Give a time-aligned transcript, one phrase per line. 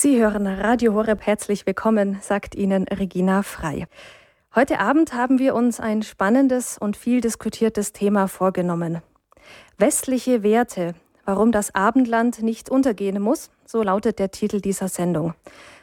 [0.00, 3.88] Sie hören Radio Horeb herzlich willkommen, sagt Ihnen Regina Frei.
[4.54, 9.02] Heute Abend haben wir uns ein spannendes und viel diskutiertes Thema vorgenommen.
[9.76, 15.34] Westliche Werte, warum das Abendland nicht untergehen muss, so lautet der Titel dieser Sendung.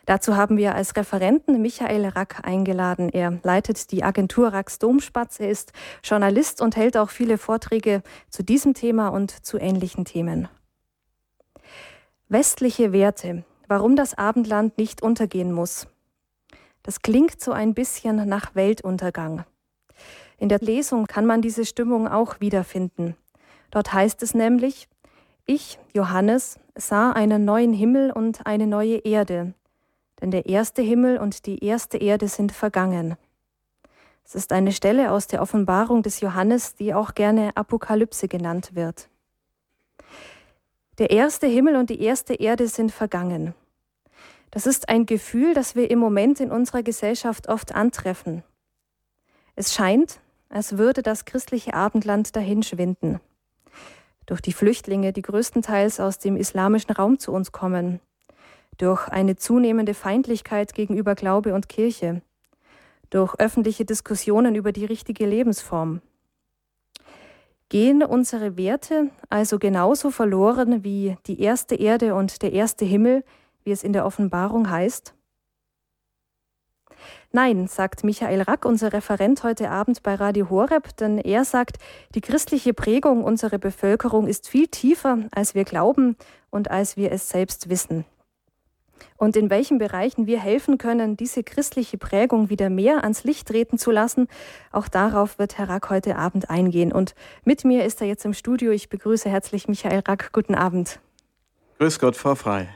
[0.05, 3.09] Dazu haben wir als Referenten Michael Rack eingeladen.
[3.09, 5.41] Er leitet die Agentur Racks Domspatz.
[5.41, 5.73] Er ist
[6.05, 10.47] Journalist und hält auch viele Vorträge zu diesem Thema und zu ähnlichen Themen.
[12.29, 15.87] Westliche Werte, warum das Abendland nicht untergehen muss.
[16.83, 19.45] Das klingt so ein bisschen nach Weltuntergang.
[20.37, 23.15] In der Lesung kann man diese Stimmung auch wiederfinden.
[23.71, 24.87] Dort heißt es nämlich,
[25.45, 29.53] ich, Johannes, sah einen neuen Himmel und eine neue Erde,
[30.21, 33.15] denn der erste Himmel und die erste Erde sind vergangen.
[34.23, 39.07] Es ist eine Stelle aus der Offenbarung des Johannes, die auch gerne Apokalypse genannt wird.
[40.97, 43.53] Der erste Himmel und die erste Erde sind vergangen.
[44.51, 48.43] Das ist ein Gefühl, das wir im Moment in unserer Gesellschaft oft antreffen.
[49.55, 53.19] Es scheint, als würde das christliche Abendland dahinschwinden.
[54.25, 57.99] Durch die Flüchtlinge, die größtenteils aus dem islamischen Raum zu uns kommen.
[58.77, 62.21] Durch eine zunehmende Feindlichkeit gegenüber Glaube und Kirche.
[63.09, 66.01] Durch öffentliche Diskussionen über die richtige Lebensform.
[67.69, 73.23] Gehen unsere Werte also genauso verloren wie die erste Erde und der erste Himmel,
[73.63, 75.15] wie es in der Offenbarung heißt?
[77.31, 81.77] Nein, sagt Michael Rack, unser Referent heute Abend bei Radio Horeb, denn er sagt,
[82.13, 86.15] die christliche Prägung unserer Bevölkerung ist viel tiefer, als wir glauben
[86.49, 88.05] und als wir es selbst wissen.
[89.17, 93.77] Und in welchen Bereichen wir helfen können, diese christliche Prägung wieder mehr ans Licht treten
[93.77, 94.27] zu lassen,
[94.71, 96.91] auch darauf wird Herr Rack heute Abend eingehen.
[96.91, 98.71] Und mit mir ist er jetzt im Studio.
[98.71, 100.31] Ich begrüße herzlich Michael Rack.
[100.33, 100.99] Guten Abend.
[101.79, 102.69] Grüß Gott, Frau Frei.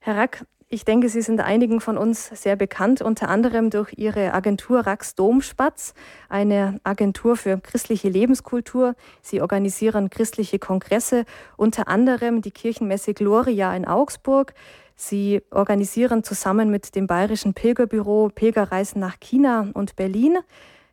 [0.00, 4.34] Herr Rack, ich denke, Sie sind einigen von uns sehr bekannt, unter anderem durch Ihre
[4.34, 5.94] Agentur Rax Domspatz,
[6.28, 8.94] eine Agentur für christliche Lebenskultur.
[9.22, 11.24] Sie organisieren christliche Kongresse,
[11.56, 14.52] unter anderem die Kirchenmesse Gloria in Augsburg.
[15.00, 20.38] Sie organisieren zusammen mit dem Bayerischen Pilgerbüro Pilgerreisen nach China und Berlin.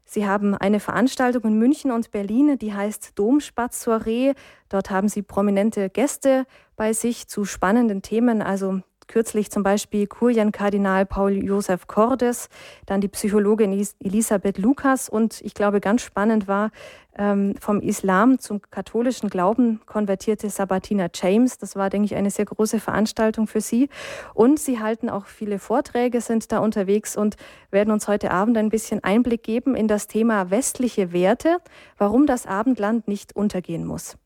[0.05, 4.33] Sie haben eine Veranstaltung in München und Berlin, die heißt Domspatz Soiree.
[4.69, 6.45] Dort haben Sie prominente Gäste
[6.75, 12.49] bei sich zu spannenden Themen, also kürzlich zum Beispiel Kurienkardinal Paul Josef Cordes,
[12.85, 16.71] dann die Psychologin Elisabeth Lukas und ich glaube ganz spannend war,
[17.17, 21.57] ähm, vom Islam zum katholischen Glauben konvertierte Sabatina James.
[21.57, 23.89] Das war, denke ich, eine sehr große Veranstaltung für Sie.
[24.33, 27.37] Und Sie halten auch viele Vorträge, sind da unterwegs und
[27.71, 31.57] werden uns heute Abend ein bisschen Einblick geben in das Thema westliche Werte,
[31.97, 34.17] warum das Abendland nicht untergehen muss.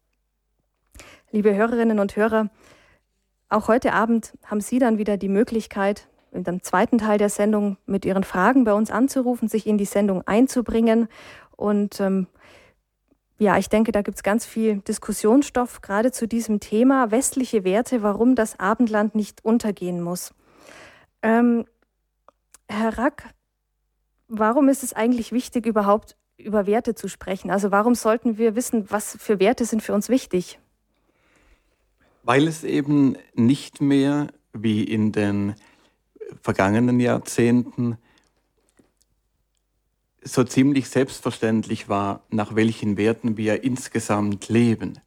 [1.32, 2.50] Liebe Hörerinnen und Hörer,
[3.50, 7.78] auch heute Abend haben Sie dann wieder die Möglichkeit, in dem zweiten Teil der Sendung
[7.86, 11.08] mit Ihren Fragen bei uns anzurufen, sich in die Sendung einzubringen.
[11.56, 12.28] Und ähm,
[13.40, 18.04] ja, ich denke, da gibt es ganz viel Diskussionsstoff gerade zu diesem Thema westliche Werte,
[18.04, 20.34] warum das Abendland nicht untergehen muss.
[21.24, 21.66] Ähm,
[22.68, 23.34] Herr Rack,
[24.28, 27.50] warum ist es eigentlich wichtig, überhaupt über Werte zu sprechen?
[27.50, 30.60] Also warum sollten wir wissen, was für Werte sind für uns wichtig?
[32.24, 35.56] Weil es eben nicht mehr wie in den
[36.42, 37.98] vergangenen Jahrzehnten
[40.22, 45.00] so ziemlich selbstverständlich war, nach welchen Werten wir insgesamt leben.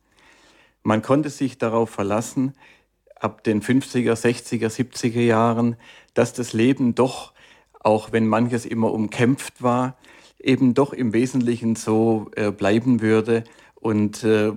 [0.83, 2.55] Man konnte sich darauf verlassen,
[3.15, 5.77] ab den 50er, 60er, 70er Jahren,
[6.15, 7.33] dass das Leben doch,
[7.81, 9.97] auch wenn manches immer umkämpft war,
[10.41, 13.45] eben doch im Wesentlichen so äh, bleiben würde
[13.77, 14.53] und äh,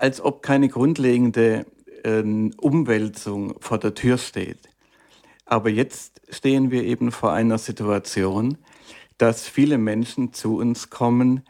[0.00, 1.66] als ob keine grundlegende
[2.04, 2.22] äh,
[2.56, 4.68] Umwälzung vor der Tür steht.
[5.44, 8.56] Aber jetzt stehen wir eben vor einer Situation,
[9.18, 11.42] dass viele Menschen zu uns kommen,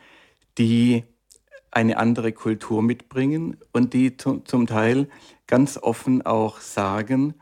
[0.59, 1.05] die
[1.71, 5.09] eine andere Kultur mitbringen und die zum Teil
[5.47, 7.35] ganz offen auch sagen,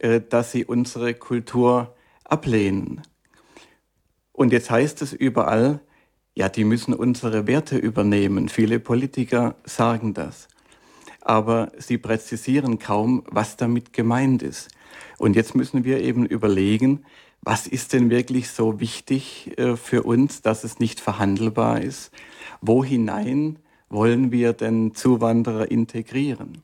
[0.00, 1.94] äh, dass sie unsere Kultur
[2.24, 3.00] ablehnen.
[4.32, 5.80] Und jetzt heißt es überall,
[6.34, 8.48] ja, die müssen unsere Werte übernehmen.
[8.48, 10.48] Viele Politiker sagen das.
[11.20, 14.70] Aber sie präzisieren kaum, was damit gemeint ist.
[15.18, 17.04] Und jetzt müssen wir eben überlegen,
[17.42, 22.12] was ist denn wirklich so wichtig äh, für uns, dass es nicht verhandelbar ist?
[22.60, 23.58] Wo hinein
[23.88, 26.62] wollen wir denn Zuwanderer integrieren?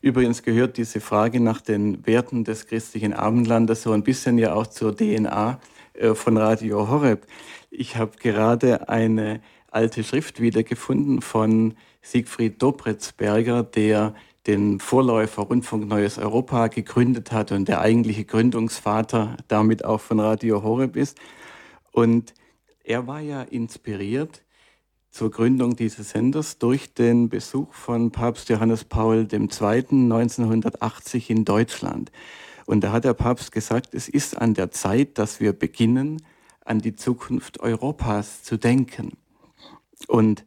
[0.00, 4.66] Übrigens gehört diese Frage nach den Werten des christlichen Abendlandes so ein bisschen ja auch
[4.66, 5.58] zur DNA
[6.14, 7.26] von Radio Horeb.
[7.70, 14.14] Ich habe gerade eine alte Schrift wiedergefunden von Siegfried Dobritzberger, der
[14.46, 20.62] den Vorläufer Rundfunk Neues Europa gegründet hat und der eigentliche Gründungsvater damit auch von Radio
[20.62, 21.18] Horeb ist.
[21.92, 22.34] Und
[22.84, 24.42] er war ja inspiriert
[25.10, 29.38] zur Gründung dieses Senders durch den Besuch von Papst Johannes Paul II.
[29.38, 32.10] 1980 in Deutschland.
[32.66, 36.22] Und da hat der Papst gesagt, es ist an der Zeit, dass wir beginnen,
[36.64, 39.12] an die Zukunft Europas zu denken.
[40.08, 40.44] Und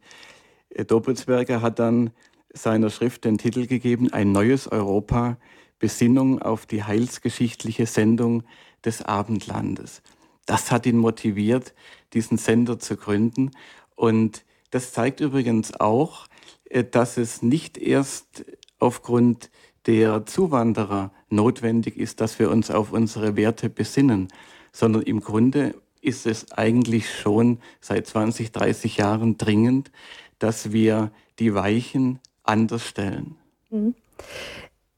[0.86, 2.10] Doppelsberger hat dann
[2.52, 5.36] seiner Schrift den Titel gegeben, Ein neues Europa,
[5.78, 8.42] Besinnung auf die heilsgeschichtliche Sendung
[8.84, 10.02] des Abendlandes.
[10.46, 11.74] Das hat ihn motiviert,
[12.14, 13.50] diesen Sender zu gründen.
[13.94, 16.26] Und das zeigt übrigens auch,
[16.64, 18.44] äh, dass es nicht erst
[18.78, 19.50] aufgrund
[19.88, 24.28] der Zuwanderer notwendig ist, dass wir uns auf unsere Werte besinnen,
[24.70, 29.90] sondern im Grunde ist es eigentlich schon seit 20, 30 Jahren dringend,
[30.38, 33.36] dass wir die Weichen anders stellen.
[33.70, 33.94] Mhm.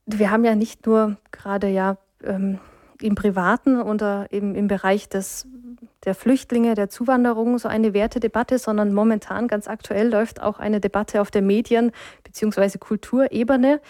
[0.07, 2.59] Wir haben ja nicht nur gerade ja ähm,
[3.01, 5.47] im Privaten oder eben im Bereich des,
[6.05, 11.21] der Flüchtlinge, der Zuwanderung so eine Wertedebatte, sondern momentan ganz aktuell läuft auch eine Debatte
[11.21, 11.93] auf der Medien-
[12.25, 12.79] bzw.
[12.79, 13.81] Kulturebene.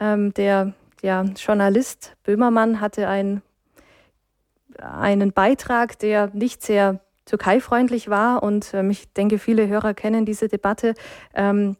[0.00, 3.42] Ähm, der ja, Journalist Böhmermann hatte ein,
[4.78, 10.48] einen Beitrag, der nicht sehr türkeifreundlich war und ähm, ich denke, viele Hörer kennen diese
[10.48, 10.94] Debatte.
[11.34, 11.76] Ähm,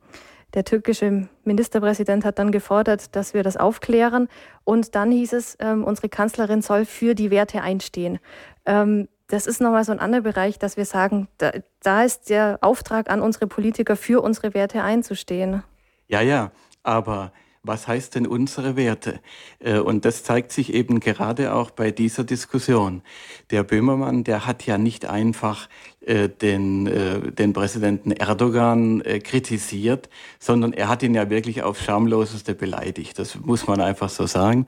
[0.55, 4.29] der türkische Ministerpräsident hat dann gefordert, dass wir das aufklären.
[4.63, 8.21] Und dann hieß es, ähm, unsere Kanzlerin soll für die Werte einstehen.
[8.65, 11.51] Ähm, das ist nochmal so ein anderer Bereich, dass wir sagen, da,
[11.83, 15.65] da ist der Auftrag an unsere Politiker, für unsere Werte einzustehen.
[16.07, 16.53] Ja, ja,
[16.85, 17.33] aber
[17.65, 19.21] was heißt denn unsere Werte?
[19.59, 23.03] Äh, und das zeigt sich eben gerade auch bei dieser Diskussion.
[23.51, 25.69] Der Böhmermann, der hat ja nicht einfach
[26.03, 30.09] äh, den, äh, den Präsidenten Erdogan kritisiert,
[30.39, 33.19] sondern er hat ihn ja wirklich auf schamloseste beleidigt.
[33.19, 34.67] Das muss man einfach so sagen.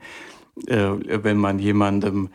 [0.65, 2.29] Wenn man jemandem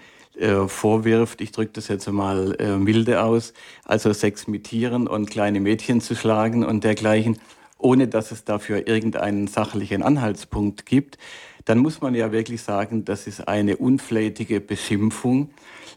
[0.69, 3.53] vorwirft, ich drücke das jetzt mal milde aus,
[3.85, 7.39] also Sex mit Tieren und kleine Mädchen zu schlagen und dergleichen,
[7.83, 11.19] ohne dass es dafür irgendeinen sachlichen Anhaltspunkt gibt,
[11.65, 15.51] dann muss man ja wirklich sagen, das ist eine unflätige Beschimpfung,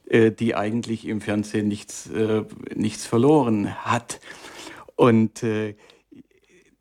[0.08, 2.44] äh, die eigentlich im Fernsehen nichts, äh,
[2.76, 4.20] nichts verloren hat.
[4.96, 5.76] Und äh,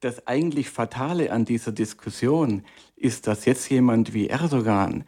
[0.00, 2.62] das eigentlich Fatale an dieser Diskussion
[2.96, 5.04] ist, dass jetzt jemand wie Erdogan,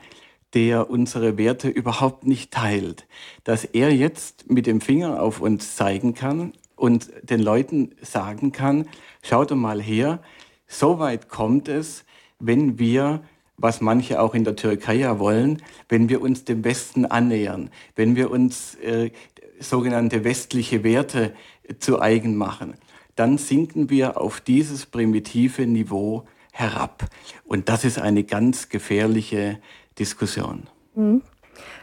[0.54, 3.06] der unsere Werte überhaupt nicht teilt,
[3.44, 8.88] dass er jetzt mit dem Finger auf uns zeigen kann und den Leuten sagen kann,
[9.26, 10.20] schaut mal her,
[10.66, 12.04] so weit kommt es,
[12.38, 13.22] wenn wir,
[13.56, 18.16] was manche auch in der Türkei ja wollen, wenn wir uns dem Westen annähern, wenn
[18.16, 19.10] wir uns äh,
[19.58, 21.34] sogenannte westliche Werte
[21.78, 22.74] zu eigen machen,
[23.14, 27.06] dann sinken wir auf dieses primitive Niveau herab.
[27.44, 29.58] Und das ist eine ganz gefährliche
[29.98, 30.64] Diskussion.
[30.94, 31.22] Mhm.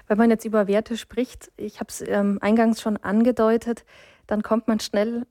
[0.07, 3.86] Wenn man jetzt über Werte spricht, ich habe es ähm, eingangs schon angedeutet,
[4.28, 5.25] dann kommt man schnell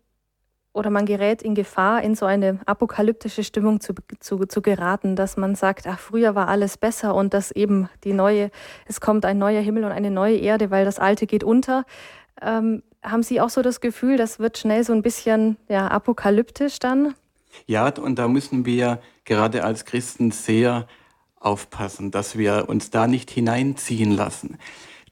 [0.72, 5.36] oder man gerät in Gefahr, in so eine apokalyptische Stimmung zu, zu, zu geraten, dass
[5.36, 8.50] man sagt, ach, früher war alles besser und dass eben die neue,
[8.86, 11.84] es kommt ein neuer Himmel und eine neue Erde, weil das Alte geht unter.
[12.40, 16.78] Ähm, haben Sie auch so das Gefühl, das wird schnell so ein bisschen ja, apokalyptisch
[16.78, 17.14] dann?
[17.66, 20.86] Ja, und da müssen wir gerade als Christen sehr
[21.38, 24.58] aufpassen, dass wir uns da nicht hineinziehen lassen.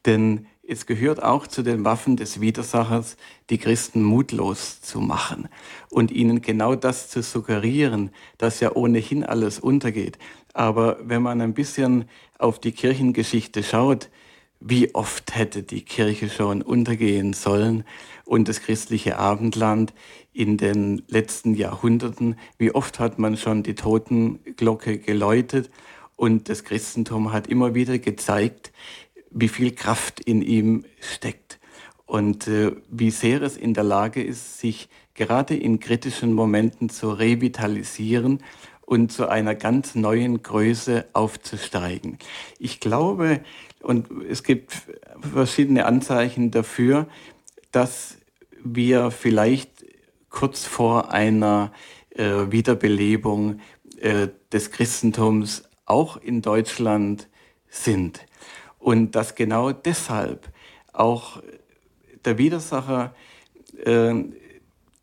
[0.06, 3.16] Denn es gehört auch zu den Waffen des Widersachers,
[3.50, 5.48] die Christen mutlos zu machen
[5.90, 10.16] und ihnen genau das zu suggerieren, dass ja ohnehin alles untergeht.
[10.54, 12.04] Aber wenn man ein bisschen
[12.38, 14.10] auf die Kirchengeschichte schaut,
[14.60, 17.82] wie oft hätte die Kirche schon untergehen sollen
[18.24, 19.92] und das christliche Abendland
[20.32, 25.68] in den letzten Jahrhunderten, wie oft hat man schon die Totenglocke geläutet
[26.14, 28.72] und das Christentum hat immer wieder gezeigt,
[29.30, 31.58] wie viel Kraft in ihm steckt
[32.06, 37.10] und äh, wie sehr es in der Lage ist, sich gerade in kritischen Momenten zu
[37.10, 38.42] revitalisieren
[38.80, 42.18] und zu einer ganz neuen Größe aufzusteigen.
[42.58, 43.40] Ich glaube,
[43.80, 44.72] und es gibt
[45.20, 47.06] verschiedene Anzeichen dafür,
[47.70, 48.16] dass
[48.64, 49.84] wir vielleicht
[50.28, 51.72] kurz vor einer
[52.10, 53.60] äh, Wiederbelebung
[54.00, 57.28] äh, des Christentums auch in Deutschland
[57.68, 58.26] sind.
[58.80, 60.48] Und dass genau deshalb
[60.92, 61.42] auch
[62.24, 63.14] der Widersacher
[63.84, 64.14] äh,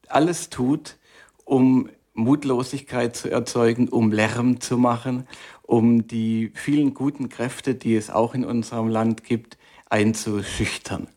[0.07, 0.98] alles tut,
[1.46, 5.27] um Mutlosigkeit zu erzeugen, um Lärm zu machen,
[5.62, 9.57] um die vielen guten Kräfte, die es auch in unserem Land gibt,
[9.89, 11.07] einzuschüchtern.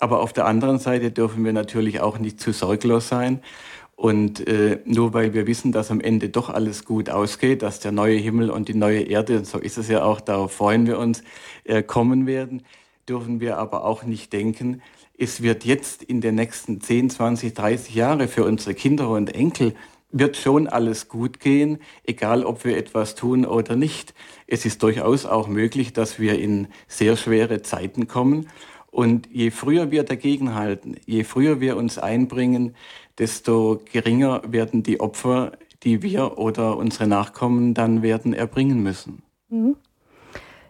[0.00, 3.42] Aber auf der anderen Seite dürfen wir natürlich auch nicht zu sorglos sein
[3.98, 7.90] Und äh, nur weil wir wissen, dass am Ende doch alles gut ausgeht, dass der
[7.90, 11.00] neue Himmel und die neue Erde, und so ist es ja auch, darauf freuen wir
[11.00, 11.24] uns,
[11.64, 12.62] äh, kommen werden,
[13.08, 14.82] dürfen wir aber auch nicht denken,
[15.18, 19.74] es wird jetzt in den nächsten 10, 20, 30 Jahre für unsere Kinder und Enkel
[20.12, 24.14] wird schon alles gut gehen, egal ob wir etwas tun oder nicht.
[24.46, 28.46] Es ist durchaus auch möglich, dass wir in sehr schwere Zeiten kommen.
[28.92, 32.74] Und je früher wir dagegenhalten, je früher wir uns einbringen,
[33.18, 39.22] desto geringer werden die Opfer, die wir oder unsere Nachkommen dann werden erbringen müssen.
[39.48, 39.76] Mhm.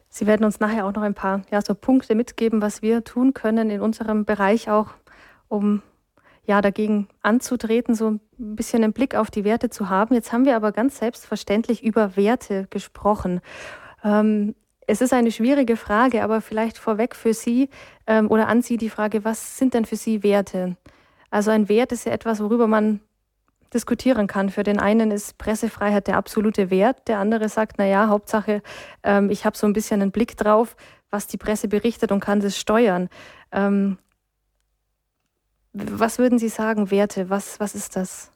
[0.09, 3.35] Sie werden uns nachher auch noch ein paar ja, so Punkte mitgeben, was wir tun
[3.35, 4.89] können in unserem Bereich auch,
[5.49, 5.83] um
[6.45, 10.15] ja, dagegen anzutreten, so ein bisschen einen Blick auf die Werte zu haben.
[10.15, 13.43] Jetzt haben wir aber ganz selbstverständlich über Werte gesprochen.
[14.03, 14.55] Ähm,
[14.87, 17.69] es ist eine schwierige Frage, aber vielleicht vorweg für Sie
[18.07, 20.79] ähm, oder an Sie die Frage, was sind denn für Sie Werte?
[21.31, 23.01] Also ein Wert ist ja etwas, worüber man
[23.73, 24.51] diskutieren kann.
[24.51, 28.63] Für den einen ist Pressefreiheit der absolute Wert, der andere sagt, na ja, Hauptsache,
[29.03, 30.77] ähm, ich habe so ein bisschen einen Blick drauf,
[31.11, 33.09] was die Presse berichtet und kann das steuern.
[33.53, 33.99] Ähm,
[35.73, 37.31] was würden Sie sagen, Werte?
[37.31, 38.31] Was, was ist das?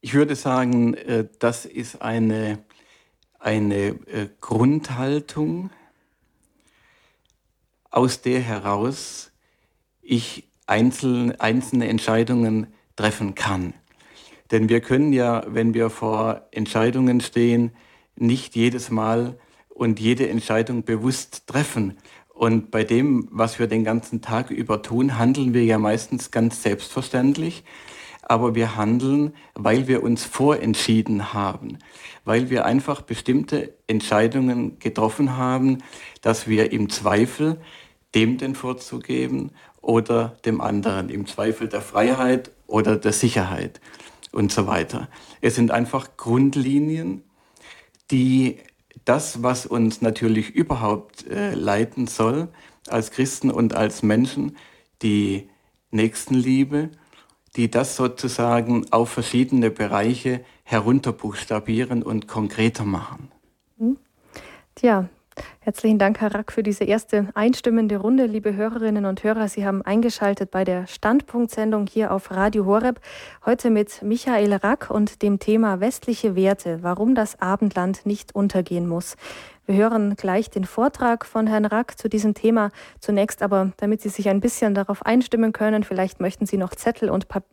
[0.00, 2.58] Ich würde sagen, äh, das ist eine,
[3.38, 5.70] eine äh, Grundhaltung,
[7.90, 9.32] aus der heraus
[10.06, 13.74] ich einzelne, einzelne Entscheidungen treffen kann.
[14.50, 17.72] Denn wir können ja, wenn wir vor Entscheidungen stehen,
[18.16, 21.98] nicht jedes Mal und jede Entscheidung bewusst treffen.
[22.28, 26.62] Und bei dem, was wir den ganzen Tag über tun, handeln wir ja meistens ganz
[26.62, 27.64] selbstverständlich.
[28.22, 31.78] Aber wir handeln, weil wir uns vorentschieden haben,
[32.24, 35.78] weil wir einfach bestimmte Entscheidungen getroffen haben,
[36.22, 37.60] dass wir im Zweifel
[38.16, 39.52] dem den Vorzug geben
[39.86, 43.80] oder dem anderen, im Zweifel der Freiheit oder der Sicherheit
[44.32, 45.08] und so weiter.
[45.40, 47.22] Es sind einfach Grundlinien,
[48.10, 48.58] die
[49.04, 52.48] das, was uns natürlich überhaupt äh, leiten soll,
[52.88, 54.56] als Christen und als Menschen,
[55.02, 55.48] die
[55.92, 56.90] Nächstenliebe,
[57.54, 63.30] die das sozusagen auf verschiedene Bereiche herunterbuchstabieren und konkreter machen.
[63.78, 63.98] Hm.
[64.74, 65.08] Tja,
[65.60, 68.26] Herzlichen Dank, Herr Rack, für diese erste einstimmende Runde.
[68.26, 73.00] Liebe Hörerinnen und Hörer, Sie haben eingeschaltet bei der Standpunktsendung hier auf Radio Horeb.
[73.44, 79.16] Heute mit Michael Rack und dem Thema westliche Werte, warum das Abendland nicht untergehen muss.
[79.66, 82.70] Wir hören gleich den Vortrag von Herrn Rack zu diesem Thema.
[83.00, 87.10] Zunächst aber, damit Sie sich ein bisschen darauf einstimmen können, vielleicht möchten Sie noch Zettel
[87.10, 87.44] und, Pap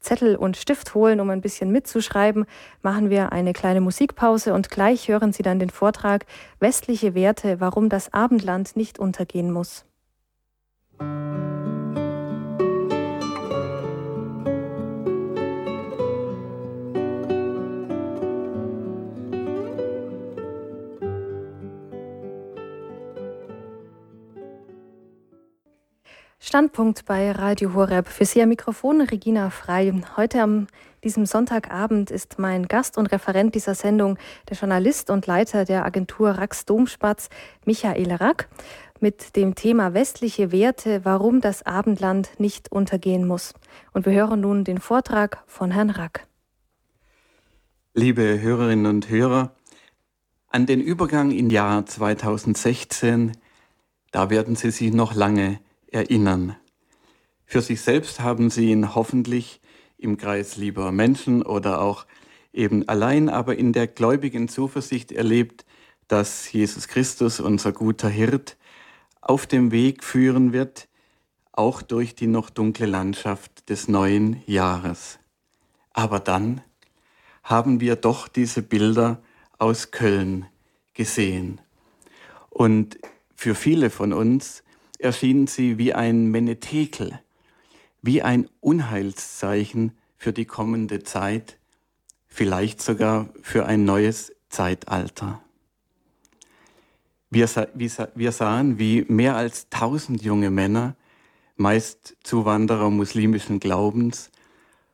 [0.00, 2.46] Zettel und Stift holen, um ein bisschen mitzuschreiben,
[2.80, 6.24] machen wir eine kleine Musikpause und gleich hören Sie dann den Vortrag
[6.58, 9.84] Westliche Werte, warum das Abendland nicht untergehen muss.
[26.40, 28.06] Standpunkt bei Radio Horeb.
[28.06, 29.92] Für Sie am Mikrofon Regina Frei.
[30.16, 30.68] Heute am
[31.02, 34.16] diesem Sonntagabend ist mein Gast und Referent dieser Sendung
[34.48, 37.28] der Journalist und Leiter der Agentur Rax Domspatz,
[37.66, 38.48] Michael Rack,
[39.00, 43.52] mit dem Thema westliche Werte, warum das Abendland nicht untergehen muss.
[43.92, 46.28] Und wir hören nun den Vortrag von Herrn Rack.
[47.94, 49.56] Liebe Hörerinnen und Hörer,
[50.50, 53.32] an den Übergang im Jahr 2016,
[54.12, 55.58] da werden Sie sich noch lange
[55.92, 56.56] erinnern.
[57.44, 59.60] Für sich selbst haben sie ihn hoffentlich
[59.96, 62.06] im Kreis lieber Menschen oder auch
[62.52, 65.64] eben allein, aber in der gläubigen Zuversicht erlebt,
[66.08, 68.56] dass Jesus Christus, unser guter Hirt,
[69.20, 70.88] auf dem Weg führen wird,
[71.52, 75.18] auch durch die noch dunkle Landschaft des neuen Jahres.
[75.92, 76.62] Aber dann
[77.42, 79.22] haben wir doch diese Bilder
[79.58, 80.46] aus Köln
[80.94, 81.60] gesehen.
[82.50, 82.98] Und
[83.34, 84.62] für viele von uns
[84.98, 87.20] erschienen sie wie ein Menetekel,
[88.02, 91.58] wie ein Unheilszeichen für die kommende Zeit,
[92.26, 95.40] vielleicht sogar für ein neues Zeitalter.
[97.30, 97.48] Wir,
[98.14, 100.96] wir sahen, wie mehr als tausend junge Männer,
[101.56, 104.30] meist Zuwanderer muslimischen Glaubens,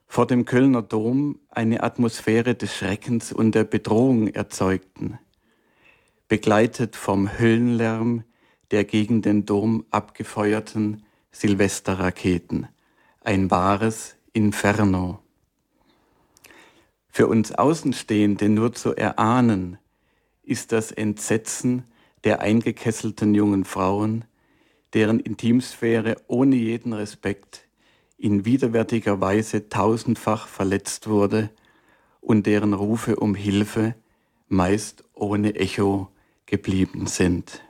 [0.07, 5.19] vor dem Kölner Dom eine Atmosphäre des Schreckens und der Bedrohung erzeugten,
[6.29, 8.25] begleitet vom Höllenlärm,
[8.71, 12.69] der gegen den Dom abgefeuerten Silvesterraketen.
[13.21, 15.21] Ein wahres Inferno.
[17.09, 19.79] Für uns Außenstehende nur zu erahnen,
[20.43, 21.85] ist das Entsetzen
[22.25, 24.25] der eingekesselten jungen Frauen,
[24.95, 27.67] deren Intimsphäre ohne jeden Respekt
[28.17, 31.51] in widerwärtiger Weise tausendfach verletzt wurde
[32.21, 33.95] und deren Rufe um Hilfe
[34.49, 36.09] meist ohne Echo
[36.47, 37.63] geblieben sind.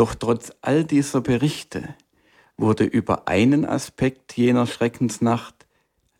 [0.00, 1.94] Doch trotz all dieser Berichte
[2.56, 5.66] wurde über einen Aspekt jener Schreckensnacht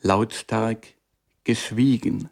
[0.03, 0.89] lautstark
[1.45, 2.29] geschwiegen,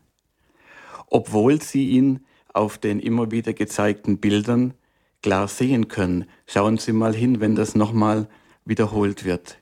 [1.07, 2.21] obwohl sie ihn
[2.53, 4.75] auf den immer wieder gezeigten Bildern
[5.23, 6.27] klar sehen können.
[6.45, 8.29] Schauen Sie mal hin, wenn das nochmal
[8.67, 9.59] wiederholt wird.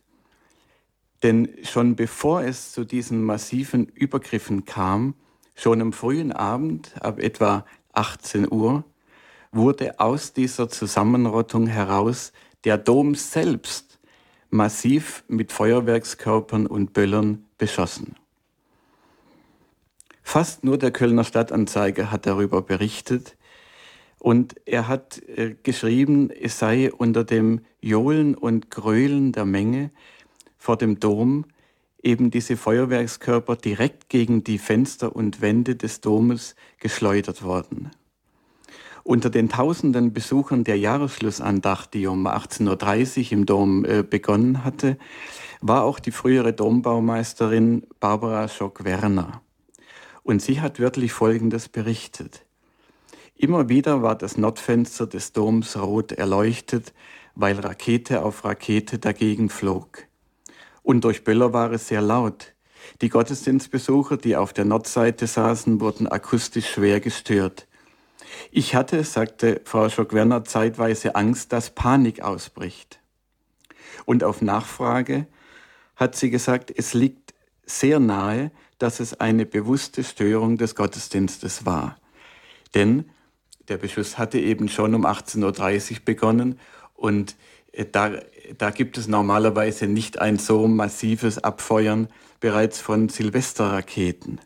[1.22, 5.14] Denn schon bevor es zu diesen massiven Übergriffen kam,
[5.54, 8.82] schon am frühen Abend ab etwa 18 Uhr,
[9.56, 12.32] wurde aus dieser Zusammenrottung heraus
[12.64, 13.98] der Dom selbst
[14.50, 18.14] massiv mit Feuerwerkskörpern und Böllern beschossen.
[20.22, 23.36] Fast nur der Kölner Stadtanzeiger hat darüber berichtet
[24.18, 29.90] und er hat äh, geschrieben, es sei unter dem Johlen und Gröhlen der Menge
[30.58, 31.44] vor dem Dom
[32.02, 37.90] eben diese Feuerwerkskörper direkt gegen die Fenster und Wände des Domes geschleudert worden.
[39.06, 44.98] Unter den tausenden Besuchern der Jahresschlussandacht, die um 18.30 Uhr im Dom äh, begonnen hatte,
[45.60, 49.42] war auch die frühere Dombaumeisterin Barbara Schock-Werner.
[50.24, 52.44] Und sie hat wörtlich Folgendes berichtet.
[53.36, 56.92] Immer wieder war das Nordfenster des Doms rot erleuchtet,
[57.36, 60.02] weil Rakete auf Rakete dagegen flog.
[60.82, 62.54] Und durch Böller war es sehr laut.
[63.02, 67.68] Die Gottesdienstbesucher, die auf der Nordseite saßen, wurden akustisch schwer gestört.
[68.50, 73.00] Ich hatte, sagte Frau Schock-Werner, zeitweise Angst, dass Panik ausbricht.
[74.04, 75.26] Und auf Nachfrage
[75.96, 81.96] hat sie gesagt, es liegt sehr nahe, dass es eine bewusste Störung des Gottesdienstes war.
[82.74, 83.10] Denn
[83.68, 86.60] der Beschuss hatte eben schon um 18.30 Uhr begonnen
[86.94, 87.36] und
[87.72, 88.12] äh, da,
[88.58, 92.08] da gibt es normalerweise nicht ein so massives Abfeuern
[92.40, 94.40] bereits von Silvesterraketen.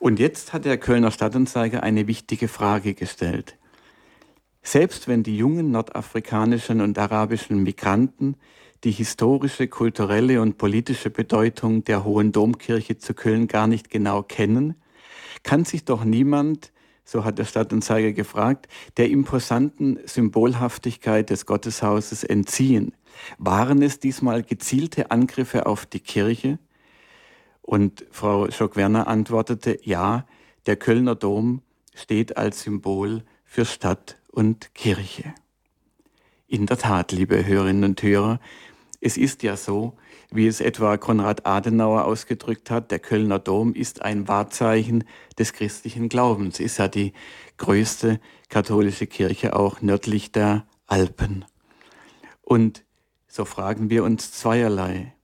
[0.00, 3.58] Und jetzt hat der Kölner Stadtanzeiger eine wichtige Frage gestellt.
[4.62, 8.36] Selbst wenn die jungen nordafrikanischen und arabischen Migranten
[8.82, 14.74] die historische, kulturelle und politische Bedeutung der Hohen Domkirche zu Köln gar nicht genau kennen,
[15.42, 16.72] kann sich doch niemand,
[17.04, 22.94] so hat der Stadtanzeiger gefragt, der imposanten Symbolhaftigkeit des Gotteshauses entziehen.
[23.36, 26.58] Waren es diesmal gezielte Angriffe auf die Kirche?
[27.62, 30.26] Und Frau Schock-Werner antwortete, ja,
[30.66, 31.62] der Kölner Dom
[31.94, 35.34] steht als Symbol für Stadt und Kirche.
[36.46, 38.40] In der Tat, liebe Hörerinnen und Hörer,
[39.00, 39.96] es ist ja so,
[40.30, 45.04] wie es etwa Konrad Adenauer ausgedrückt hat, der Kölner Dom ist ein Wahrzeichen
[45.38, 47.12] des christlichen Glaubens, ist ja die
[47.56, 51.44] größte katholische Kirche auch nördlich der Alpen.
[52.42, 52.84] Und
[53.26, 55.14] so fragen wir uns zweierlei.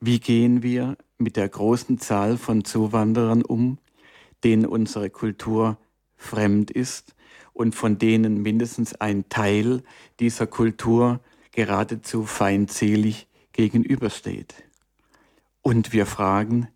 [0.00, 3.78] Wie gehen wir mit der großen Zahl von Zuwanderern um,
[4.44, 5.78] denen unsere Kultur
[6.16, 7.14] fremd ist
[7.52, 9.82] und von denen mindestens ein Teil
[10.20, 11.20] dieser Kultur
[11.52, 14.54] geradezu feindselig gegenübersteht.
[15.62, 16.68] Und wir fragen,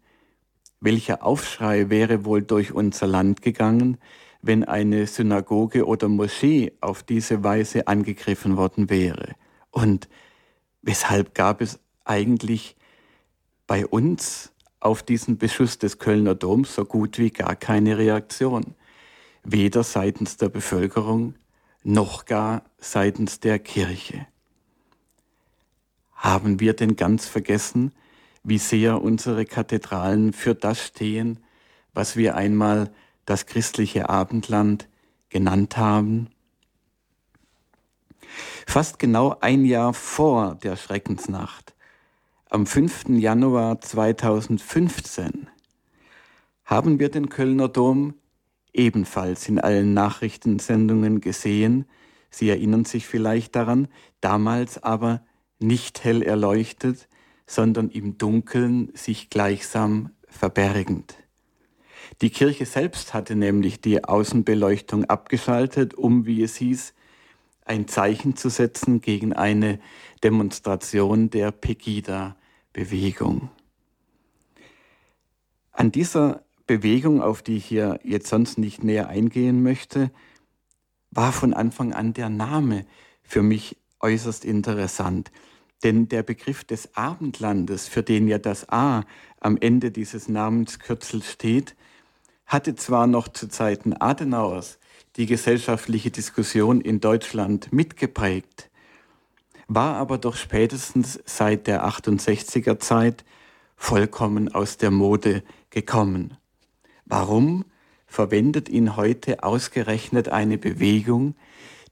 [0.81, 3.99] welcher Aufschrei wäre wohl durch unser Land gegangen,
[4.41, 9.35] wenn eine Synagoge oder Moschee auf diese Weise angegriffen worden wäre?
[9.71, 10.09] Und
[10.81, 12.77] weshalb gab es eigentlich
[13.71, 18.75] bei uns auf diesen Beschuss des Kölner Doms so gut wie gar keine Reaktion?
[19.45, 21.37] Weder seitens der Bevölkerung
[21.85, 24.27] noch gar seitens der Kirche.
[26.17, 27.93] Haben wir denn ganz vergessen,
[28.43, 31.39] wie sehr unsere Kathedralen für das stehen,
[31.95, 32.93] was wir einmal
[33.25, 34.89] das christliche Abendland
[35.29, 36.31] genannt haben?
[38.67, 41.73] Fast genau ein Jahr vor der Schreckensnacht,
[42.53, 43.11] am 5.
[43.11, 45.49] Januar 2015,
[46.65, 48.15] haben wir den Kölner Dom
[48.73, 51.85] ebenfalls in allen Nachrichtensendungen gesehen.
[52.29, 53.87] Sie erinnern sich vielleicht daran,
[54.21, 55.23] damals aber
[55.61, 57.09] nicht hell erleuchtet,
[57.47, 61.15] sondern im Dunkeln sich gleichsam verbergend.
[62.21, 66.95] Die Kirche selbst hatte nämlich die Außenbeleuchtung abgeschaltet, um, wie es hieß,
[67.65, 69.79] ein Zeichen zu setzen gegen eine
[70.25, 71.53] Demonstration der
[72.73, 73.51] Pegida-Bewegung.
[75.73, 80.11] An dieser Bewegung, auf die ich hier jetzt sonst nicht näher eingehen möchte,
[81.11, 82.87] war von Anfang an der Name
[83.23, 85.33] für mich äußerst interessant.
[85.83, 89.05] Denn der Begriff des Abendlandes, für den ja das A
[89.41, 91.75] am Ende dieses Namenskürzels steht,
[92.45, 94.79] hatte zwar noch zu Zeiten Adenauers
[95.17, 98.70] die gesellschaftliche Diskussion in Deutschland mitgeprägt,
[99.73, 103.25] war aber doch spätestens seit der 68er Zeit
[103.77, 106.37] vollkommen aus der Mode gekommen.
[107.05, 107.65] Warum
[108.05, 111.37] verwendet ihn heute ausgerechnet eine Bewegung,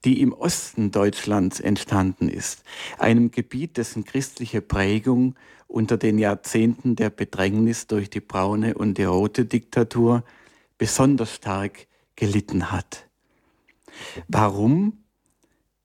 [0.04, 2.64] die im Osten Deutschlands entstanden ist,
[2.98, 5.36] einem Gebiet, dessen christliche Prägung
[5.68, 10.24] unter den Jahrzehnten der Bedrängnis durch die braune und die rote Diktatur
[10.78, 11.86] besonders stark
[12.16, 13.06] gelitten hat.
[14.26, 15.04] Warum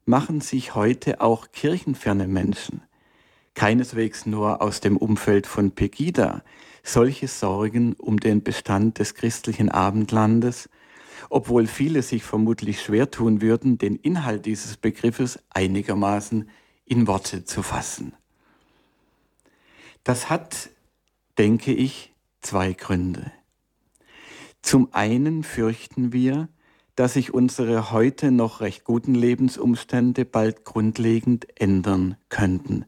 [0.05, 2.81] machen sich heute auch kirchenferne Menschen,
[3.53, 6.43] keineswegs nur aus dem Umfeld von Pegida,
[6.83, 10.69] solche Sorgen um den Bestand des christlichen Abendlandes,
[11.29, 16.49] obwohl viele sich vermutlich schwer tun würden, den Inhalt dieses Begriffes einigermaßen
[16.85, 18.13] in Worte zu fassen.
[20.03, 20.69] Das hat,
[21.37, 23.31] denke ich, zwei Gründe.
[24.61, 26.49] Zum einen fürchten wir,
[26.95, 32.85] dass sich unsere heute noch recht guten Lebensumstände bald grundlegend ändern könnten,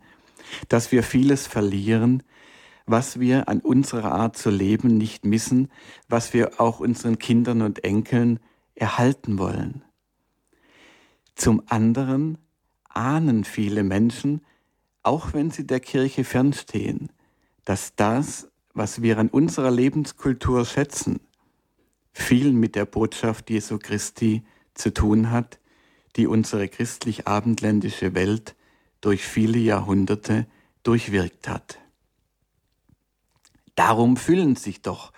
[0.70, 2.24] dass wir vieles verlieren,
[2.86, 5.70] was wir an unserer Art zu leben nicht missen,
[6.08, 8.40] was wir auch unseren Kindern und Enkeln
[8.76, 9.84] erhalten wollen.
[11.36, 12.38] Zum anderen
[12.88, 14.42] ahnen viele Menschen,
[15.02, 17.12] auch wenn sie der Kirche fernstehen,
[17.66, 21.20] dass das, was wir an unserer Lebenskultur schätzen,
[22.18, 25.60] viel mit der Botschaft Jesu Christi zu tun hat,
[26.16, 28.56] die unsere christlich-abendländische Welt
[29.02, 30.48] durch viele Jahrhunderte
[30.84, 31.78] durchwirkt hat.
[33.76, 35.12] Darum füllen sich doch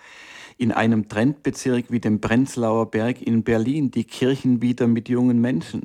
[0.56, 5.82] in einem Trendbezirk wie dem Prenzlauer Berg in Berlin die Kirchen wieder mit jungen Menschen,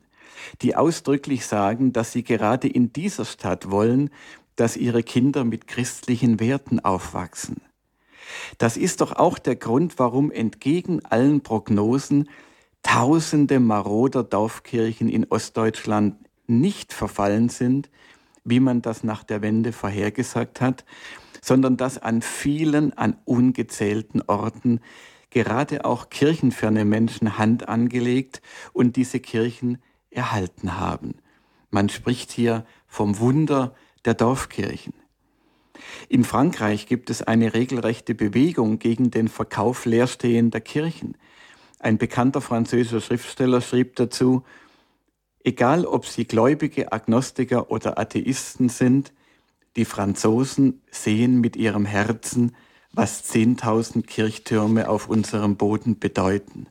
[0.63, 4.09] die ausdrücklich sagen, dass sie gerade in dieser Stadt wollen,
[4.55, 7.61] dass ihre Kinder mit christlichen Werten aufwachsen.
[8.57, 12.29] Das ist doch auch der Grund, warum entgegen allen Prognosen
[12.83, 16.15] tausende maroder Dorfkirchen in Ostdeutschland
[16.47, 17.89] nicht verfallen sind,
[18.43, 20.83] wie man das nach der Wende vorhergesagt hat,
[21.41, 24.81] sondern dass an vielen, an ungezählten Orten
[25.29, 29.81] gerade auch kirchenferne Menschen Hand angelegt und diese Kirchen
[30.11, 31.15] erhalten haben.
[31.71, 33.73] Man spricht hier vom Wunder
[34.05, 34.93] der Dorfkirchen.
[36.09, 41.17] In Frankreich gibt es eine regelrechte Bewegung gegen den Verkauf leerstehender Kirchen.
[41.79, 44.43] Ein bekannter französischer Schriftsteller schrieb dazu,
[45.43, 49.11] egal ob sie Gläubige, Agnostiker oder Atheisten sind,
[49.75, 52.55] die Franzosen sehen mit ihrem Herzen,
[52.91, 56.67] was 10.000 Kirchtürme auf unserem Boden bedeuten.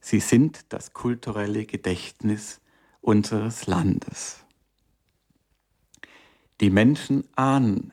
[0.00, 2.60] Sie sind das kulturelle Gedächtnis
[3.00, 4.44] unseres Landes.
[6.60, 7.92] Die Menschen ahnen,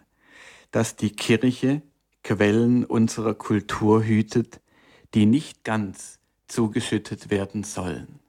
[0.76, 1.82] dass die Kirche
[2.22, 4.60] Quellen unserer Kultur hütet,
[5.14, 8.20] die nicht ganz zugeschüttet werden sollen.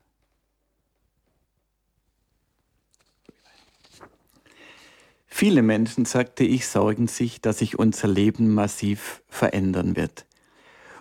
[5.26, 10.24] Viele Menschen, sagte ich, sorgen sich, dass sich unser Leben massiv verändern wird.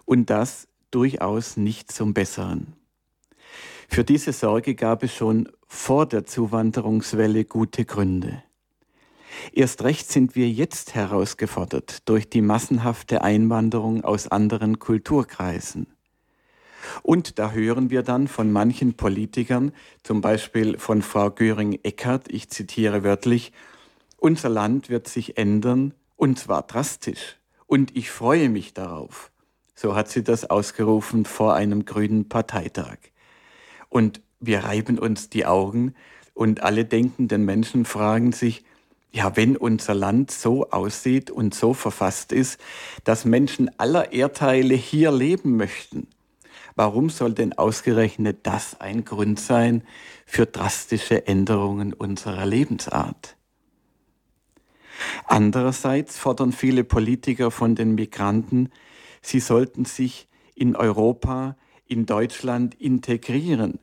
[0.04, 2.74] Und das durchaus nicht zum Besseren.
[3.88, 8.42] Für diese Sorge gab es schon vor der Zuwanderungswelle gute Gründe.
[9.52, 15.88] Erst recht sind wir jetzt herausgefordert durch die massenhafte Einwanderung aus anderen Kulturkreisen.
[17.02, 19.72] Und da hören wir dann von manchen Politikern,
[20.04, 23.52] zum Beispiel von Frau Göring-Eckardt, ich zitiere wörtlich,
[24.18, 27.38] unser Land wird sich ändern und zwar drastisch.
[27.68, 29.32] Und ich freue mich darauf.
[29.74, 32.98] So hat sie das ausgerufen vor einem grünen Parteitag.
[33.90, 35.96] Und wir reiben uns die Augen
[36.34, 38.64] und alle denkenden Menschen fragen sich,
[39.16, 42.60] ja, wenn unser Land so aussieht und so verfasst ist,
[43.06, 46.08] dass Menschen aller Erdteile hier leben möchten,
[46.76, 49.84] warum soll denn ausgerechnet das ein Grund sein
[50.26, 53.38] für drastische Änderungen unserer Lebensart?
[55.28, 58.70] Andererseits fordern viele Politiker von den Migranten,
[59.22, 61.56] sie sollten sich in Europa,
[61.88, 63.80] in Deutschland integrieren.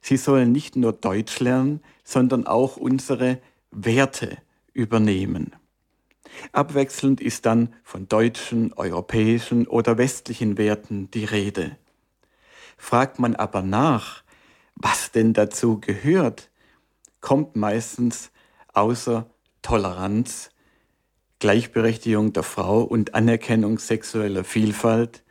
[0.00, 4.38] Sie sollen nicht nur Deutsch lernen, sondern auch unsere Werte
[4.72, 5.56] übernehmen.
[6.52, 11.76] Abwechselnd ist dann von deutschen, europäischen oder westlichen Werten die Rede.
[12.76, 14.22] Fragt man aber nach,
[14.74, 16.50] was denn dazu gehört,
[17.20, 18.30] kommt meistens
[18.72, 19.28] außer
[19.62, 20.50] Toleranz,
[21.38, 25.22] Gleichberechtigung der Frau und Anerkennung sexueller Vielfalt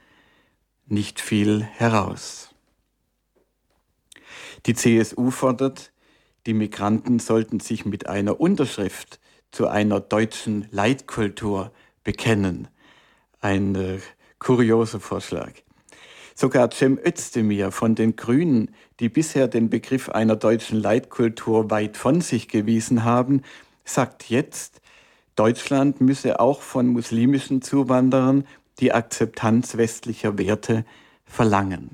[0.86, 2.54] nicht viel heraus.
[4.65, 5.91] Die CSU fordert,
[6.45, 9.19] die Migranten sollten sich mit einer Unterschrift
[9.51, 11.71] zu einer deutschen Leitkultur
[12.03, 12.67] bekennen.
[13.41, 13.99] Ein äh,
[14.39, 15.51] kurioser Vorschlag.
[16.35, 22.21] Sogar Cem Özdemir von den Grünen, die bisher den Begriff einer deutschen Leitkultur weit von
[22.21, 23.41] sich gewiesen haben,
[23.83, 24.81] sagt jetzt,
[25.35, 28.45] Deutschland müsse auch von muslimischen Zuwanderern
[28.79, 30.85] die Akzeptanz westlicher Werte
[31.25, 31.91] verlangen.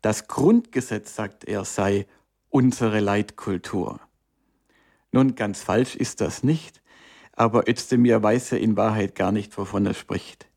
[0.00, 2.06] Das Grundgesetz, sagt er, sei
[2.50, 4.00] unsere Leitkultur.
[5.12, 6.82] Nun, ganz falsch ist das nicht,
[7.32, 10.48] aber Özdemir weiß ja in Wahrheit gar nicht, wovon er spricht.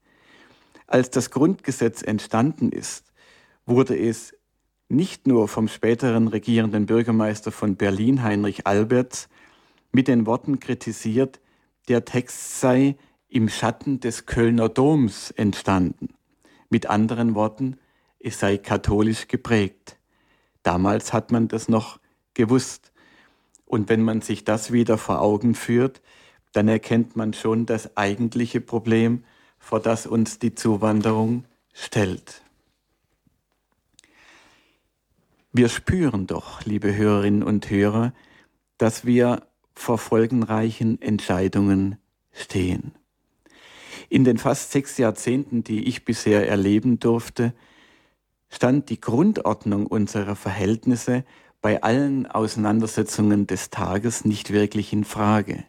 [0.88, 3.14] Als das Grundgesetz entstanden ist,
[3.66, 4.34] wurde es
[4.88, 9.28] nicht nur vom späteren regierenden Bürgermeister von Berlin, Heinrich Alberts,
[9.92, 11.40] mit den Worten kritisiert,
[11.88, 12.96] der Text sei
[13.28, 16.10] im Schatten des Kölner Doms entstanden.
[16.70, 17.78] Mit anderen Worten,
[18.20, 19.98] es sei katholisch geprägt.
[20.64, 22.00] Damals hat man das noch
[22.34, 22.92] gewusst.
[23.66, 26.02] Und wenn man sich das wieder vor Augen führt,
[26.54, 29.24] dann erkennt man schon das eigentliche Problem,
[29.60, 32.44] vor das uns die Zuwanderung stellt.
[35.52, 38.14] Wir spüren doch, liebe Hörerinnen und Hörer,
[38.78, 41.98] dass wir vor folgenreichen Entscheidungen
[42.32, 42.94] stehen.
[44.10, 47.54] In den fast sechs Jahrzehnten, die ich bisher erleben durfte,
[48.50, 51.24] stand die Grundordnung unserer Verhältnisse
[51.66, 55.64] bei allen Auseinandersetzungen des Tages nicht wirklich in Frage.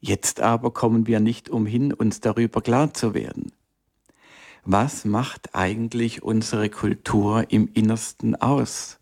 [0.00, 3.52] Jetzt aber kommen wir nicht umhin, uns darüber klar zu werden.
[4.64, 8.98] Was macht eigentlich unsere Kultur im Innersten aus?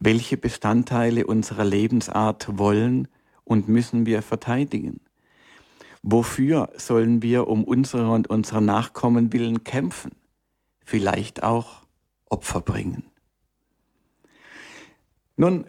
[0.00, 3.08] Welche Bestandteile unserer Lebensart wollen
[3.44, 5.02] und müssen wir verteidigen?
[6.02, 10.12] Wofür sollen wir um unsere und unserer Nachkommen willen kämpfen?
[10.82, 11.82] Vielleicht auch
[12.30, 13.11] Opfer bringen.
[15.42, 15.66] Nun,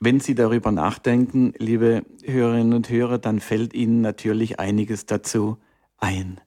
[0.00, 5.58] wenn Sie darüber nachdenken, liebe Hörerinnen und Hörer, dann fällt Ihnen natürlich einiges dazu
[5.98, 6.40] ein.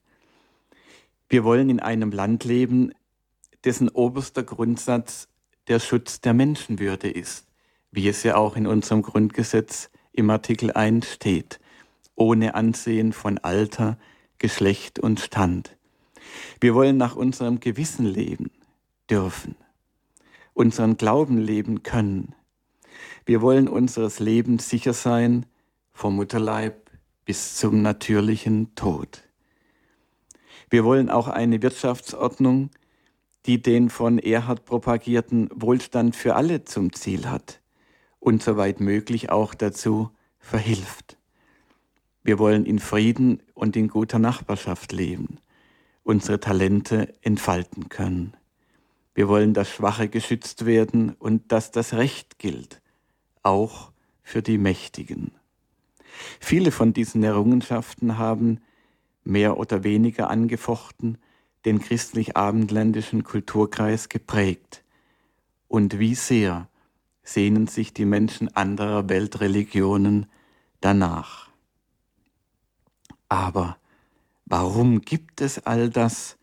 [1.30, 2.92] Wir wollen in einem Land leben,
[3.66, 5.28] dessen oberster Grundsatz
[5.68, 7.46] der Schutz der Menschenwürde ist,
[7.92, 11.60] wie es ja auch in unserem Grundgesetz im Artikel 1 steht
[12.16, 14.00] ohne Ansehen von Alter,
[14.40, 15.78] Geschlecht und Stand.
[16.60, 18.50] Wir wollen nach unserem Gewissen leben
[19.08, 19.56] dürfen,
[20.56, 22.34] unseren Glauben leben können.
[23.26, 25.48] Wir wollen unseres Lebens sicher sein,
[25.94, 26.92] vom Mutterleib
[27.26, 29.24] bis zum natürlichen Tod.
[30.70, 32.70] Wir wollen auch eine Wirtschaftsordnung,
[33.48, 37.62] die den von Erhard propagierten Wohlstand für alle zum Ziel hat
[38.20, 41.18] und soweit möglich auch dazu verhilft.
[42.24, 45.40] Wir wollen in Frieden und in guter Nachbarschaft leben,
[46.04, 48.36] unsere Talente entfalten können.
[49.16, 52.82] Wir wollen, dass Schwache geschützt werden und dass das Recht gilt,
[53.46, 53.92] auch
[54.24, 55.32] für die Mächtigen.
[56.40, 58.62] Viele von diesen Errungenschaften haben
[59.24, 61.18] mehr oder weniger angefochten
[61.66, 64.84] den christlich-abendländischen Kulturkreis geprägt.
[65.68, 66.70] Und wie sehr
[67.24, 70.28] sehnen sich die Menschen anderer Weltreligionen
[70.80, 71.50] danach.
[73.30, 73.78] Aber
[74.46, 76.38] warum gibt es all das,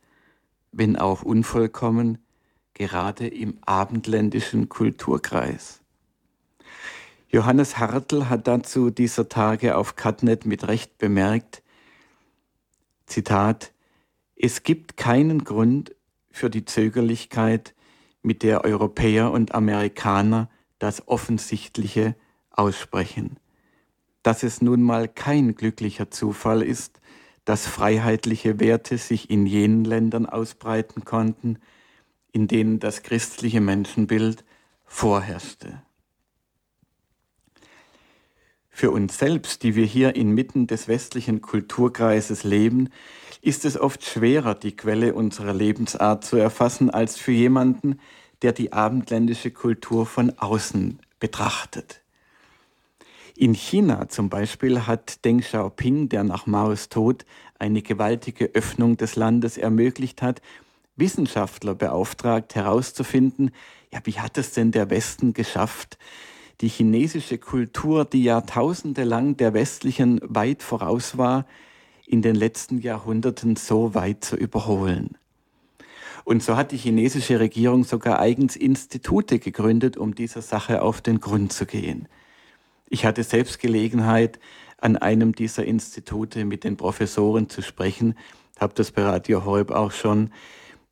[0.72, 2.18] wenn auch unvollkommen,
[2.74, 5.81] gerade im abendländischen Kulturkreis?
[7.32, 11.62] Johannes Hartl hat dazu dieser Tage auf Catnet mit Recht bemerkt,
[13.06, 13.72] Zitat,
[14.36, 15.94] es gibt keinen Grund
[16.30, 17.74] für die Zögerlichkeit,
[18.22, 22.14] mit der Europäer und Amerikaner das Offensichtliche
[22.50, 23.38] aussprechen
[24.22, 27.00] dass es nun mal kein glücklicher Zufall ist,
[27.44, 31.58] dass freiheitliche Werte sich in jenen Ländern ausbreiten konnten,
[32.30, 34.44] in denen das christliche Menschenbild
[34.84, 35.82] vorherrschte.
[38.74, 42.88] Für uns selbst, die wir hier inmitten des westlichen Kulturkreises leben,
[43.42, 48.00] ist es oft schwerer, die Quelle unserer Lebensart zu erfassen, als für jemanden,
[48.40, 52.00] der die abendländische Kultur von außen betrachtet.
[53.36, 57.24] In China zum Beispiel hat Deng Xiaoping, der nach Maos Tod
[57.58, 60.40] eine gewaltige Öffnung des Landes ermöglicht hat,
[60.96, 63.50] Wissenschaftler beauftragt herauszufinden,
[63.92, 65.98] ja, wie hat es denn der Westen geschafft,
[66.62, 71.44] die chinesische Kultur, die Jahrtausende lang der westlichen weit voraus war,
[72.06, 75.18] in den letzten Jahrhunderten so weit zu überholen.
[76.24, 81.20] Und so hat die chinesische Regierung sogar eigens Institute gegründet, um dieser Sache auf den
[81.20, 82.06] Grund zu gehen.
[82.88, 84.38] Ich hatte selbst Gelegenheit,
[84.78, 88.14] an einem dieser Institute mit den Professoren zu sprechen,
[88.58, 90.30] habe das bei Radio Horeb auch schon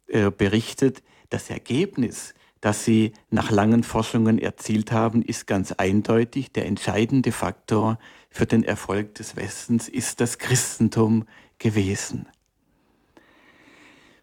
[0.09, 1.03] äh, berichtet.
[1.29, 6.53] Das Ergebnis, das sie nach langen Forschungen erzielt haben, ist ganz eindeutig.
[6.53, 11.25] Der entscheidende Faktor für den Erfolg des Westens ist das Christentum
[11.59, 12.27] gewesen.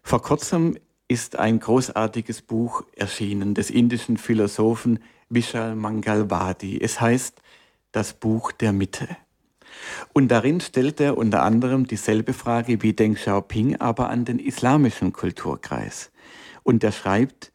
[0.02, 6.80] Vor kurzem ist ein großartiges Buch erschienen des indischen Philosophen Vishal Mangalwadi.
[6.80, 7.40] Es heißt
[7.92, 9.08] das Buch der Mitte.
[10.12, 15.12] Und darin stellt er unter anderem dieselbe Frage wie Deng Xiaoping, aber an den islamischen
[15.12, 16.10] Kulturkreis.
[16.62, 17.52] Und er schreibt,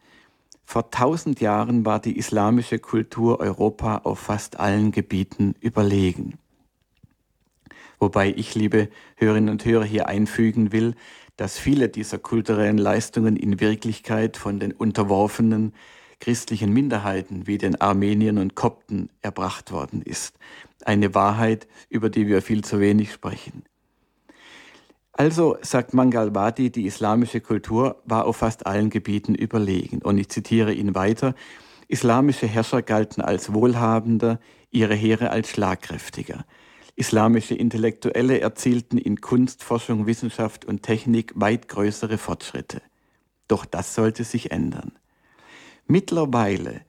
[0.74, 6.40] vor tausend Jahren war die islamische Kultur Europa auf fast allen Gebieten überlegen.
[8.00, 10.96] Wobei ich, liebe Hörerinnen und Hörer, hier einfügen will,
[11.38, 15.76] dass viele dieser kulturellen Leistungen in Wirklichkeit von den unterworfenen
[16.20, 20.40] christlichen Minderheiten wie den Armeniern und Kopten erbracht worden ist.
[20.84, 23.62] Eine Wahrheit, über die wir viel zu wenig sprechen.
[25.14, 30.02] Also sagt Mangalwadi, die islamische Kultur war auf fast allen Gebieten überlegen.
[30.02, 31.36] Und ich zitiere ihn weiter.
[31.88, 34.40] Islamische Herrscher galten als wohlhabender,
[34.72, 36.46] ihre Heere als schlagkräftiger.
[36.96, 42.82] Islamische Intellektuelle erzielten in Kunst, Forschung, Wissenschaft und Technik weit größere Fortschritte.
[43.48, 44.94] Doch das sollte sich ändern.
[45.86, 46.82] Mittlerweile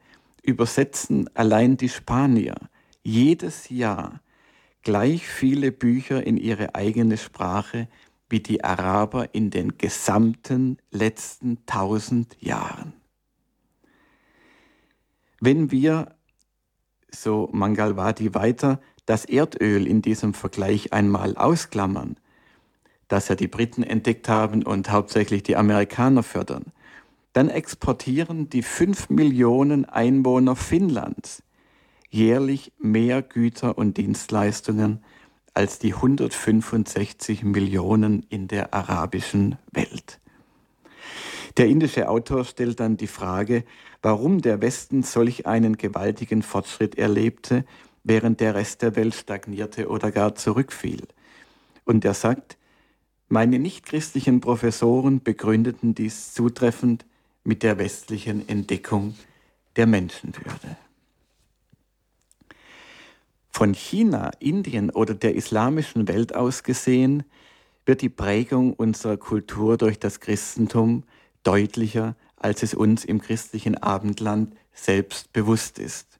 [0.42, 2.54] übersetzen allein die Spanier
[3.02, 4.20] jedes Jahr
[4.82, 7.88] gleich viele Bücher in ihre eigene Sprache
[8.34, 12.92] wie die Araber in den gesamten letzten tausend Jahren.
[15.38, 16.16] Wenn wir,
[17.12, 22.16] so Mangalwadi weiter, das Erdöl in diesem Vergleich einmal ausklammern,
[23.06, 26.72] das ja die Briten entdeckt haben und hauptsächlich die Amerikaner fördern,
[27.34, 31.44] dann exportieren die fünf Millionen Einwohner Finnlands
[32.10, 35.04] jährlich mehr Güter und Dienstleistungen
[35.54, 40.20] als die 165 Millionen in der arabischen Welt.
[41.56, 43.64] Der indische Autor stellt dann die Frage,
[44.02, 47.64] warum der Westen solch einen gewaltigen Fortschritt erlebte
[48.02, 51.06] während der Rest der Welt stagnierte oder gar zurückfiel.
[51.84, 52.58] Und er sagt,
[53.28, 57.06] meine nichtchristlichen Professoren begründeten dies zutreffend
[57.44, 59.14] mit der westlichen Entdeckung
[59.76, 60.76] der Menschenwürde.
[63.56, 67.22] Von China, Indien oder der islamischen Welt aus gesehen,
[67.86, 71.04] wird die Prägung unserer Kultur durch das Christentum
[71.44, 76.18] deutlicher, als es uns im christlichen Abendland selbst bewusst ist.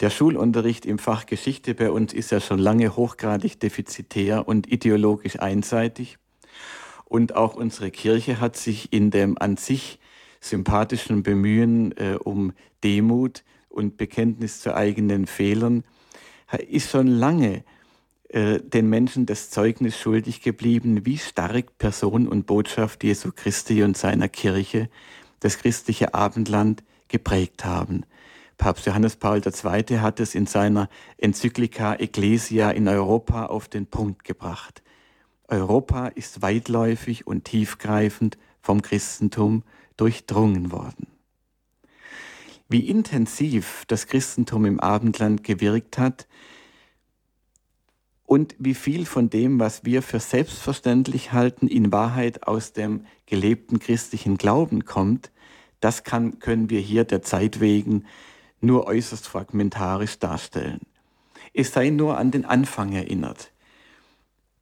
[0.00, 5.40] Der Schulunterricht im Fach Geschichte bei uns ist ja schon lange hochgradig defizitär und ideologisch
[5.40, 6.18] einseitig.
[7.06, 9.98] Und auch unsere Kirche hat sich in dem an sich
[10.42, 12.52] sympathischen Bemühen äh, um
[12.84, 15.84] Demut und Bekenntnis zu eigenen Fehlern,
[16.56, 17.64] ist schon lange
[18.28, 23.96] äh, den Menschen das Zeugnis schuldig geblieben, wie stark Person und Botschaft Jesu Christi und
[23.96, 24.88] seiner Kirche
[25.40, 28.04] das christliche Abendland geprägt haben.
[28.56, 29.98] Papst Johannes Paul II.
[29.98, 34.82] hat es in seiner Enzyklika Ecclesia in Europa auf den Punkt gebracht.
[35.48, 39.64] Europa ist weitläufig und tiefgreifend vom Christentum
[39.96, 41.09] durchdrungen worden.
[42.70, 46.28] Wie intensiv das Christentum im Abendland gewirkt hat
[48.24, 53.80] und wie viel von dem, was wir für selbstverständlich halten, in Wahrheit aus dem gelebten
[53.80, 55.32] christlichen Glauben kommt,
[55.80, 58.04] das kann, können wir hier der Zeit wegen
[58.60, 60.80] nur äußerst fragmentarisch darstellen.
[61.52, 63.50] Es sei nur an den Anfang erinnert.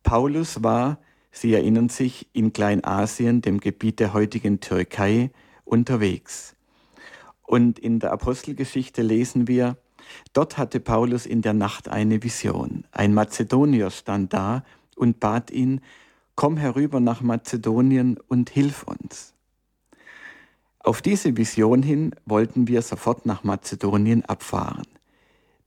[0.02, 0.98] Paulus war,
[1.30, 5.30] Sie erinnern sich, in Kleinasien, dem Gebiet der heutigen Türkei,
[5.66, 6.56] unterwegs.
[7.48, 9.78] Und in der Apostelgeschichte lesen wir,
[10.34, 12.84] dort hatte Paulus in der Nacht eine Vision.
[12.92, 14.64] Ein Mazedonier stand da
[14.96, 15.80] und bat ihn,
[16.34, 19.32] komm herüber nach Mazedonien und hilf uns.
[20.80, 24.86] Auf diese Vision hin wollten wir sofort nach Mazedonien abfahren.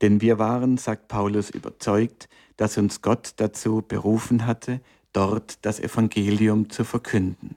[0.02, 4.82] Denn wir waren, sagt Paulus, überzeugt, dass uns Gott dazu berufen hatte,
[5.14, 7.56] dort das Evangelium zu verkünden.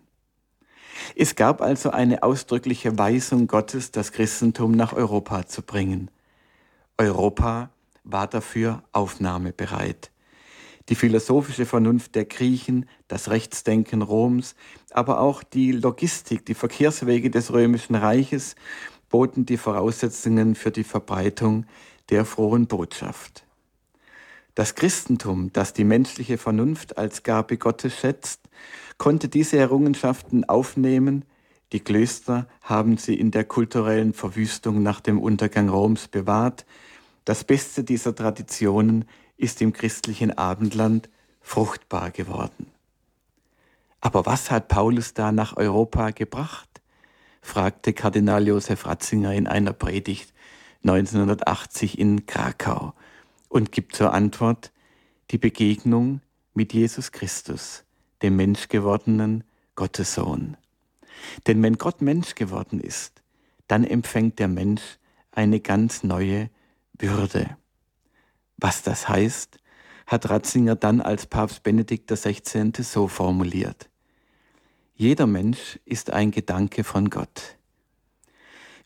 [1.17, 6.11] Es gab also eine ausdrückliche Weisung Gottes, das Christentum nach Europa zu bringen.
[6.99, 7.71] Europa
[8.05, 10.11] war dafür aufnahmebereit
[10.89, 14.55] die philosophische Vernunft der Griechen, das Rechtsdenken Roms,
[14.91, 18.55] aber auch die Logistik, die Verkehrswege des römischen Reiches
[19.09, 21.67] boten die Voraussetzungen für die Verbreitung
[22.11, 23.45] der frohen Botschaft.
[24.55, 28.41] Das Christentum, das die menschliche Vernunft als Gabe Gottes schätzt,
[28.99, 31.25] konnte diese Errungenschaften aufnehmen,
[31.73, 36.67] die Klöster haben sie in der kulturellen Verwüstung nach dem Untergang Roms bewahrt,
[37.25, 41.09] das Beste dieser Traditionen ist im christlichen Abendland
[41.41, 42.67] fruchtbar geworden.
[44.01, 46.69] Aber was hat Paulus da nach Europa gebracht?
[47.41, 50.33] fragte Kardinal Josef Ratzinger in einer Predigt
[50.83, 52.93] 1980 in Krakau
[53.49, 54.73] und gibt zur Antwort
[55.31, 56.21] die Begegnung
[56.53, 57.84] mit Jesus Christus,
[58.25, 59.45] dem Menschgewordenen
[59.75, 60.57] Gottessohn.
[61.47, 63.23] Denn wenn Gott Mensch geworden ist,
[63.69, 64.81] dann empfängt der Mensch
[65.31, 66.49] eine ganz neue
[66.99, 67.59] Würde.
[68.57, 69.59] Was das heißt,
[70.07, 72.73] hat Ratzinger dann als Papst Benedikt XVI.
[72.79, 73.91] so formuliert.
[74.95, 77.59] Jeder Mensch ist ein Gedanke von Gott.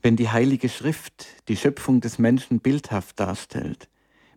[0.03, 3.89] Wenn die Heilige Schrift die Schöpfung des Menschen bildhaft darstellt,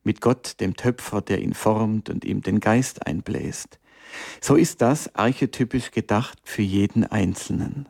[0.03, 3.79] mit Gott, dem Töpfer, der ihn formt und ihm den Geist einbläst,
[4.39, 7.89] so ist das archetypisch gedacht für jeden Einzelnen.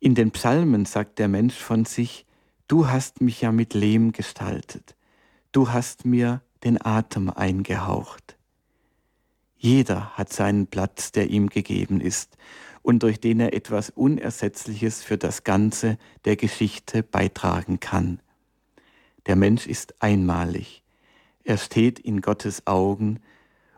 [0.00, 2.26] In den Psalmen sagt der Mensch von sich,
[2.68, 4.96] du hast mich ja mit Lehm gestaltet,
[5.52, 8.36] du hast mir den Atem eingehaucht.
[9.56, 12.36] Jeder hat seinen Platz, der ihm gegeben ist
[12.82, 18.20] und durch den er etwas Unersetzliches für das Ganze der Geschichte beitragen kann.
[19.26, 20.82] Der Mensch ist einmalig.
[21.44, 23.20] Er steht in Gottes Augen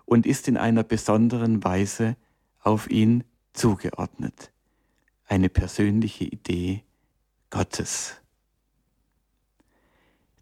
[0.05, 2.16] und ist in einer besonderen Weise
[2.61, 4.52] auf ihn zugeordnet.
[5.26, 6.82] Eine persönliche Idee
[7.50, 8.20] Gottes.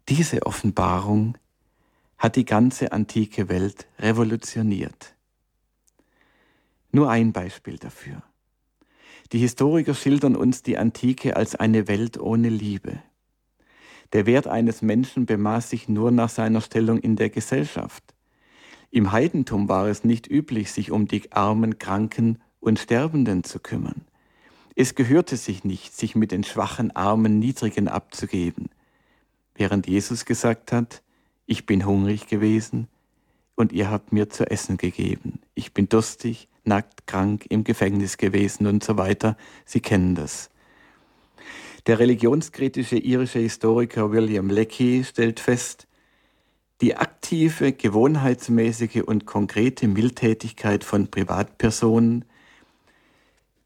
[0.09, 1.37] Diese Offenbarung
[2.17, 5.15] hat die ganze antike Welt revolutioniert.
[6.91, 8.21] Nur ein Beispiel dafür.
[9.31, 13.01] Die Historiker schildern uns die Antike als eine Welt ohne Liebe.
[14.11, 18.13] Der Wert eines Menschen bemaß sich nur nach seiner Stellung in der Gesellschaft.
[18.93, 24.05] Im Heidentum war es nicht üblich, sich um die armen, Kranken und Sterbenden zu kümmern.
[24.75, 28.69] Es gehörte sich nicht, sich mit den schwachen, armen, niedrigen abzugeben.
[29.55, 31.01] Während Jesus gesagt hat,
[31.47, 32.87] ich bin hungrig gewesen
[33.55, 35.39] und ihr habt mir zu essen gegeben.
[35.55, 39.37] Ich bin durstig, nackt, krank, im Gefängnis gewesen und so weiter.
[39.65, 40.51] Sie kennen das.
[41.87, 45.87] Der religionskritische irische Historiker William Leckie stellt fest,
[46.81, 52.25] die aktive, gewohnheitsmäßige und konkrete Mildtätigkeit von Privatpersonen,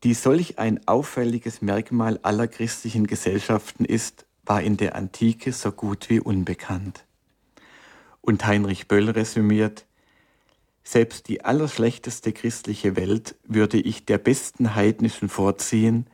[0.03, 6.09] die solch ein auffälliges Merkmal aller christlichen Gesellschaften ist, war in der Antike so gut
[6.09, 7.05] wie unbekannt.
[8.21, 9.85] Und Heinrich Böll resümiert,
[10.83, 16.07] selbst die allerschlechteste christliche Welt würde ich der besten heidnischen vorziehen,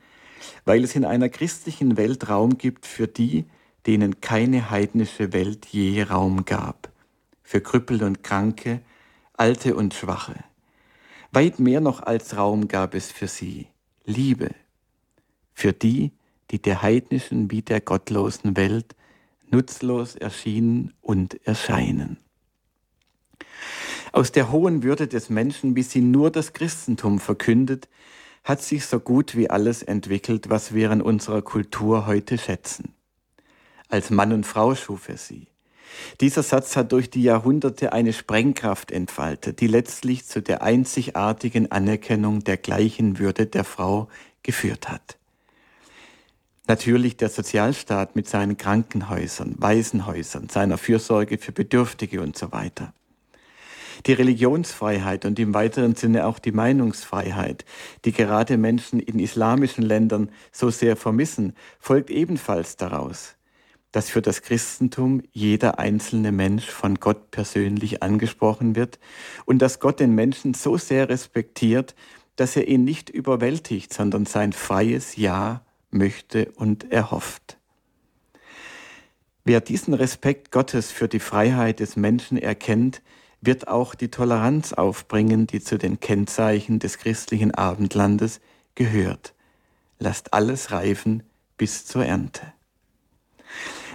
[0.66, 3.46] weil es in einer christlichen Welt Raum gibt für die,
[3.86, 6.92] denen keine heidnische Welt je Raum gab,
[7.44, 8.82] für Krüppel und Kranke,
[9.34, 10.36] Alte und Schwache.
[11.32, 13.68] Weit mehr noch als Raum gab es für sie,
[14.06, 14.52] Liebe,
[15.54, 16.12] für die,
[16.52, 18.96] die der heidnischen wie der gottlosen Welt
[19.50, 22.18] nutzlos erschienen und erscheinen.
[24.12, 27.90] Aus der hohen Würde des Menschen, wie sie nur das Christentum verkündet,
[28.44, 32.94] hat sich so gut wie alles entwickelt, was wir in unserer Kultur heute schätzen.
[33.94, 35.46] Als Mann und Frau schuf er sie.
[36.20, 42.44] Dieser Satz hat durch die Jahrhunderte eine Sprengkraft entfaltet, die letztlich zu der einzigartigen Anerkennung
[42.44, 44.08] der gleichen Würde der Frau
[44.42, 45.20] geführt hat.
[46.68, 52.96] Natürlich der Sozialstaat mit seinen Krankenhäusern, Waisenhäusern, seiner Fürsorge für Bedürftige und so weiter.
[54.08, 57.64] Die Religionsfreiheit und im weiteren Sinne auch die Meinungsfreiheit,
[58.06, 63.36] die gerade Menschen in islamischen Ländern so sehr vermissen, folgt ebenfalls daraus,
[63.94, 69.00] dass für das Christentum jeder einzelne Mensch von Gott persönlich angesprochen wird
[69.46, 71.96] und dass Gott den Menschen so sehr respektiert,
[72.36, 77.58] dass er ihn nicht überwältigt, sondern sein freies Ja möchte und erhofft.
[79.46, 83.04] Wer diesen Respekt Gottes für die Freiheit des Menschen erkennt,
[83.42, 88.42] wird auch die Toleranz aufbringen, die zu den Kennzeichen des christlichen Abendlandes
[88.74, 89.36] gehört.
[90.00, 91.22] Lasst alles reifen
[91.58, 92.54] bis zur Ernte.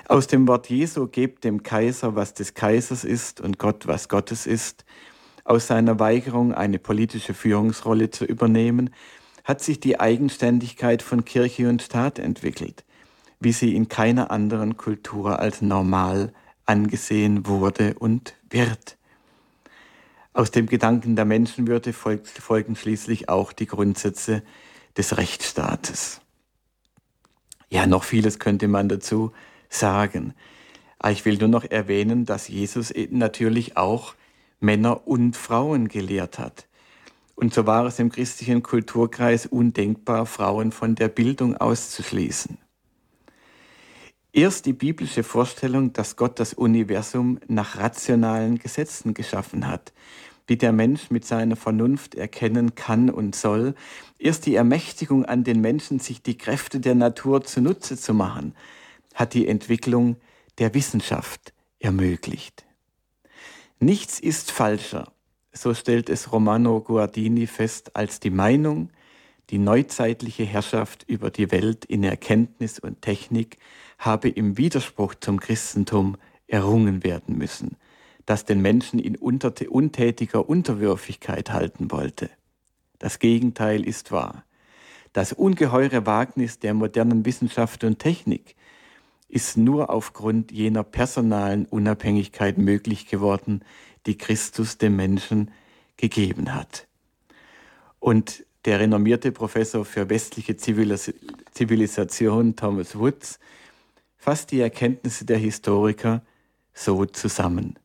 [0.08, 4.46] Aus dem Wort Jesu gebt dem Kaiser, was des Kaisers ist und Gott, was Gottes
[4.46, 4.86] ist,
[5.44, 8.88] aus seiner Weigerung, eine politische Führungsrolle zu übernehmen,
[9.44, 12.84] hat sich die Eigenständigkeit von Kirche und Staat entwickelt,
[13.38, 16.32] wie sie in keiner anderen Kultur als normal
[16.64, 18.96] angesehen wurde und wird.
[20.32, 24.42] Aus dem Gedanken der Menschenwürde folgen schließlich auch die Grundsätze
[24.96, 26.22] des Rechtsstaates.
[27.68, 29.32] Ja, noch vieles könnte man dazu
[29.68, 30.34] sagen.
[30.98, 34.14] Aber ich will nur noch erwähnen, dass Jesus natürlich auch
[34.60, 36.66] Männer und Frauen gelehrt hat.
[37.36, 42.58] Und so war es im christlichen Kulturkreis undenkbar, Frauen von der Bildung auszuschließen.
[44.32, 49.92] Erst die biblische Vorstellung, dass Gott das Universum nach rationalen Gesetzen geschaffen hat,
[50.48, 53.74] wie der Mensch mit seiner Vernunft erkennen kann und soll,
[54.18, 58.54] erst die Ermächtigung an den Menschen, sich die Kräfte der Natur zunutze zu machen,
[59.18, 60.16] hat die Entwicklung
[60.58, 62.64] der Wissenschaft ermöglicht.
[63.78, 65.12] Nichts ist falscher
[65.52, 68.90] so stellt es Romano Guardini fest, als die Meinung,
[69.50, 73.58] die neuzeitliche Herrschaft über die Welt in Erkenntnis und Technik
[73.98, 76.16] habe im Widerspruch zum Christentum
[76.46, 77.76] errungen werden müssen.
[78.26, 82.28] das den Menschen in untätiger Unterwürfigkeit halten wollte.
[82.98, 84.44] Das Gegenteil ist wahr.
[85.14, 88.54] Das ungeheure Wagnis der modernen Wissenschaft und Technik
[89.28, 93.62] ist nur aufgrund jener personalen Unabhängigkeit möglich geworden,
[94.06, 95.50] die Christus dem Menschen
[95.96, 96.86] gegeben hat.
[98.00, 103.38] Und der renommierte Professor für westliche Zivilisation Thomas Woods
[104.16, 106.22] fasst die Erkenntnisse der Historiker
[106.72, 107.78] so zusammen.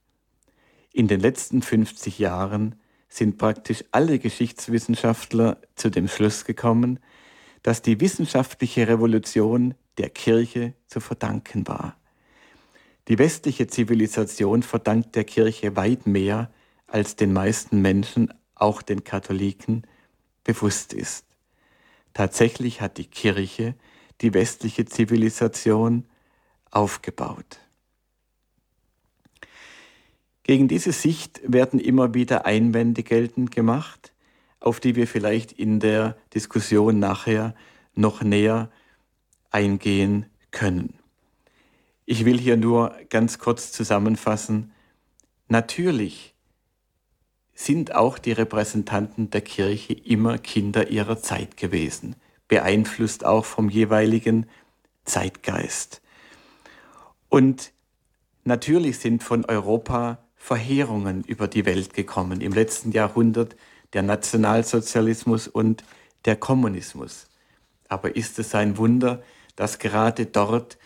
[0.92, 2.76] In den letzten 50 Jahren
[3.10, 7.00] sind praktisch alle Geschichtswissenschaftler zu dem Schluss gekommen,
[7.62, 11.98] dass die wissenschaftliche Revolution der Kirche zu verdanken war.
[13.08, 16.52] Die westliche Zivilisation verdankt der Kirche weit mehr,
[16.88, 19.86] als den meisten Menschen, auch den Katholiken,
[20.44, 21.26] bewusst ist.
[22.14, 23.76] Tatsächlich hat die Kirche
[24.22, 26.06] die westliche Zivilisation
[26.72, 27.60] aufgebaut.
[30.44, 34.14] Gegen diese Sicht werden immer wieder Einwände geltend gemacht,
[34.60, 37.56] auf die wir vielleicht in der Diskussion nachher
[37.96, 38.70] noch näher
[39.54, 41.00] eingehen können.
[42.06, 44.74] Ich will hier nur ganz kurz zusammenfassen.
[45.48, 46.36] Natürlich
[47.54, 52.16] sind auch die Repräsentanten der Kirche immer Kinder ihrer Zeit gewesen,
[52.48, 54.48] beeinflusst auch vom jeweiligen
[55.06, 56.02] Zeitgeist.
[57.30, 57.72] Und
[58.44, 62.42] natürlich sind von Europa Verheerungen über die Welt gekommen.
[62.42, 63.56] Im letzten Jahrhundert
[63.94, 65.86] der Nationalsozialismus und
[66.26, 67.28] der Kommunismus.
[67.88, 69.24] Aber ist es ein Wunder,
[69.56, 70.78] dass gerade dort,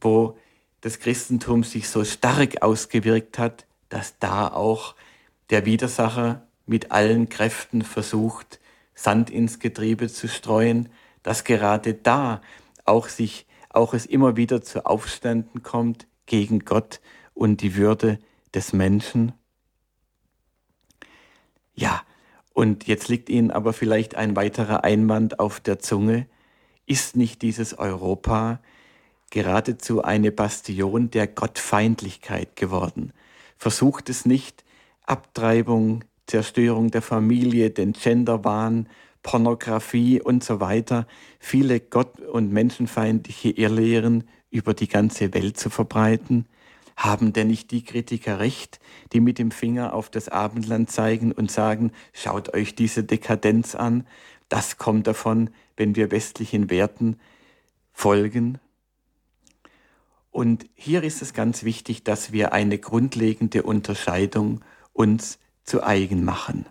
[0.00, 0.38] wo
[0.80, 4.94] das Christentum sich so stark ausgewirkt hat, dass da auch
[5.50, 8.60] der Widersacher mit allen Kräften versucht,
[8.94, 10.88] Sand ins Getriebe zu streuen,
[11.22, 12.40] dass gerade da
[12.84, 17.00] auch sich, auch es immer wieder zu Aufständen kommt gegen Gott
[17.34, 18.18] und die Würde
[18.54, 19.32] des Menschen?
[21.74, 22.02] Ja,
[22.52, 26.28] und jetzt liegt Ihnen aber vielleicht ein weiterer Einwand auf der Zunge.
[26.86, 28.60] Ist nicht dieses Europa
[29.30, 33.12] geradezu eine Bastion der Gottfeindlichkeit geworden?
[33.56, 34.64] Versucht es nicht,
[35.06, 38.88] Abtreibung, Zerstörung der Familie, den Genderwahn,
[39.22, 41.06] Pornografie und so weiter,
[41.40, 46.46] viele gott- und menschenfeindliche Irrlehren über die ganze Welt zu verbreiten?
[46.96, 48.78] Haben denn nicht die Kritiker recht,
[49.12, 54.06] die mit dem Finger auf das Abendland zeigen und sagen, schaut euch diese Dekadenz an,
[54.54, 57.16] das kommt davon, wenn wir westlichen Werten
[57.92, 58.60] folgen?
[60.30, 64.60] Und hier ist es ganz wichtig, dass wir eine grundlegende Unterscheidung
[64.92, 66.66] uns zu eigen machen.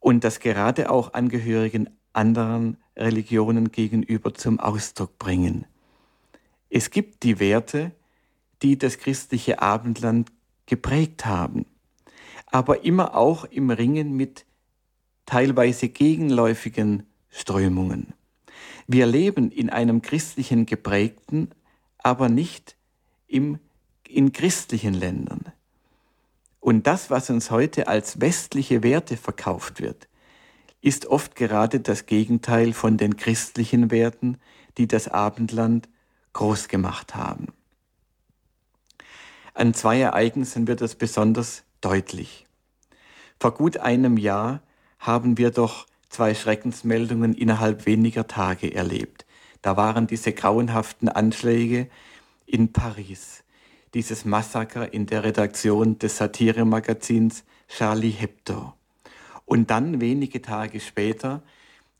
[0.00, 5.66] Und das gerade auch Angehörigen anderen Religionen gegenüber zum Ausdruck bringen.
[6.70, 7.92] Es gibt die Werte,
[8.62, 10.32] die das christliche Abendland
[10.64, 11.66] geprägt haben,
[12.46, 14.46] aber immer auch im Ringen mit
[15.26, 18.14] teilweise gegenläufigen Strömungen.
[18.86, 21.50] Wir leben in einem christlichen geprägten,
[21.98, 22.76] aber nicht
[23.26, 23.58] im,
[24.06, 25.52] in christlichen Ländern.
[26.60, 30.08] Und das, was uns heute als westliche Werte verkauft wird,
[30.80, 34.38] ist oft gerade das Gegenteil von den christlichen Werten,
[34.78, 35.88] die das Abendland
[36.32, 37.48] groß gemacht haben.
[39.54, 42.46] An zwei Ereignissen wird das besonders deutlich.
[43.38, 44.62] Vor gut einem Jahr
[45.02, 49.26] haben wir doch zwei Schreckensmeldungen innerhalb weniger Tage erlebt.
[49.60, 51.88] Da waren diese grauenhaften Anschläge
[52.46, 53.42] in Paris,
[53.94, 58.74] dieses Massaker in der Redaktion des Satiremagazins Charlie Hebdo.
[59.44, 61.42] Und dann wenige Tage später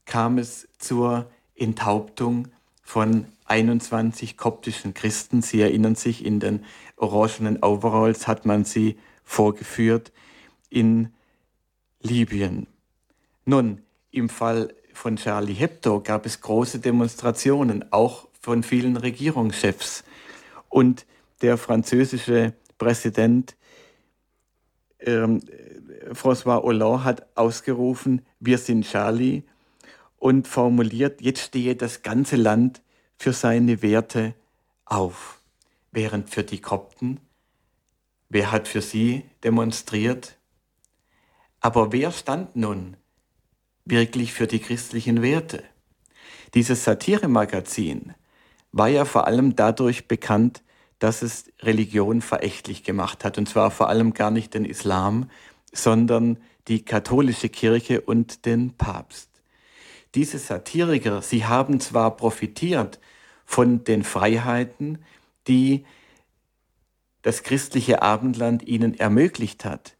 [0.05, 2.49] kam es zur Enthauptung
[2.83, 5.43] von 21 koptischen Christen.
[5.43, 6.65] Sie erinnern sich, in den
[6.97, 10.13] orangenen Overalls hat man sie vorgeführt
[10.71, 11.13] in
[12.01, 12.67] Libyen.
[13.45, 13.83] Nun,
[14.13, 20.05] im Fall von Charlie Hebdo gab es große Demonstrationen, auch von vielen Regierungschefs.
[20.69, 21.07] Und
[21.41, 23.57] der französische Präsident
[25.01, 25.41] ähm,
[26.13, 29.43] François Hollande hat ausgerufen, wir sind Charlie
[30.19, 32.83] und formuliert, jetzt stehe das ganze Land
[33.17, 34.35] für seine Werte
[34.85, 35.41] auf.
[35.91, 37.21] Während für die Kopten,
[38.29, 40.39] wer hat für sie demonstriert?
[41.61, 42.97] Aber wer stand nun
[43.85, 45.65] wirklich für die christlichen Werte?
[46.55, 48.15] Dieses Satiremagazin
[48.73, 50.63] war ja vor allem dadurch bekannt,
[50.99, 53.39] dass es Religion verächtlich gemacht hat.
[53.39, 55.29] Und zwar vor allem gar nicht den Islam,
[55.73, 59.29] sondern die katholische Kirche und den Papst.
[60.15, 63.01] Diese Satiriker, sie haben zwar profitiert
[63.45, 65.05] von den Freiheiten,
[65.49, 65.85] die
[67.23, 69.97] das christliche Abendland ihnen ermöglicht hat.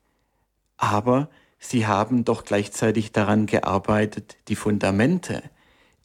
[0.77, 1.31] Aber
[1.63, 5.43] sie haben doch gleichzeitig daran gearbeitet, die Fundamente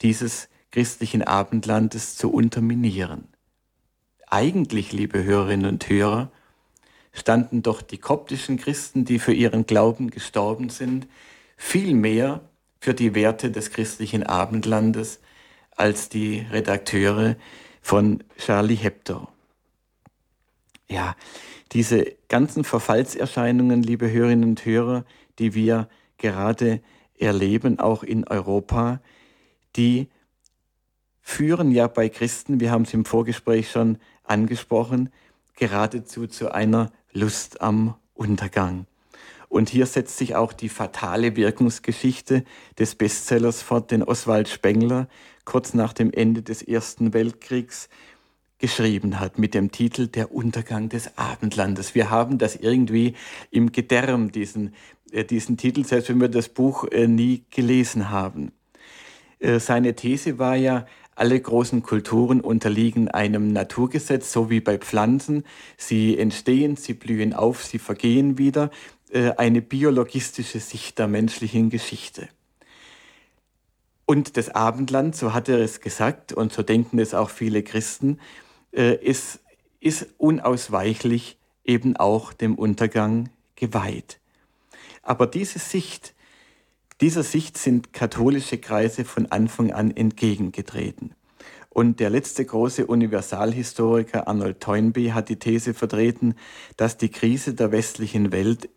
[0.01, 3.27] dieses christlichen Abendlandes zu unterminieren.
[4.27, 6.31] Eigentlich, liebe Hörerinnen und Hörer,
[7.11, 11.07] standen doch die koptischen Christen, die für ihren Glauben gestorben sind,
[11.55, 12.41] viel mehr
[12.79, 15.19] für die Werte des christlichen Abendlandes
[15.75, 17.35] als die Redakteure
[17.81, 19.27] von Charlie Hebdo.
[20.87, 21.15] Ja,
[21.71, 25.03] diese ganzen Verfallserscheinungen, liebe Hörerinnen und Hörer,
[25.39, 26.81] die wir gerade
[27.17, 29.01] erleben, auch in Europa,
[29.75, 30.07] die
[31.21, 35.09] führen ja bei Christen, wir haben es im Vorgespräch schon angesprochen,
[35.55, 38.85] geradezu zu einer Lust am Untergang.
[39.49, 42.43] Und hier setzt sich auch die fatale Wirkungsgeschichte
[42.77, 45.07] des Bestsellers fort, den Oswald Spengler
[45.45, 47.87] kurz nach dem Ende des Ersten Weltkriegs
[48.59, 51.95] geschrieben hat mit dem Titel Der Untergang des Abendlandes.
[51.95, 53.15] Wir haben das irgendwie
[53.51, 54.73] im Gedärm, diesen,
[55.11, 58.51] diesen Titel, selbst wenn wir das Buch äh, nie gelesen haben.
[59.39, 60.85] Äh, seine These war ja,
[61.15, 65.43] alle großen Kulturen unterliegen einem Naturgesetz, so wie bei Pflanzen.
[65.75, 68.69] Sie entstehen, sie blühen auf, sie vergehen wieder.
[69.09, 72.27] Äh, eine biologistische Sicht der menschlichen Geschichte.
[74.05, 78.19] Und das Abendland, so hat er es gesagt, und so denken es auch viele Christen,
[78.71, 79.39] äh, ist,
[79.79, 84.19] ist unausweichlich eben auch dem Untergang geweiht.
[85.07, 86.13] Aber diese Sicht,
[86.99, 91.15] dieser Sicht sind katholische Kreise von Anfang an entgegengetreten.
[91.69, 96.35] Und der letzte große Universalhistoriker Arnold Toynbee hat die These vertreten,
[96.75, 98.67] dass die Krise der westlichen Welt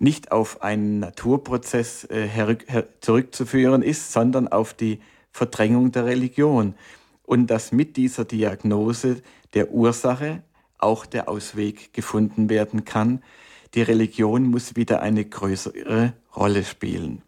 [0.00, 2.56] nicht auf einen Naturprozess äh,
[3.00, 4.98] zurückzuführen ist, sondern auf die
[5.30, 6.74] Verdrängung der Religion.
[7.22, 9.22] Und dass mit dieser Diagnose
[9.54, 10.42] der Ursache
[10.78, 13.22] auch der Ausweg gefunden werden kann.
[13.74, 17.22] Die Religion muss wieder eine größere Rolle spielen.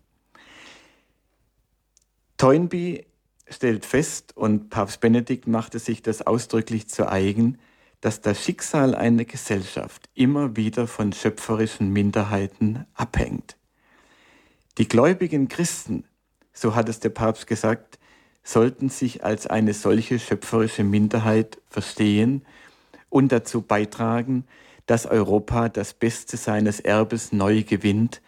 [2.36, 3.06] Toynbee
[3.48, 7.58] stellt fest, und Papst Benedikt machte sich das ausdrücklich zu eigen,
[8.00, 13.56] dass das Schicksal einer Gesellschaft immer wieder von schöpferischen Minderheiten abhängt.
[14.78, 16.04] Die gläubigen Christen,
[16.52, 18.00] so hat es der Papst gesagt,
[18.42, 22.44] sollten sich als eine solche schöpferische Minderheit verstehen
[23.08, 24.44] und dazu beitragen,
[24.86, 28.20] dass Europa das Beste seines Erbes neu gewinnt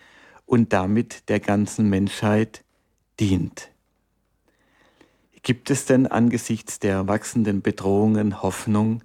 [0.47, 2.65] und damit der ganzen Menschheit
[3.21, 3.71] dient.
[5.43, 9.03] Gibt es denn angesichts der wachsenden Bedrohungen Hoffnung,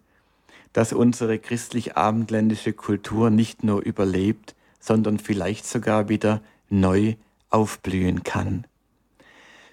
[0.72, 7.16] dass unsere christlich-abendländische Kultur nicht nur überlebt, sondern vielleicht sogar wieder neu
[7.50, 8.66] aufblühen kann?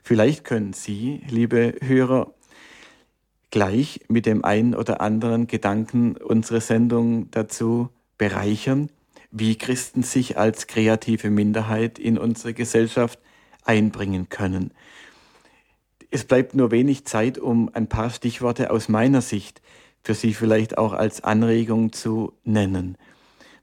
[0.02, 2.32] Vielleicht können Sie, liebe Hörer,
[3.56, 7.88] gleich mit dem einen oder anderen Gedanken unsere Sendung dazu
[8.18, 8.90] bereichern,
[9.30, 13.18] wie Christen sich als kreative Minderheit in unsere Gesellschaft
[13.64, 14.72] einbringen können.
[16.10, 19.62] Es bleibt nur wenig Zeit, um ein paar Stichworte aus meiner Sicht
[20.04, 22.98] für Sie vielleicht auch als Anregung zu nennen.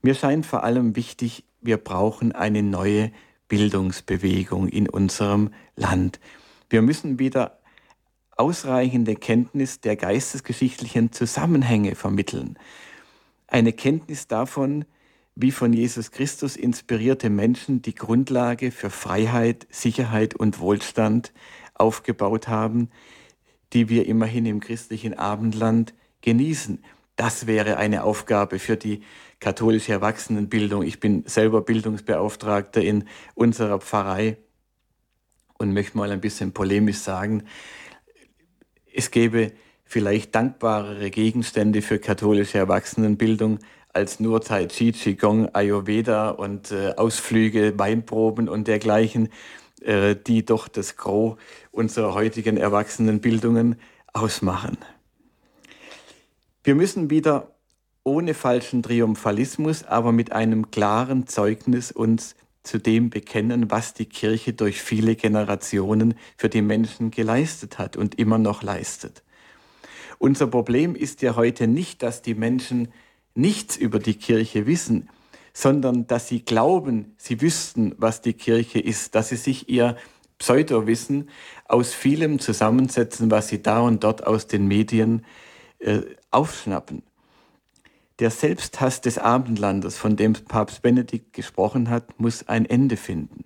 [0.02, 3.12] Mir scheint vor allem wichtig, wir brauchen eine neue
[3.48, 6.20] Bildungsbewegung in unserem Land.
[6.72, 7.60] Wir müssen wieder
[8.38, 12.58] ausreichende Kenntnis der geistesgeschichtlichen Zusammenhänge vermitteln.
[13.48, 14.86] Eine Kenntnis davon,
[15.36, 21.34] wie von Jesus Christus inspirierte Menschen die Grundlage für Freiheit, Sicherheit und Wohlstand
[21.74, 22.90] aufgebaut haben,
[23.74, 26.84] die wir immerhin im christlichen Abendland genießen.
[27.16, 29.02] Das wäre eine Aufgabe für die
[29.40, 30.84] katholische Erwachsenenbildung.
[30.84, 33.06] Ich bin selber Bildungsbeauftragter in
[33.36, 34.38] unserer Pfarrei
[35.58, 37.44] und möchte mal ein bisschen polemisch sagen,
[38.94, 39.52] es gäbe
[39.84, 43.60] vielleicht dankbarere Gegenstände für katholische Erwachsenenbildung
[43.92, 49.30] als nur Tai Chi, Qigong, Ayurveda und äh, Ausflüge, Weinproben und dergleichen.
[49.84, 51.38] Äh, die doch das Gros
[51.72, 53.76] unserer heutigen Erwachsenenbildungen
[54.14, 54.78] ausmachen.
[56.64, 57.52] Wir müssen wieder
[58.06, 64.54] ohne falschen Triumphalismus, aber mit einem klaren Zeugnis uns zu dem bekennen, was die Kirche
[64.54, 69.24] durch viele Generationen für die Menschen geleistet hat und immer noch leistet.
[70.18, 72.88] Unser Problem ist ja heute nicht, dass die Menschen
[73.36, 75.10] nichts über die Kirche wissen,
[75.54, 79.98] sondern dass sie glauben, sie wüssten, was die Kirche ist, dass sie sich ihr
[80.40, 81.30] Pseudowissen
[81.66, 85.26] aus vielem zusammensetzen, was sie da und dort aus den Medien
[85.80, 86.02] äh,
[86.32, 87.04] aufschnappen.
[88.20, 93.46] Der Selbsthass des Abendlandes, von dem Papst Benedikt gesprochen hat, muss ein Ende finden.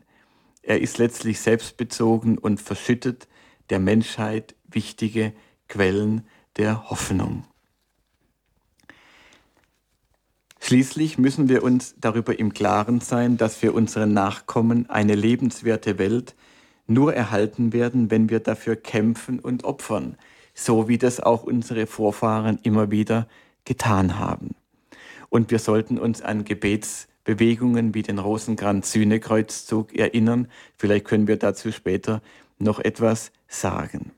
[0.62, 3.30] Er ist letztlich selbstbezogen und verschüttet
[3.70, 5.34] der Menschheit wichtige
[5.70, 7.46] Quellen der Hoffnung.
[10.60, 16.36] Schließlich müssen wir uns darüber im Klaren sein, dass für unsere Nachkommen eine lebenswerte Welt
[16.88, 20.18] nur erhalten werden, wenn wir dafür kämpfen und opfern,
[20.54, 23.30] so wie das auch unsere Vorfahren immer wieder
[23.68, 24.56] getan haben.
[25.30, 30.48] Und wir sollten uns an Gebetsbewegungen wie den Rosenkranz-Sühnekreuzzug erinnern.
[30.78, 32.22] Vielleicht können wir dazu später
[32.58, 34.14] noch etwas sagen.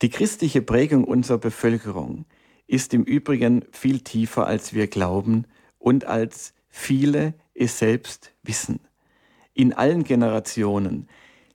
[0.00, 2.24] Die christliche Prägung unserer Bevölkerung
[2.66, 5.44] ist im Übrigen viel tiefer, als wir glauben
[5.78, 8.80] und als viele es selbst wissen.
[9.52, 11.08] In allen Generationen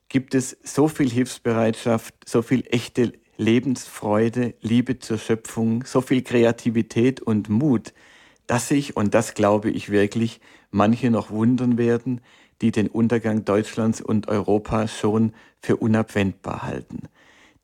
[0.09, 7.21] gibt es so viel Hilfsbereitschaft, so viel echte Lebensfreude, Liebe zur Schöpfung, so viel Kreativität
[7.21, 7.93] und Mut,
[8.47, 10.39] dass sich, und das glaube ich wirklich,
[10.71, 12.21] manche noch wundern werden,
[12.61, 17.09] die den Untergang Deutschlands und Europas schon für unabwendbar halten.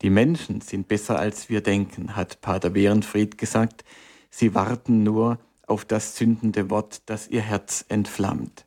[0.02, 3.84] Die Menschen sind besser als wir denken, hat Pater Behrenfried gesagt.
[4.30, 8.64] Sie warten nur auf das zündende Wort, das ihr Herz entflammt.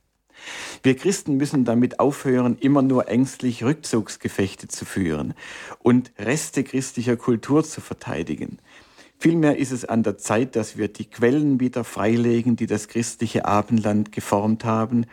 [0.82, 5.34] Wir Christen müssen damit aufhören, immer nur ängstlich Rückzugsgefechte zu führen
[5.80, 8.60] und Reste christlicher Kultur zu verteidigen.
[9.20, 13.46] Vielmehr ist es an der Zeit, dass wir die Quellen wieder freilegen, die das christliche
[13.46, 15.06] Abendland geformt haben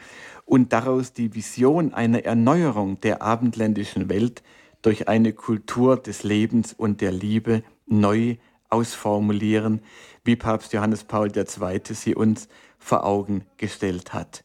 [0.45, 4.43] und daraus die Vision einer Erneuerung der abendländischen Welt
[4.83, 8.37] durch eine Kultur des Lebens und der Liebe neu
[8.69, 9.81] ausformulieren,
[10.25, 11.81] wie Papst Johannes Paul II.
[11.93, 14.45] sie uns vor Augen gestellt hat.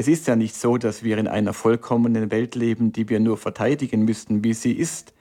[0.00, 3.36] Es ist ja nicht so, dass wir in einer vollkommenen Welt leben, die wir nur
[3.36, 5.12] verteidigen müssten, wie sie ist.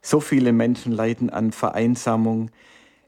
[0.00, 2.50] So viele Menschen leiden an Vereinsamung.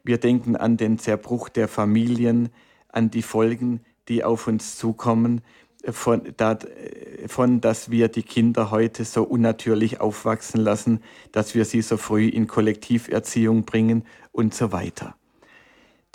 [0.04, 2.50] Wir denken an den Zerbruch der Familien,
[2.88, 5.40] an die Folgen, die auf uns zukommen
[5.88, 11.00] von, davon, dass wir die Kinder heute so unnatürlich aufwachsen lassen,
[11.32, 15.14] dass wir sie so früh in Kollektiverziehung bringen und so weiter.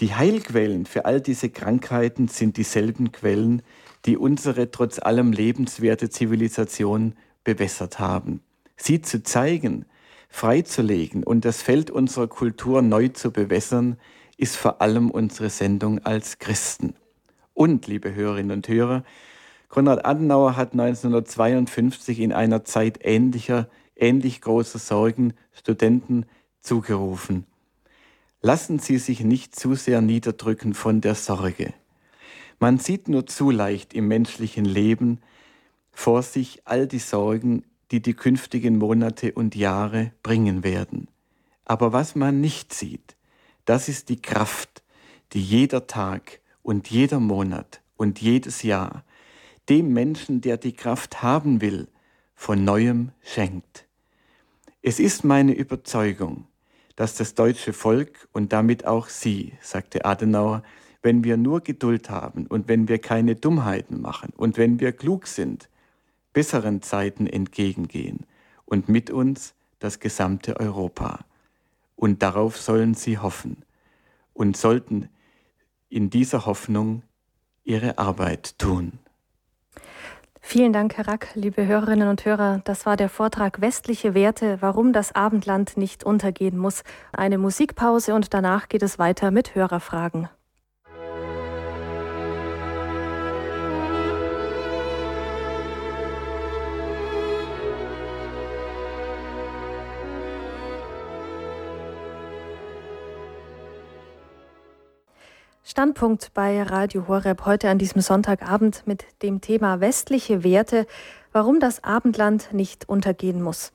[0.01, 3.63] Die Heilquellen für all diese Krankheiten sind dieselben Quellen,
[4.07, 8.41] die unsere trotz allem lebenswerte Zivilisation bewässert haben.
[8.77, 9.85] Sie zu zeigen,
[10.29, 13.97] freizulegen und das Feld unserer Kultur neu zu bewässern,
[14.37, 16.93] ist vor allem unsere Sendung als Christen.
[17.53, 19.03] Und, liebe Hörerinnen und Hörer,
[19.67, 26.25] Konrad Adenauer hat 1952 in einer Zeit ähnlicher, ähnlich großer Sorgen Studenten
[26.61, 27.45] zugerufen.
[28.41, 31.73] Lassen Sie sich nicht zu sehr niederdrücken von der Sorge.
[32.59, 35.19] Man sieht nur zu leicht im menschlichen Leben
[35.91, 41.07] vor sich all die Sorgen, die die künftigen Monate und Jahre bringen werden.
[41.65, 43.15] Aber was man nicht sieht,
[43.65, 44.83] das ist die Kraft,
[45.33, 49.03] die jeder Tag und jeder Monat und jedes Jahr
[49.69, 51.87] dem Menschen, der die Kraft haben will,
[52.35, 53.85] von neuem schenkt.
[54.81, 56.47] Es ist meine Überzeugung,
[56.95, 60.63] dass das deutsche Volk und damit auch Sie, sagte Adenauer,
[61.07, 65.25] wenn wir nur Geduld haben und wenn wir keine Dummheiten machen und wenn wir klug
[65.25, 65.69] sind,
[66.33, 68.25] besseren Zeiten entgegengehen
[68.65, 71.19] und mit uns das gesamte Europa.
[71.95, 73.63] Und darauf sollen Sie hoffen
[74.33, 75.07] und sollten
[75.87, 77.03] in dieser Hoffnung
[77.63, 78.99] ihre Arbeit tun.
[80.41, 82.59] Vielen Dank, Herr Rack, liebe Hörerinnen und Hörer.
[82.65, 86.83] Das war der Vortrag Westliche Werte, warum das Abendland nicht untergehen muss.
[87.13, 90.27] Eine Musikpause und danach geht es weiter mit Hörerfragen.
[105.69, 110.87] Standpunkt bei Radio Horeb heute an diesem Sonntagabend mit dem Thema westliche Werte,
[111.33, 113.73] warum das Abendland nicht untergehen muss.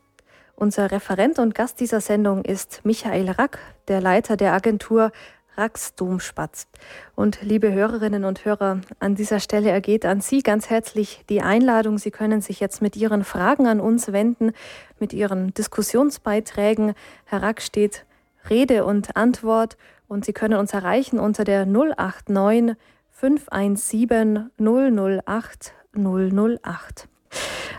[0.56, 5.12] Unser Referent und Gast dieser Sendung ist Michael Rack, der Leiter der Agentur
[5.54, 6.66] Racks Domspatz.
[7.14, 11.98] Und liebe Hörerinnen und Hörer, an dieser Stelle ergeht an Sie ganz herzlich die Einladung.
[11.98, 14.52] Sie können sich jetzt mit Ihren Fragen an uns wenden,
[14.98, 16.94] mit Ihren Diskussionsbeiträgen.
[17.26, 18.06] Herr Rack steht
[18.48, 19.76] Rede und Antwort
[20.12, 22.76] und Sie können uns erreichen unter der 089
[23.10, 27.08] 517 008 008.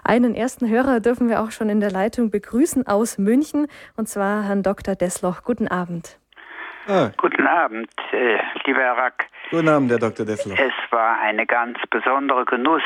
[0.04, 4.44] Einen ersten Hörer dürfen wir auch schon in der Leitung begrüßen aus München, und zwar
[4.44, 4.96] Herrn Dr.
[4.96, 5.44] Desloch.
[5.44, 6.20] Guten Abend.
[6.88, 7.12] Ah.
[7.18, 9.28] Guten Abend, äh, lieber Herr Rack.
[9.50, 10.26] Guten Abend, Herr Dr.
[10.26, 10.58] Desloch.
[10.58, 12.84] Es war eine ganz besondere Genuss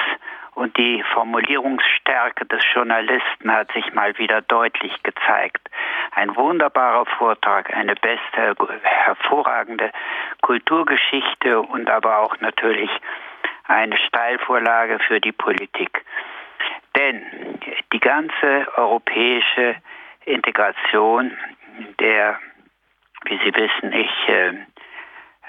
[0.57, 5.69] und die Formulierungsstärke des Journalisten hat sich mal wieder deutlich gezeigt.
[6.15, 9.91] Ein wunderbarer Vortrag, eine beste, hervorragende
[10.41, 12.89] Kulturgeschichte und aber auch natürlich
[13.65, 16.03] eine Steilvorlage für die Politik.
[16.95, 17.21] Denn
[17.93, 19.75] die ganze europäische
[20.25, 21.37] Integration,
[21.99, 22.39] der,
[23.25, 24.53] wie Sie wissen, ich äh,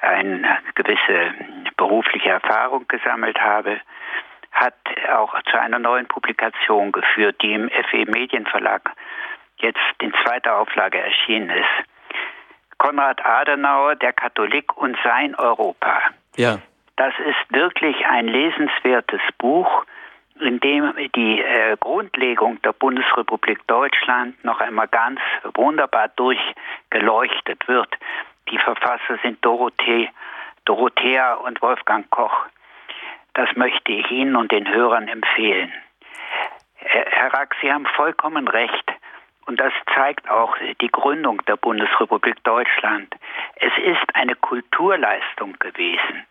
[0.02, 1.34] eine gewisse
[1.78, 3.80] berufliche Erfahrung gesammelt habe,
[4.52, 4.74] hat
[5.12, 8.90] auch zu einer neuen Publikation geführt, die im FE Medienverlag
[9.58, 11.88] jetzt in zweiter Auflage erschienen ist.
[12.78, 16.00] Konrad Adenauer, der Katholik und sein Europa.
[16.36, 16.58] Ja.
[16.96, 19.84] Das ist wirklich ein lesenswertes Buch,
[20.40, 25.20] in dem die äh, Grundlegung der Bundesrepublik Deutschland noch einmal ganz
[25.54, 27.88] wunderbar durchgeleuchtet wird.
[28.50, 30.08] Die Verfasser sind Dorothee,
[30.64, 32.46] Dorothea und Wolfgang Koch.
[33.38, 35.72] Das möchte ich Ihnen und den Hörern empfehlen.
[36.74, 38.92] Herr Rack, Sie haben vollkommen recht.
[39.46, 43.14] Und das zeigt auch die Gründung der Bundesrepublik Deutschland.
[43.54, 46.26] Es ist eine Kulturleistung gewesen.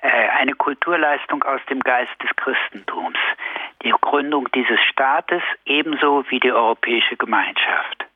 [0.00, 3.18] Äh, eine Kulturleistung aus dem Geist des Christentums.
[3.82, 8.06] Die Gründung dieses Staates ebenso wie die Europäische Gemeinschaft.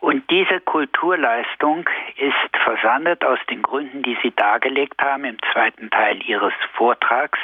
[0.00, 6.22] Und diese Kulturleistung ist versandet aus den Gründen, die Sie dargelegt haben im zweiten Teil
[6.22, 7.38] Ihres Vortrags.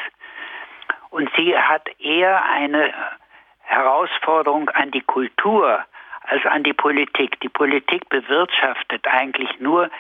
[1.10, 2.92] Und sie hat eher eine
[3.62, 5.84] Herausforderung an die Kultur
[6.22, 7.40] als an die Politik.
[7.40, 9.90] Die Politik bewirtschaftet eigentlich nur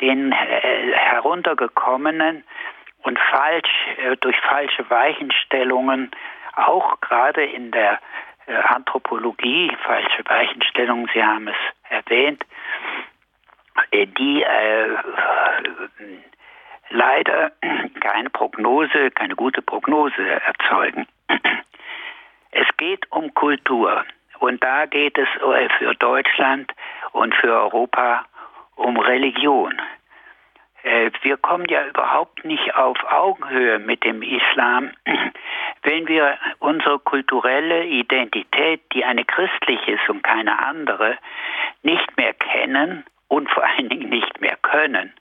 [0.00, 2.44] den äh, heruntergekommenen
[3.02, 6.10] und falsch äh, durch falsche Weichenstellungen
[6.56, 7.98] auch gerade in der
[8.50, 11.56] Anthropologie falsche Weichenstellungen, Sie haben es
[11.88, 12.44] erwähnt,
[13.90, 14.96] äh, die äh,
[16.90, 17.52] leider
[18.00, 21.06] keine Prognose, keine gute Prognose erzeugen.
[22.52, 24.04] Es geht um Kultur.
[24.40, 26.72] Und da geht es äh, für Deutschland
[27.12, 28.24] und für Europa
[28.74, 29.80] um Religion.
[30.82, 34.90] Äh, wir kommen ja überhaupt nicht auf Augenhöhe mit dem Islam,
[35.82, 41.18] wenn wir unsere kulturelle Identität, die eine christliche ist und keine andere,
[41.82, 45.12] nicht mehr kennen und vor allen Dingen nicht mehr können.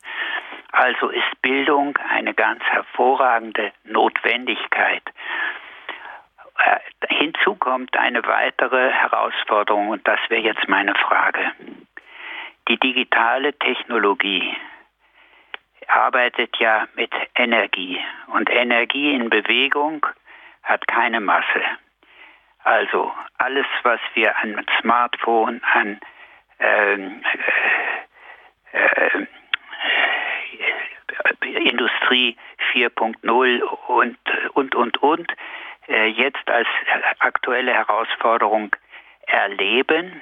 [0.72, 5.03] Also ist Bildung eine ganz hervorragende Notwendigkeit.
[6.64, 6.80] Äh,
[7.16, 11.51] hinzu kommt eine weitere Herausforderung und das wäre jetzt meine Frage.
[12.68, 14.55] Die digitale Technologie
[15.88, 20.06] arbeitet ja mit Energie und Energie in Bewegung
[20.64, 21.62] hat keine Masse.
[22.64, 26.00] Also alles, was wir an Smartphone, an
[26.60, 27.24] ähm,
[28.74, 29.28] äh, äh,
[31.70, 32.38] Industrie
[32.74, 34.18] 4.0 und,
[34.54, 35.32] und, und, und
[35.88, 36.68] äh, jetzt als
[37.20, 38.76] aktuelle Herausforderung
[39.28, 40.22] erleben,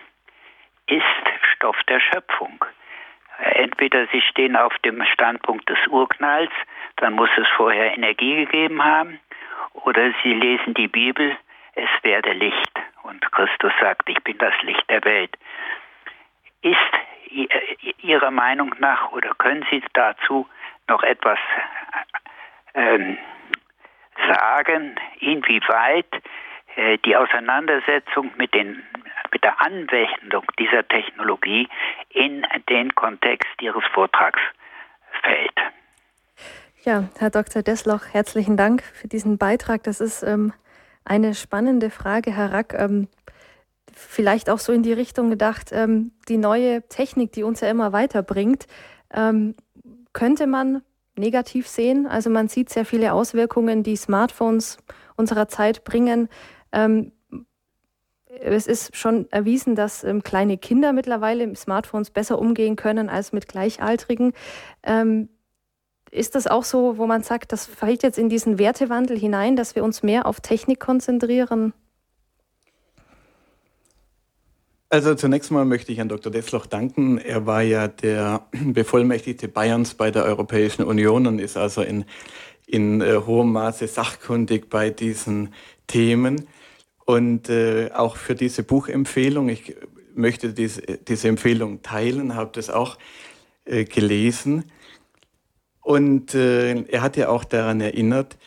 [0.88, 1.04] ist
[1.56, 2.64] Stoff der Schöpfung.
[3.40, 6.52] Entweder sie stehen auf dem Standpunkt des Urknalls,
[6.98, 9.20] dann muss es vorher Energie gegeben haben,
[9.74, 11.38] oder sie lesen die Bibel,
[11.76, 12.72] es werde Licht.
[13.04, 15.38] Und Christus sagt, ich bin das Licht der Welt.
[16.62, 16.78] Ist
[18.02, 20.48] Ihrer Meinung nach oder können Sie dazu
[20.88, 21.38] noch etwas
[22.74, 23.18] ähm,
[24.28, 26.08] sagen, inwieweit
[26.76, 28.84] äh, die Auseinandersetzung mit, den,
[29.32, 31.68] mit der Anwendung dieser Technologie
[32.10, 34.40] in den Kontext Ihres Vortrags
[35.24, 35.58] fällt.
[36.84, 37.64] Ja, Herr Dr.
[37.64, 39.84] Desloch, herzlichen Dank für diesen Beitrag.
[39.84, 40.54] Das ist ähm,
[41.04, 42.74] eine spannende Frage, Herr Rack.
[42.74, 43.08] Ähm,
[43.94, 47.92] vielleicht auch so in die Richtung gedacht, ähm, die neue Technik, die uns ja immer
[47.92, 48.68] weiterbringt,
[49.14, 49.56] ähm,
[50.14, 50.82] könnte man
[51.18, 52.08] negativ sehen.
[52.08, 54.78] Also man sieht sehr viele Auswirkungen, die Smartphones
[55.16, 56.30] unserer Zeit bringen.
[56.72, 57.12] Ähm,
[58.42, 63.34] es ist schon erwiesen, dass ähm, kleine Kinder mittlerweile mit Smartphones besser umgehen können als
[63.34, 64.34] mit Gleichaltrigen.
[64.84, 65.30] Ähm,
[66.12, 69.76] ist das auch so, wo man sagt, das fällt jetzt in diesen Wertewandel hinein, dass
[69.76, 71.74] wir uns mehr auf Technik konzentrieren?
[74.90, 76.32] Also zunächst mal möchte ich Herrn Dr.
[76.32, 77.18] Desloch danken.
[77.18, 82.06] Er war ja der Bevollmächtigte Bayerns bei der Europäischen Union und ist also in,
[82.66, 85.54] in äh, hohem Maße sachkundig bei diesen
[85.88, 86.48] Themen.
[87.08, 89.78] Und äh, auch für diese Buchempfehlung, ich
[90.14, 92.98] möchte diese, diese Empfehlung teilen, habe das auch
[93.64, 94.66] äh, gelesen.
[95.80, 98.38] Und äh, er hat ja auch daran erinnert,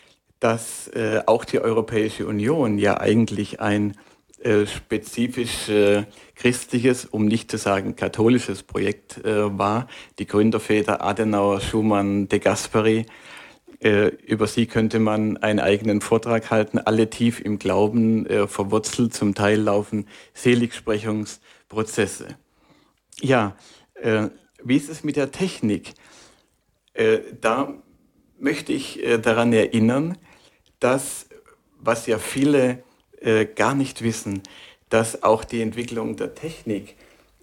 [0.40, 3.96] dass äh, auch die Europäische Union ja eigentlich ein
[4.42, 6.04] äh, spezifisch äh,
[6.34, 9.88] christliches, um nicht zu sagen katholisches Projekt war.
[10.18, 13.06] Die Gründerväter Adenauer, Schumann, de Gasperi,
[13.82, 19.34] über sie könnte man einen eigenen Vortrag halten, alle tief im Glauben äh, verwurzelt, zum
[19.34, 22.36] Teil laufen Seligsprechungsprozesse.
[23.22, 23.56] Ja,
[24.62, 25.92] wie ist es mit der Technik?
[27.40, 27.74] da
[28.38, 30.16] möchte ich daran erinnern,
[30.80, 31.28] dass,
[31.78, 32.82] was ja viele
[33.20, 34.42] äh, gar nicht wissen,
[34.88, 36.96] dass auch die Entwicklung der Technik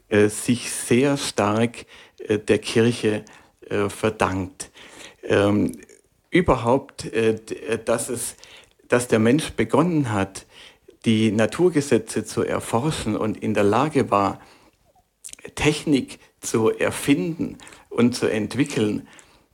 [0.09, 1.85] äh, sich sehr stark
[2.17, 3.23] äh, der Kirche
[3.69, 4.71] äh, verdankt.
[5.23, 5.71] Ähm,
[6.29, 8.35] überhaupt, äh, äh, dass, es,
[8.87, 10.45] dass der Mensch begonnen hat,
[11.05, 14.39] die Naturgesetze zu erforschen und in der Lage war,
[15.55, 17.57] Technik zu erfinden
[17.89, 19.07] und zu entwickeln,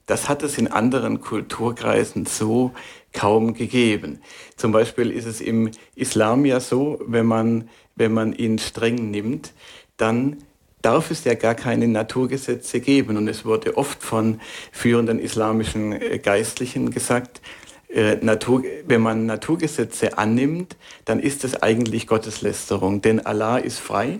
[0.05, 2.73] das hat es in anderen Kulturkreisen so
[3.13, 4.21] kaum gegeben.
[4.57, 9.53] Zum Beispiel ist es im Islam ja so, wenn man, wenn man ihn streng nimmt,
[9.95, 10.43] dann
[10.83, 13.17] darf es ja gar keine Naturgesetze geben.
[13.17, 14.39] Und es wurde oft von
[14.71, 17.41] führenden islamischen äh, Geistlichen gesagt,
[17.89, 20.75] äh, Natur, wenn man Naturgesetze annimmt,
[21.05, 24.19] dann ist es eigentlich Gotteslästerung, denn Allah ist frei.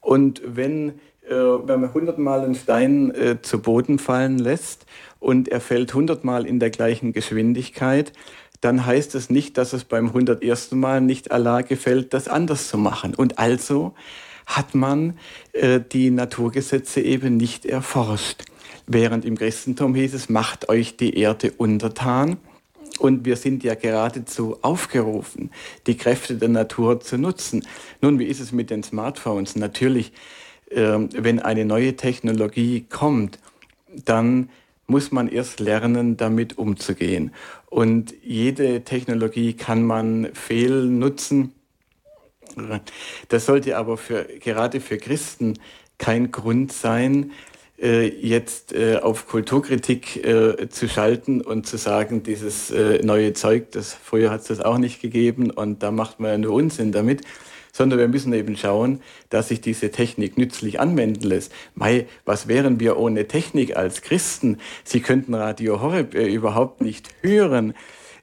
[0.00, 4.86] Und wenn, äh, wenn man hundertmal einen Stein äh, zu Boden fallen lässt
[5.18, 8.12] und er fällt hundertmal in der gleichen Geschwindigkeit,
[8.60, 12.76] dann heißt es nicht, dass es beim hundertersten Mal nicht Allah gefällt, das anders zu
[12.76, 13.14] machen.
[13.14, 13.94] Und also
[14.50, 15.18] hat man
[15.52, 18.44] äh, die Naturgesetze eben nicht erforscht.
[18.86, 22.36] Während im Christentum hieß es, macht euch die Erde untertan.
[22.98, 25.50] Und wir sind ja geradezu aufgerufen,
[25.86, 27.64] die Kräfte der Natur zu nutzen.
[28.02, 29.54] Nun, wie ist es mit den Smartphones?
[29.54, 30.12] Natürlich,
[30.70, 33.38] äh, wenn eine neue Technologie kommt,
[34.04, 34.50] dann
[34.88, 37.32] muss man erst lernen, damit umzugehen.
[37.66, 41.54] Und jede Technologie kann man fehlnutzen
[43.28, 45.58] das sollte aber für, gerade für Christen
[45.98, 47.32] kein Grund sein,
[47.80, 52.70] äh, jetzt äh, auf Kulturkritik äh, zu schalten und zu sagen, dieses
[53.02, 56.38] neue Zeug, das früher hat es das auch nicht gegeben und da macht man ja
[56.38, 57.22] nur Unsinn damit,
[57.72, 61.52] sondern wir müssen eben schauen, dass sich diese Technik nützlich anwenden lässt.
[61.74, 64.58] Mei, was wären wir ohne Technik als Christen?
[64.84, 67.74] Sie könnten Radio Horeb überhaupt nicht hören.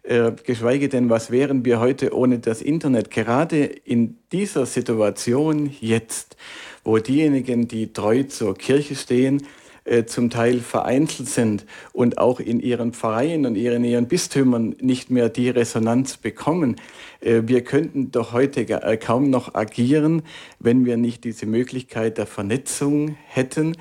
[0.08, 3.12] Äh, geschweige denn, was wären wir heute ohne das Internet?
[3.12, 6.38] Gerade in dieser Situation jetzt,
[6.86, 9.45] wo diejenigen, die treu zur Kirche stehen,
[9.84, 15.12] äh, zum Teil vereinzelt sind und auch in ihren Pfarreien und in ihren Bistümern nicht
[15.12, 16.78] mehr die Resonanz bekommen.
[17.20, 18.66] Äh, wir könnten doch heute
[18.99, 20.22] kaum noch agieren,
[20.60, 23.76] wenn wir nicht diese Möglichkeit der Vernetzung hätten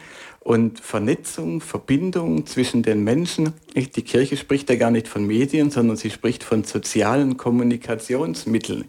[0.47, 3.55] und Vernetzung, Verbindung zwischen den Menschen.
[3.75, 8.85] Die Kirche spricht ja gar nicht von Medien, sondern sie spricht von sozialen Kommunikationsmitteln.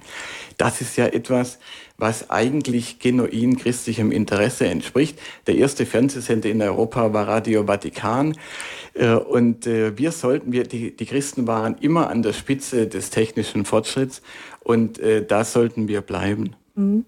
[0.57, 1.57] Das ist ja etwas,
[1.97, 5.17] was eigentlich genuin christlichem Interesse entspricht.
[5.47, 8.37] Der erste Fernsehsender in Europa war Radio Vatikan.
[8.93, 13.09] Äh, und äh, wir sollten, wir, die, die Christen waren immer an der Spitze des
[13.09, 14.21] technischen Fortschritts
[14.59, 16.55] und äh, da sollten wir bleiben.
[16.78, 17.05] Mhm.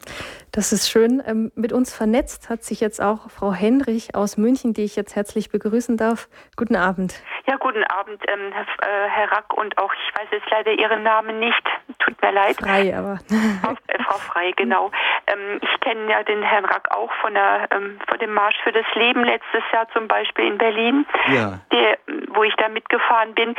[0.51, 1.21] Das ist schön.
[1.25, 5.15] Ähm, mit uns vernetzt hat sich jetzt auch Frau Henrich aus München, die ich jetzt
[5.15, 6.27] herzlich begrüßen darf.
[6.57, 7.21] Guten Abend.
[7.45, 11.03] Ja, guten Abend, ähm, Herr, äh, Herr, Rack und auch, ich weiß jetzt leider Ihren
[11.03, 11.63] Namen nicht.
[11.99, 12.57] Tut mir leid.
[12.57, 13.19] Frei, aber.
[13.61, 14.91] Frau, äh, Frau Frei, genau.
[15.27, 18.71] Ähm, ich kenne ja den Herrn Rack auch von, der, ähm, von dem Marsch für
[18.71, 21.59] das Leben letztes Jahr zum Beispiel in Berlin, ja.
[21.71, 21.99] der,
[22.29, 23.55] wo ich da mitgefahren bin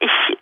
[0.00, 0.38] ich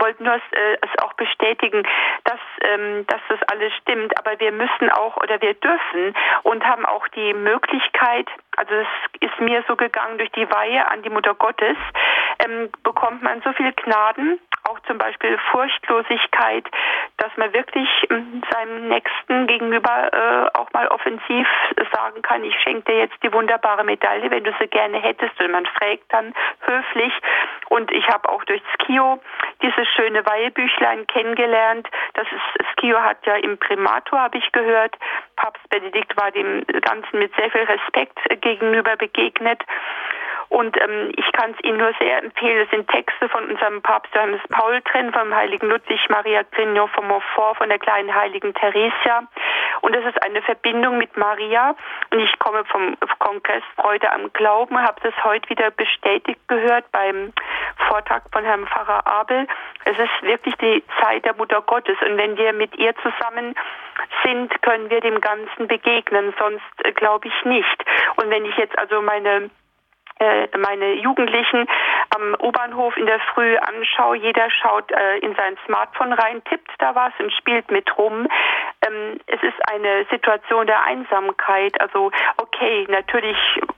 [0.00, 1.82] wollte nur äh, es auch bestätigen,
[2.24, 4.18] dass, ähm, dass das alles stimmt.
[4.18, 8.88] Aber wir müssen auch oder wir dürfen und haben auch die Möglichkeit, also es
[9.20, 11.76] ist mir so gegangen durch die Weihe an die Mutter Gottes,
[12.44, 16.64] ähm, bekommt man so viel Gnaden, auch zum Beispiel Furchtlosigkeit,
[17.16, 21.46] dass man wirklich ähm, seinem Nächsten gegenüber äh, auch mal offensiv
[21.92, 25.40] sagen kann, ich schenke dir jetzt die wunderbare Medaille, wenn du sie gerne hättest.
[25.40, 27.12] Und man fragt dann höflich.
[27.68, 29.20] Und ich habe auch durch Skio
[29.62, 31.88] dieses schöne Weihebüchlein kennengelernt.
[32.14, 34.96] Das ist, Skio hat ja im Primator, habe ich gehört.
[35.36, 39.62] Papst Benedikt war dem Ganzen mit sehr viel Respekt gegenüber begegnet.
[40.48, 42.64] Und ähm, ich kann es Ihnen nur sehr empfehlen.
[42.64, 47.06] Es sind Texte von unserem Papst Johannes Paul drin, vom heiligen Ludwig Maria Grignon von
[47.06, 49.28] Montfort, von der kleinen heiligen Theresia.
[49.82, 51.76] Und das ist eine Verbindung mit Maria.
[52.10, 57.32] Und ich komme vom Kongress Freude am Glauben, habe das heute wieder bestätigt gehört beim
[57.88, 59.46] Vortrag von Herrn Pfarrer Abel.
[59.84, 61.96] Es ist wirklich die Zeit der Mutter Gottes.
[62.06, 63.54] Und wenn wir mit ihr zusammen
[64.24, 66.34] sind, können wir dem Ganzen begegnen.
[66.38, 67.84] Sonst äh, glaube ich nicht.
[68.16, 69.50] Und wenn ich jetzt also meine
[70.18, 71.66] äh, meine Jugendlichen
[72.14, 74.16] am U-Bahnhof in der Früh anschaue.
[74.16, 78.26] Jeder schaut äh, in sein Smartphone rein, tippt da was und spielt mit rum.
[78.86, 81.80] Ähm, es ist eine Situation der Einsamkeit.
[81.80, 83.36] Also okay, natürlich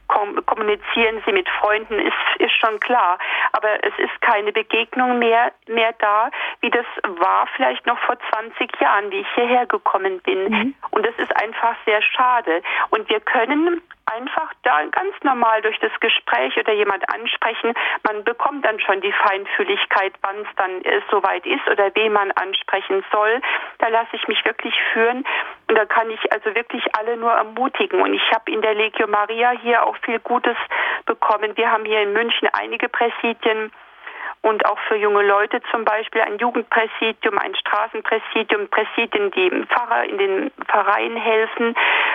[0.09, 3.19] kom kommunizieren sie mit Freunden, ist, ist schon klar.
[3.53, 8.81] Aber es ist keine Begegnung mehr, mehr da, wie das war vielleicht noch vor 20
[8.81, 10.49] Jahren, wie ich hierher gekommen bin.
[10.49, 10.75] Mhm.
[10.91, 12.63] Und das ist einfach sehr schade.
[12.91, 17.75] Und wir können einfach da ganz normal durch das Gespräch oder jemand ansprechen.
[18.03, 22.31] Man bekommt dann schon die Feinfühligkeit, wann es dann äh, soweit ist oder wen man
[22.33, 23.41] ansprechen soll.
[23.79, 25.25] Da lasse ich mich wirklich führen
[25.69, 28.01] und da kann ich also wirklich alle nur ermutigen.
[28.01, 30.57] Und ich habe in der Legio Maria hier auch viel Gutes
[31.07, 31.57] bekommen.
[31.57, 33.73] Wir haben hier in München einige Präsidien
[34.43, 40.19] und auch für junge Leute zum Beispiel ein Jugendpräsidium, ein Straßenpräsidium, Präsidien, die Pfarrer in
[40.19, 41.75] den Pfarreien helfen.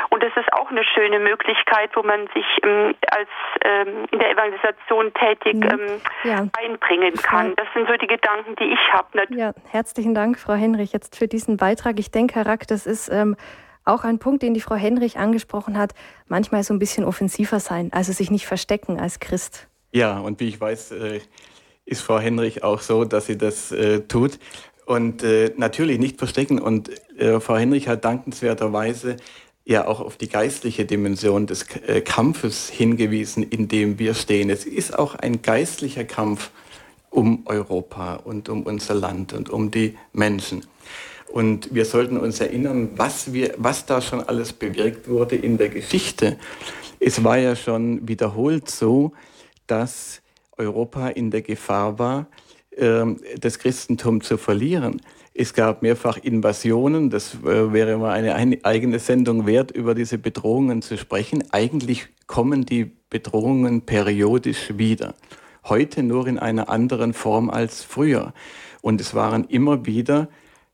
[0.10, 3.30] Und das ist auch eine schöne Möglichkeit, wo man sich ähm, als
[3.64, 5.70] ähm, in der Evangelisation tätig mhm.
[5.70, 6.48] ähm, ja.
[6.60, 7.56] einbringen kann.
[7.56, 9.06] Das sind so die Gedanken, die ich habe.
[9.30, 12.00] Ja, herzlichen Dank, Frau Henrich, jetzt für diesen Beitrag.
[12.00, 13.36] Ich denke, Herr Rack, das ist ähm,
[13.84, 15.94] auch ein Punkt, den die Frau Henrich angesprochen hat,
[16.28, 19.68] manchmal so ein bisschen offensiver sein, also sich nicht verstecken als Christ.
[19.92, 21.22] Ja, und wie ich weiß, äh,
[21.86, 24.40] ist Frau Henrich auch so, dass sie das äh, tut.
[24.86, 26.60] Und äh, natürlich nicht verstecken.
[26.60, 29.18] Und äh, Frau Henrich hat dankenswerterweise
[29.66, 34.50] ja auch auf die geistliche Dimension des äh, Kampfes hingewiesen, in dem wir stehen.
[34.50, 36.52] Es ist auch ein geistlicher Kampf
[37.10, 40.66] um Europa und um unser Land und um die Menschen.
[41.32, 45.70] Und wir sollten uns erinnern, was, wir, was da schon alles bewirkt wurde in der
[45.70, 46.38] Geschichte.
[47.00, 49.14] Es war ja schon wiederholt so,
[49.66, 50.22] dass
[50.58, 52.28] Europa in der Gefahr war,
[52.78, 55.02] ähm, das Christentum zu verlieren.
[55.34, 60.82] Es gab mehrfach Invasionen, das äh, wäre mal eine eigene Sendung wert, über diese Bedrohungen
[60.82, 61.44] zu sprechen.
[61.52, 65.16] Eigentlich kommen die Bedrohungen periodisch wieder.
[65.66, 68.34] Heute nur in einer anderen Form als früher.
[68.82, 70.30] Und es waren immer wieder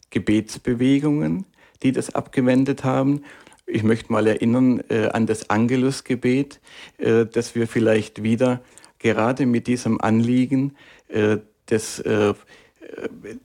[0.10, 1.46] Gebetsbewegungen,
[1.82, 3.24] die das abgewendet haben.
[3.66, 6.60] Ich möchte mal erinnern äh, an das Angelusgebet,
[6.98, 8.62] äh, das wir vielleicht wieder
[9.02, 10.76] gerade mit diesem Anliegen
[11.10, 11.38] äh,
[11.70, 12.34] des, äh,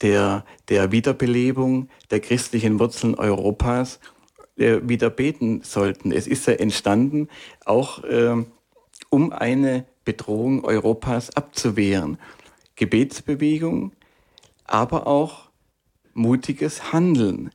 [0.03, 4.01] der, der Wiederbelebung der christlichen Wurzeln Europas
[4.57, 6.13] äh, wieder beten sollten.
[6.13, 7.29] Es ist ja entstanden,
[7.65, 8.45] auch äh,
[9.11, 12.19] um eine Bedrohung Europas abzuwehren.
[12.77, 13.93] Gebetsbewegung,
[14.65, 15.49] aber auch
[16.13, 17.51] mutiges Handeln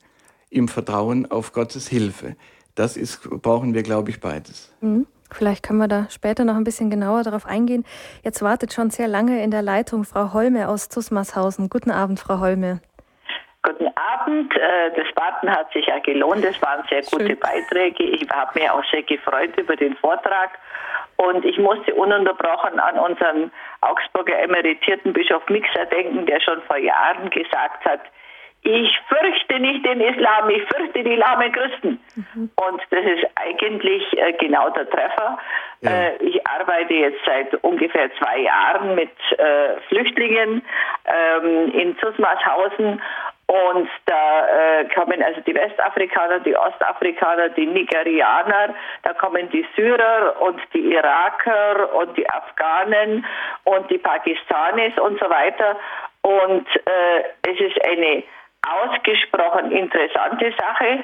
[0.50, 2.36] im Vertrauen auf Gottes Hilfe.
[2.76, 4.72] Das ist, brauchen wir, glaube ich, beides.
[4.82, 5.06] Mhm.
[5.34, 7.86] Vielleicht können wir da später noch ein bisschen genauer darauf eingehen.
[8.24, 11.70] Jetzt wartet schon sehr lange in der Leitung Frau Holme aus Zusmarshausen.
[11.70, 12.82] Guten Abend, Frau Holme.
[13.64, 14.56] Guten Abend.
[14.56, 16.44] Äh, das Warten hat sich ja gelohnt.
[16.44, 17.40] Es waren sehr gute Schön.
[17.40, 18.04] Beiträge.
[18.04, 20.52] Ich habe mich auch sehr gefreut über den Vortrag.
[21.18, 23.52] Und ich musste ununterbrochen an unseren
[23.82, 28.02] Augsburger emeritierten Bischof Mixer denken, der schon vor Jahren gesagt hat,
[28.64, 32.00] ich fürchte nicht den Islam, ich fürchte die lahmen Christen.
[32.16, 32.52] Mhm.
[32.56, 35.40] Und das ist eigentlich äh, genau der Treffer.
[35.82, 35.92] Ja.
[35.92, 40.62] Äh, ich arbeite jetzt seit ungefähr zwei Jahren mit äh, Flüchtlingen
[41.06, 43.02] ähm, in Zusmarshausen
[43.52, 50.40] und da äh, kommen also die Westafrikaner, die Ostafrikaner, die Nigerianer, da kommen die Syrer
[50.40, 53.26] und die Iraker und die Afghanen
[53.66, 55.78] und die Pakistanis und so weiter.
[56.22, 58.24] Und äh, es ist eine
[58.68, 61.04] ausgesprochen interessante Sache.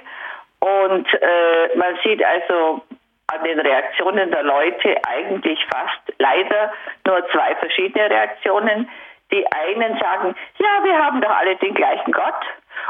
[0.59, 2.81] Und äh, man sieht also
[3.27, 6.71] an den Reaktionen der Leute eigentlich fast leider
[7.05, 8.89] nur zwei verschiedene Reaktionen.
[9.31, 12.45] Die einen sagen, ja, wir haben doch alle den gleichen Gott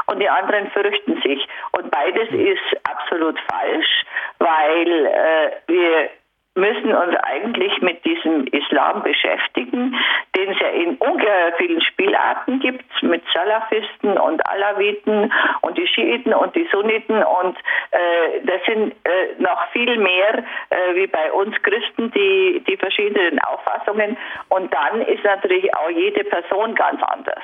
[0.06, 1.46] und die anderen fürchten sich.
[1.72, 4.04] Und beides ist absolut falsch,
[4.38, 6.10] weil äh, wir
[6.58, 9.96] müssen uns eigentlich mit diesem Islam beschäftigen,
[10.36, 15.32] den es ja in ungeheuer vielen Spielarten gibt, mit Salafisten und Alawiten
[15.62, 17.56] und die Schiiten und die Sunniten und
[17.92, 23.38] äh, das sind äh, noch viel mehr äh, wie bei uns Christen die, die verschiedenen
[23.40, 24.16] Auffassungen
[24.48, 27.42] und dann ist natürlich auch jede Person ganz anders.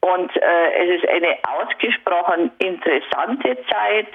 [0.00, 4.08] Und äh, es ist eine ausgesprochen interessante Zeit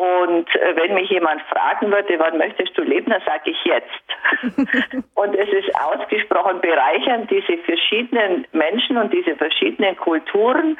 [0.00, 5.04] und äh, wenn mich jemand fragen würde, wann möchtest du leben, dann sage ich jetzt.
[5.14, 10.78] und es ist ausgesprochen bereichernd, diese verschiedenen Menschen und diese verschiedenen Kulturen.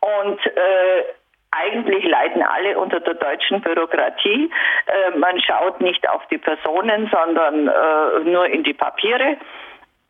[0.00, 1.04] Und äh,
[1.52, 4.50] eigentlich leiden alle unter der deutschen Bürokratie.
[4.86, 9.36] Äh, man schaut nicht auf die Personen, sondern äh, nur in die Papiere.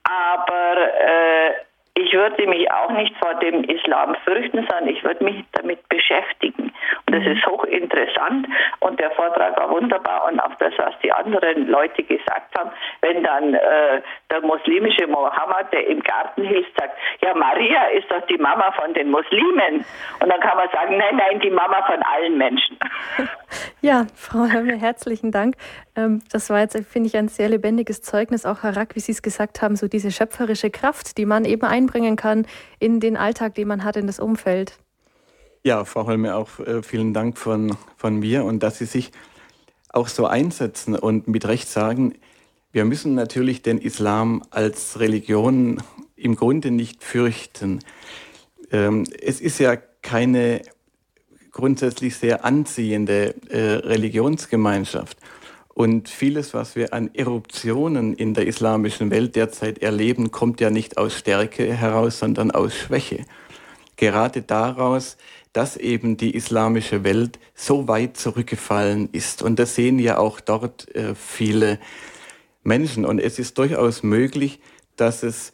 [0.05, 1.51] Aber äh,
[1.97, 6.73] ich würde mich auch nicht vor dem Islam fürchten, sondern ich würde mich damit beschäftigen.
[7.07, 8.47] Und das ist hochinteressant
[8.81, 12.71] und der Vortrag war wunderbar und auch das, was die anderen Leute gesagt haben,
[13.01, 18.25] wenn dann äh, der muslimische Mohammed, der im Garten hilft, sagt, ja, Maria ist doch
[18.27, 19.85] die Mama von den Muslimen.
[20.21, 22.79] Und dann kann man sagen, nein, nein, die Mama von allen Menschen.
[23.81, 25.55] Ja, Frau Hömme, herzlichen Dank.
[25.97, 29.13] Ähm, das war jetzt, finde ich, ein sehr lebendiges Zeugnis, auch Herr Rack, wie Sie
[29.13, 32.47] es gesagt haben, so diese schöpferische Kraft, die man eben einbringen kann
[32.79, 34.79] in den Alltag, den man hat, in das Umfeld.
[35.65, 39.11] Ja, Frau Holme, auch äh, vielen Dank von, von mir und dass Sie sich
[39.89, 42.15] auch so einsetzen und mit Recht sagen,
[42.71, 45.83] wir müssen natürlich den Islam als Religion
[46.15, 47.81] im Grunde nicht fürchten.
[48.71, 50.61] Ähm, es ist ja keine
[51.53, 55.17] grundsätzlich sehr anziehende äh, Religionsgemeinschaft.
[55.77, 60.97] Und vieles, was wir an Eruptionen in der islamischen Welt derzeit erleben, kommt ja nicht
[60.97, 63.27] aus Stärke heraus, sondern aus Schwäche.
[63.97, 65.19] Gerade daraus,
[65.53, 69.43] dass eben die islamische Welt so weit zurückgefallen ist.
[69.43, 71.79] Und das sehen ja auch dort äh, viele
[72.63, 73.05] Menschen.
[73.05, 74.61] Und es ist durchaus möglich,
[74.97, 75.53] dass es,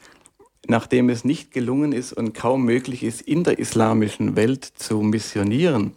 [0.69, 5.95] nachdem es nicht gelungen ist und kaum möglich ist, in der islamischen Welt zu missionieren,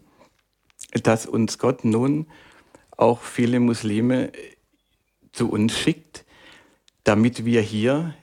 [1.04, 2.26] dass uns Gott nun
[2.98, 4.32] auch viele Muslime
[5.32, 6.26] zu uns schickt,
[7.04, 8.16] damit wir hier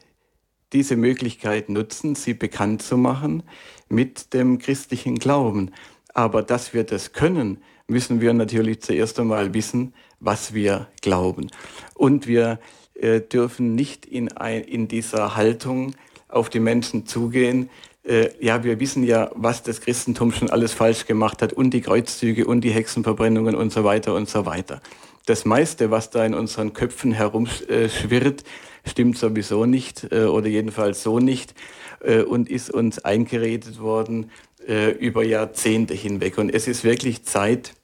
[0.73, 3.43] diese Möglichkeit nutzen, sie bekannt zu machen
[3.89, 5.70] mit dem christlichen Glauben.
[6.15, 11.51] Aber dass wir das können, müssen wir natürlich zuerst einmal wissen, was wir glauben.
[11.94, 12.59] Und wir
[12.94, 15.94] äh, dürfen nicht in, ein, in dieser Haltung
[16.28, 17.69] auf die Menschen zugehen,
[18.05, 21.81] äh, ja, wir wissen ja, was das Christentum schon alles falsch gemacht hat und die
[21.81, 24.81] Kreuzzüge und die Hexenverbrennungen und so weiter und so weiter.
[25.27, 28.43] Das meiste, was da in unseren Köpfen herumschwirrt,
[28.85, 31.55] stimmt sowieso nicht äh, oder jedenfalls so nicht
[32.01, 34.31] äh, und ist uns eingeredet worden
[34.66, 36.39] äh, über Jahrzehnte hinweg.
[36.39, 37.74] Und es ist wirklich Zeit,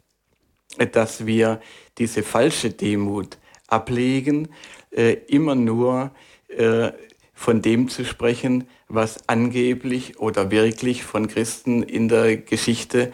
[0.93, 1.61] dass wir
[1.99, 3.39] diese falsche Demut
[3.69, 4.49] ablegen,
[4.91, 6.11] äh, immer nur
[6.49, 6.91] äh,
[7.39, 13.13] von dem zu sprechen, was angeblich oder wirklich von Christen in der Geschichte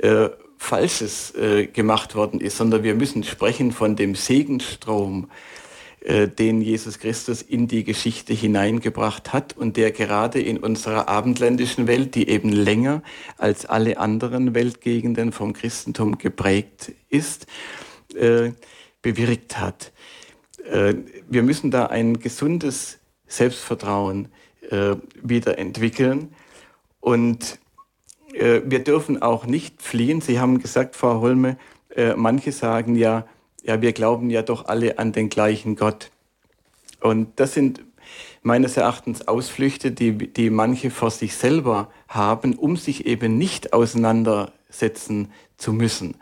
[0.00, 5.30] äh, Falsches äh, gemacht worden ist, sondern wir müssen sprechen von dem Segenstrom,
[6.00, 11.86] äh, den Jesus Christus in die Geschichte hineingebracht hat und der gerade in unserer abendländischen
[11.86, 13.02] Welt, die eben länger
[13.36, 17.46] als alle anderen Weltgegenden vom Christentum geprägt ist,
[18.14, 18.52] äh,
[19.02, 19.92] bewirkt hat.
[20.64, 20.94] Äh,
[21.28, 24.28] wir müssen da ein gesundes Selbstvertrauen
[24.70, 26.34] äh, wieder entwickeln.
[27.00, 27.58] Und
[28.32, 30.20] äh, wir dürfen auch nicht fliehen.
[30.20, 31.58] Sie haben gesagt, Frau Holme,
[31.94, 33.26] äh, manche sagen ja,
[33.62, 36.10] ja, wir glauben ja doch alle an den gleichen Gott.
[37.00, 37.82] Und das sind
[38.42, 45.32] meines Erachtens Ausflüchte, die, die manche vor sich selber haben, um sich eben nicht auseinandersetzen
[45.56, 46.14] zu müssen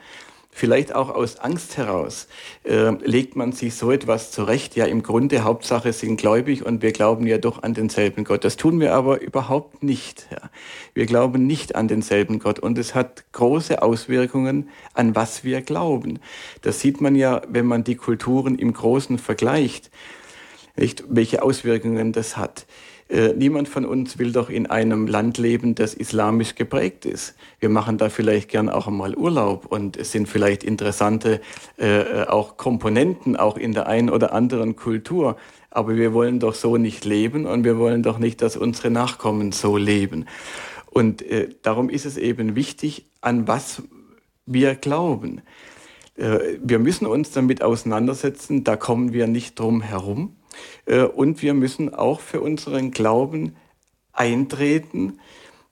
[0.55, 2.29] vielleicht auch aus Angst heraus,
[2.63, 4.77] äh, legt man sich so etwas zurecht.
[4.77, 8.45] Ja, im Grunde Hauptsache sind gläubig und wir glauben ja doch an denselben Gott.
[8.45, 10.29] Das tun wir aber überhaupt nicht.
[10.31, 10.51] Ja.
[10.95, 16.21] Wir glauben nicht an denselben Gott und es hat große Auswirkungen, an was wir glauben.
[16.63, 19.91] Das sieht man ja, wenn man die Kulturen im Großen vergleicht,
[20.77, 22.67] nicht, welche Auswirkungen das hat.
[23.09, 27.35] Äh, niemand von uns will doch in einem Land leben, das islamisch geprägt ist.
[27.61, 31.41] Wir machen da vielleicht gern auch einmal Urlaub und es sind vielleicht interessante
[31.77, 35.37] äh, auch Komponenten auch in der einen oder anderen Kultur.
[35.71, 39.53] Aber wir wollen doch so nicht leben und wir wollen doch nicht, dass unsere Nachkommen
[39.53, 40.27] so leben.
[40.91, 43.83] Und äh, darum ist es eben wichtig, an was
[44.47, 45.43] wir glauben.
[46.17, 50.37] Äh, wir müssen uns damit auseinandersetzen, da kommen wir nicht drum herum.
[50.87, 53.57] Äh, und wir müssen auch für unseren Glauben
[54.13, 55.19] eintreten,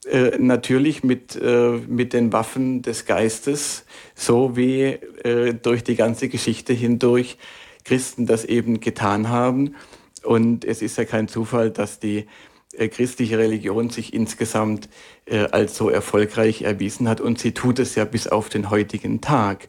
[0.04, 3.84] äh, natürlich mit, äh, mit den Waffen des Geistes,
[4.14, 4.98] so wie
[5.62, 7.38] durch die ganze Geschichte hindurch
[7.84, 9.76] Christen das eben getan haben.
[10.24, 12.26] Und es ist ja kein Zufall, dass die
[12.90, 14.88] christliche Religion sich insgesamt
[15.52, 19.68] als so erfolgreich erwiesen hat und sie tut es ja bis auf den heutigen Tag.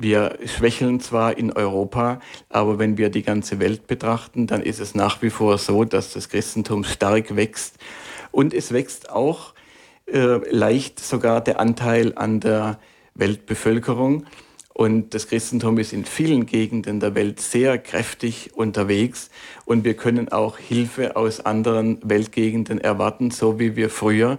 [0.00, 4.94] Wir schwächeln zwar in Europa, aber wenn wir die ganze Welt betrachten, dann ist es
[4.94, 7.76] nach wie vor so, dass das Christentum stark wächst.
[8.30, 9.52] Und es wächst auch
[10.06, 12.78] äh, leicht sogar der Anteil an der
[13.14, 14.24] Weltbevölkerung.
[14.72, 19.28] Und das Christentum ist in vielen Gegenden der Welt sehr kräftig unterwegs.
[19.66, 24.38] Und wir können auch Hilfe aus anderen Weltgegenden erwarten, so wie wir früher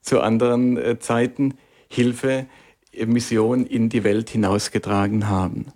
[0.00, 1.58] zu anderen äh, Zeiten
[1.88, 2.46] Hilfe
[3.06, 5.72] Mission in die Welt hinausgetragen haben.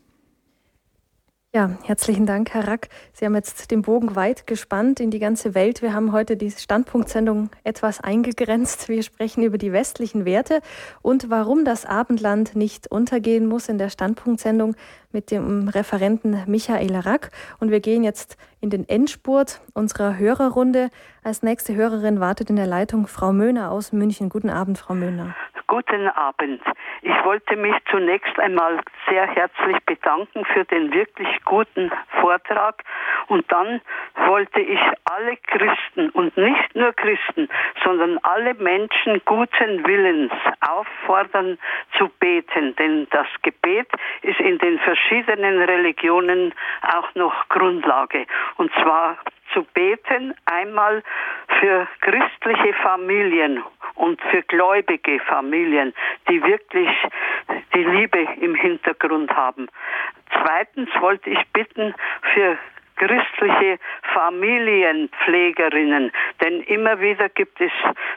[1.55, 2.91] Ja, herzlichen Dank, Herr Rack.
[3.15, 5.81] Sie haben jetzt den Bogen weit gespannt in die ganze Welt.
[5.81, 8.91] Wir haben heute die Standpunktsendung etwas eingegrenzt.
[8.91, 10.61] Wir sprechen über die westlichen Werte
[11.01, 14.77] und warum das Abendland nicht untergehen muss in der Standpunktsendung
[15.13, 17.31] mit dem Referenten Michael Rack.
[17.61, 20.91] Und wir gehen jetzt in den Endspurt unserer Hörerrunde.
[21.25, 24.29] Als nächste Hörerin wartet in der Leitung Frau Möhner aus München.
[24.29, 25.35] Guten Abend, Frau Möhner.
[25.67, 26.63] Guten Abend.
[27.03, 31.91] Ich wollte mich zunächst einmal sehr herzlich bedanken für den wirklich guten
[32.21, 32.83] Vortrag
[33.29, 33.83] und dann
[34.27, 37.49] wollte ich alle Christen und nicht nur Christen,
[37.85, 41.59] sondern alle Menschen guten Willens auffordern
[41.99, 43.89] zu beten, denn das Gebet
[44.23, 48.27] ist in den verschiedenen Religionen auch noch Grundlage
[48.57, 49.17] und zwar
[49.53, 51.03] zu beten, einmal
[51.59, 53.63] für christliche Familien
[53.95, 55.95] und für gläubige Familien,
[56.29, 56.91] die wirklich
[57.75, 59.69] die Liebe im Hintergrund haben.
[60.33, 61.95] Zweitens wollte ich bitten
[62.35, 62.59] für
[62.97, 63.79] christliche
[64.13, 66.13] Familienpflegerinnen,
[66.43, 67.71] denn immer wieder gibt es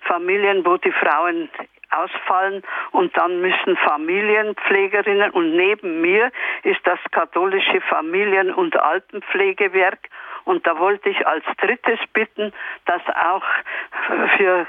[0.03, 1.49] Familien, wo die Frauen
[1.91, 6.31] ausfallen und dann müssen Familienpflegerinnen und neben mir
[6.63, 9.99] ist das katholische Familien- und Altenpflegewerk.
[10.43, 12.51] Und da wollte ich als drittes bitten,
[12.85, 13.43] dass auch
[14.37, 14.65] für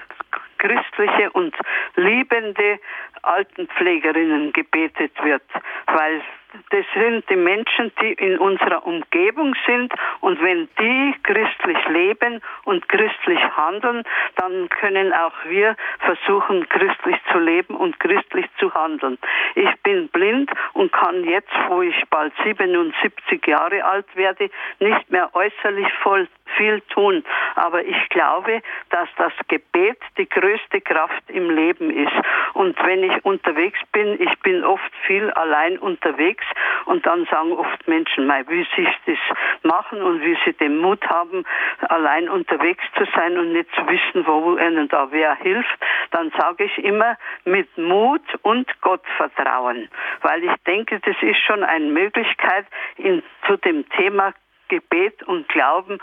[0.59, 1.55] christliche und
[1.97, 2.79] liebende
[3.23, 5.43] Altenpflegerinnen gebetet wird,
[5.87, 6.23] weil
[6.71, 12.89] das sind die Menschen, die in unserer Umgebung sind und wenn die christlich leben und
[12.89, 14.03] christlich handeln,
[14.37, 19.19] dann können auch wir versuchen, christlich zu leben und christlich zu handeln.
[19.55, 25.35] Ich bin blind und kann jetzt, wo ich bald 77 Jahre alt werde, nicht mehr
[25.35, 27.25] äußerlich voll viel tun.
[27.55, 32.13] Aber ich glaube, dass das Gebet die größte Kraft im Leben ist.
[32.55, 36.42] Und wenn ich unterwegs bin, ich bin oft viel allein unterwegs
[36.87, 39.19] und dann sagen oft Menschen, wie sie das
[39.63, 41.45] machen und wie sie den Mut haben,
[41.89, 45.79] allein unterwegs zu sein und nicht zu wissen, wo ihnen da wer hilft,
[46.11, 49.89] dann sage ich immer mit Mut und Gottvertrauen.
[50.23, 52.67] Weil ich denke, das ist schon eine Möglichkeit,
[52.97, 54.33] in, zu dem Thema
[54.73, 55.99] Gebet und Glauben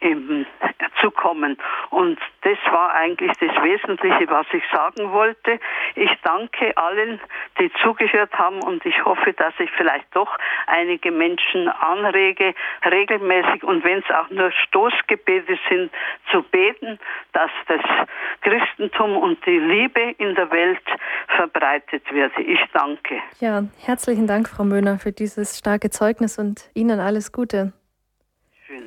[0.00, 0.46] ähm,
[1.00, 1.58] zu kommen.
[1.90, 5.58] Und das war eigentlich das Wesentliche, was ich sagen wollte.
[5.96, 7.20] Ich danke allen,
[7.58, 10.38] die zugehört haben und ich hoffe, dass ich vielleicht doch
[10.68, 12.54] einige Menschen anrege,
[12.88, 15.90] regelmäßig und wenn es auch nur Stoßgebete sind,
[16.30, 17.00] zu beten,
[17.32, 17.80] dass das
[18.42, 20.82] Christentum und die Liebe in der Welt
[21.26, 22.38] verbreitet wird.
[22.38, 23.20] Ich danke.
[23.40, 27.72] Ja, herzlichen Dank, Frau Möhner, für dieses starke Zeugnis und Ihnen alles Gute.
[28.72, 28.86] Schön.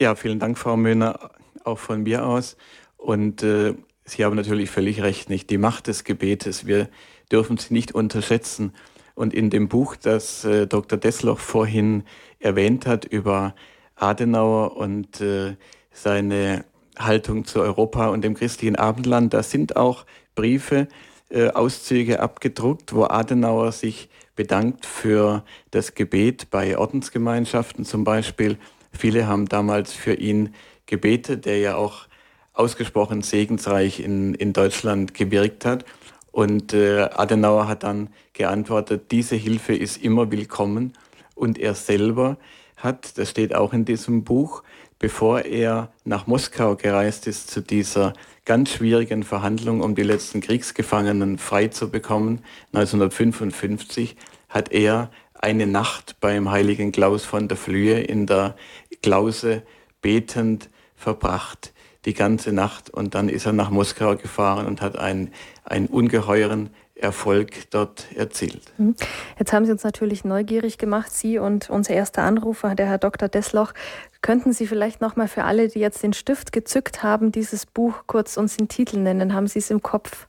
[0.00, 1.30] Ja, vielen Dank, Frau Möhner,
[1.64, 2.56] auch von mir aus.
[2.96, 3.74] Und äh,
[4.04, 6.66] Sie haben natürlich völlig recht, nicht die Macht des Gebetes.
[6.66, 6.88] Wir
[7.32, 8.72] dürfen sie nicht unterschätzen.
[9.16, 11.00] Und in dem Buch, das äh, Dr.
[11.00, 12.04] Desloch vorhin
[12.38, 13.56] erwähnt hat über
[13.96, 15.56] Adenauer und äh,
[15.90, 16.64] seine
[16.96, 20.86] Haltung zu Europa und dem christlichen Abendland, da sind auch Briefe,
[21.28, 25.42] äh, Auszüge abgedruckt, wo Adenauer sich bedankt für
[25.72, 28.58] das Gebet bei Ordensgemeinschaften zum Beispiel
[28.98, 30.54] Viele haben damals für ihn
[30.86, 32.08] gebetet, der ja auch
[32.52, 35.84] ausgesprochen segensreich in, in Deutschland gewirkt hat.
[36.32, 40.94] Und äh, Adenauer hat dann geantwortet, diese Hilfe ist immer willkommen.
[41.36, 42.38] Und er selber
[42.76, 44.64] hat, das steht auch in diesem Buch,
[44.98, 48.14] bevor er nach Moskau gereist ist zu dieser
[48.44, 52.42] ganz schwierigen Verhandlung, um die letzten Kriegsgefangenen frei zu bekommen,
[52.72, 54.16] 1955,
[54.48, 55.10] hat er
[55.40, 58.56] eine Nacht beim heiligen Klaus von der Flühe in der
[59.02, 59.62] Klause
[60.00, 61.72] betend verbracht,
[62.04, 62.90] die ganze Nacht.
[62.90, 65.32] Und dann ist er nach Moskau gefahren und hat einen,
[65.64, 68.62] einen ungeheuren Erfolg dort erzielt.
[68.76, 68.96] Mhm.
[69.38, 73.28] Jetzt haben Sie uns natürlich neugierig gemacht, Sie und unser erster Anrufer, der Herr Dr.
[73.28, 73.72] Desloch.
[74.20, 78.36] Könnten Sie vielleicht nochmal für alle, die jetzt den Stift gezückt haben, dieses Buch kurz
[78.36, 79.32] uns den Titel nennen?
[79.32, 80.26] Haben Sie es im Kopf?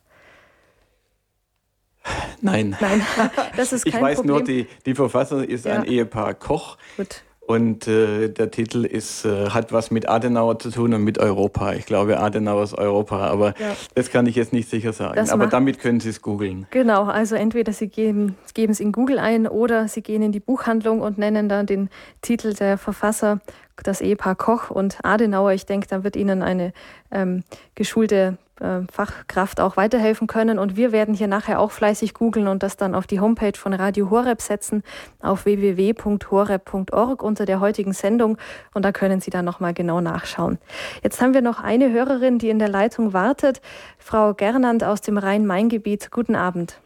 [2.41, 2.77] Nein.
[2.79, 3.01] Nein,
[3.57, 4.35] das ist kein Ich weiß Problem.
[4.35, 5.73] nur, die, die Verfassung ist ja.
[5.73, 6.77] ein Ehepaar Koch.
[6.97, 7.23] Gut.
[7.49, 11.73] Und äh, der Titel ist, äh, hat was mit Adenauer zu tun und mit Europa.
[11.73, 13.75] Ich glaube, Adenauers Europa, aber ja.
[13.95, 15.15] das kann ich jetzt nicht sicher sagen.
[15.15, 16.67] Das aber damit können Sie es googeln.
[16.69, 20.39] Genau, also entweder Sie geben, geben es in Google ein oder Sie gehen in die
[20.39, 21.89] Buchhandlung und nennen dann den
[22.21, 23.39] Titel der Verfasser,
[23.81, 25.53] das Ehepaar Koch und Adenauer.
[25.53, 26.71] Ich denke, da wird Ihnen eine
[27.09, 27.43] ähm,
[27.73, 30.59] geschulte äh, Fachkraft auch weiterhelfen können.
[30.59, 33.73] Und wir werden hier nachher auch fleißig googeln und das dann auf die Homepage von
[33.73, 34.83] Radio Horeb setzen,
[35.21, 38.37] auf www.horeb.org unter der heutigen Sendung.
[38.73, 40.59] Und da können Sie dann nochmal genau nachschauen.
[41.03, 43.61] Jetzt haben wir noch eine Hörerin, die in der Leitung wartet.
[43.97, 46.11] Frau Gernand aus dem Rhein-Main-Gebiet.
[46.11, 46.79] Guten Abend.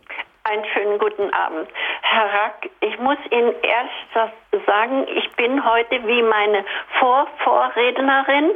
[0.46, 1.70] Einen schönen guten Abend.
[2.14, 4.30] Herr Rack, ich muss Ihnen erst
[4.68, 6.64] sagen, ich bin heute wie meine
[7.00, 8.52] Vorvorrednerin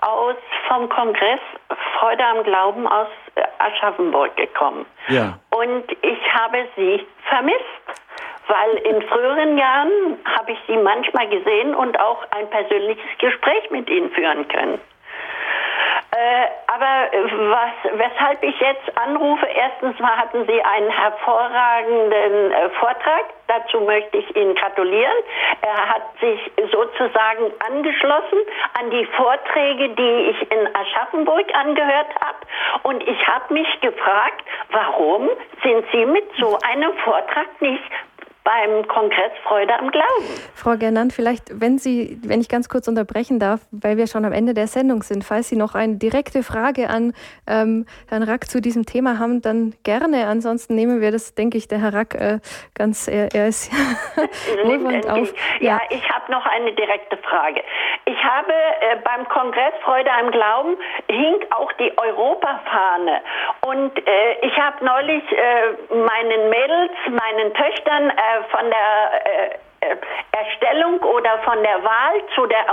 [0.00, 0.36] aus
[0.68, 1.40] vom Kongress
[1.98, 3.08] Freude am Glauben aus
[3.58, 4.86] Aschaffenburg gekommen.
[5.08, 5.38] Ja.
[5.50, 7.58] Und ich habe Sie vermisst,
[8.48, 13.90] weil in früheren Jahren habe ich Sie manchmal gesehen und auch ein persönliches Gespräch mit
[13.90, 14.80] Ihnen führen können.
[16.10, 22.70] Äh, aber äh, was, weshalb ich jetzt anrufe, erstens mal hatten Sie einen hervorragenden äh,
[22.80, 23.24] Vortrag.
[23.46, 25.16] Dazu möchte ich Ihnen gratulieren.
[25.60, 26.40] Er hat sich
[26.72, 28.38] sozusagen angeschlossen
[28.80, 32.38] an die Vorträge, die ich in Aschaffenburg angehört habe.
[32.82, 35.28] Und ich habe mich gefragt, warum
[35.62, 37.90] sind Sie mit so einem Vortrag nicht
[38.44, 40.24] beim Kongress Freude am Glauben.
[40.54, 44.32] Frau Gernand, vielleicht, wenn Sie, wenn ich ganz kurz unterbrechen darf, weil wir schon am
[44.32, 47.14] Ende der Sendung sind, falls Sie noch eine direkte Frage an
[47.46, 50.26] ähm, Herrn Rack zu diesem Thema haben, dann gerne.
[50.26, 52.38] Ansonsten nehmen wir das, denke ich, der Herr Rack äh,
[52.74, 53.72] ganz, er, er ist
[54.64, 55.32] wohlwollend auf.
[55.60, 57.62] Ja, ja ich habe noch eine direkte Frage.
[58.04, 60.76] Ich habe äh, beim Kongress Freude am Glauben
[61.08, 63.22] hing auch die Europafahne
[63.66, 69.96] und äh, ich habe neulich äh, meinen Mädels, meinen Töchtern äh, von der äh, äh,
[70.32, 72.64] Erstellung oder von der Wahl zu der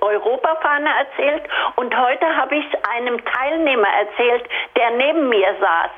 [0.00, 1.42] Europafahne erzählt.
[1.76, 4.44] Und heute habe ich es einem Teilnehmer erzählt,
[4.76, 5.90] der neben mir saß,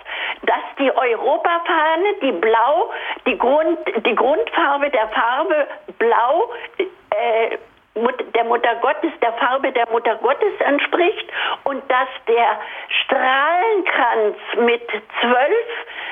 [0.43, 2.90] dass die Europafahne, die Blau,
[3.27, 5.66] die, Grund, die Grundfarbe der Farbe
[5.99, 7.59] Blau äh,
[7.94, 11.28] der Mutter Gottes, der Farbe der Mutter Gottes entspricht
[11.64, 12.59] und dass der
[13.05, 14.89] Strahlenkranz mit
[15.20, 15.66] zwölf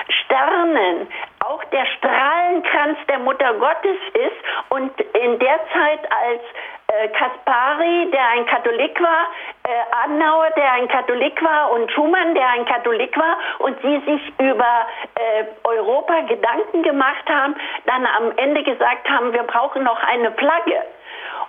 [0.08, 1.08] Sternen
[1.40, 6.42] auch der Strahlenkranz der Mutter Gottes ist und in der Zeit als
[6.88, 9.26] äh, Kaspari, der ein Katholik war,
[9.64, 14.32] äh, Adenauer, der ein Katholik war und Schumann, der ein Katholik war und sie sich
[14.38, 17.54] über äh, Europa Gedanken gemacht haben,
[17.86, 20.82] dann am Ende gesagt haben, wir brauchen noch eine Flagge.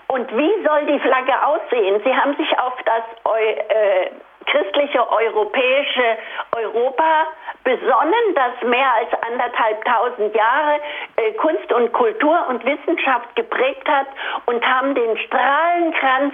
[0.07, 2.01] Und wie soll die Flagge aussehen?
[2.03, 3.03] Sie haben sich auf das
[3.34, 4.11] äh,
[4.45, 6.18] christliche europäische
[6.55, 7.27] Europa
[7.63, 10.80] besonnen, das mehr als anderthalb tausend Jahre
[11.15, 14.07] äh, Kunst und Kultur und Wissenschaft geprägt hat
[14.47, 16.34] und haben den Strahlenkranz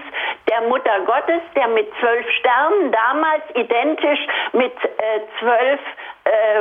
[0.50, 5.80] der Mutter Gottes, der mit zwölf Sternen damals identisch mit äh, zwölf
[6.24, 6.60] äh,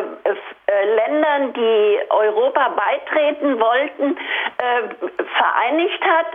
[0.67, 4.17] äh, Ländern, die Europa beitreten wollten,
[4.59, 6.27] äh, vereinigt hat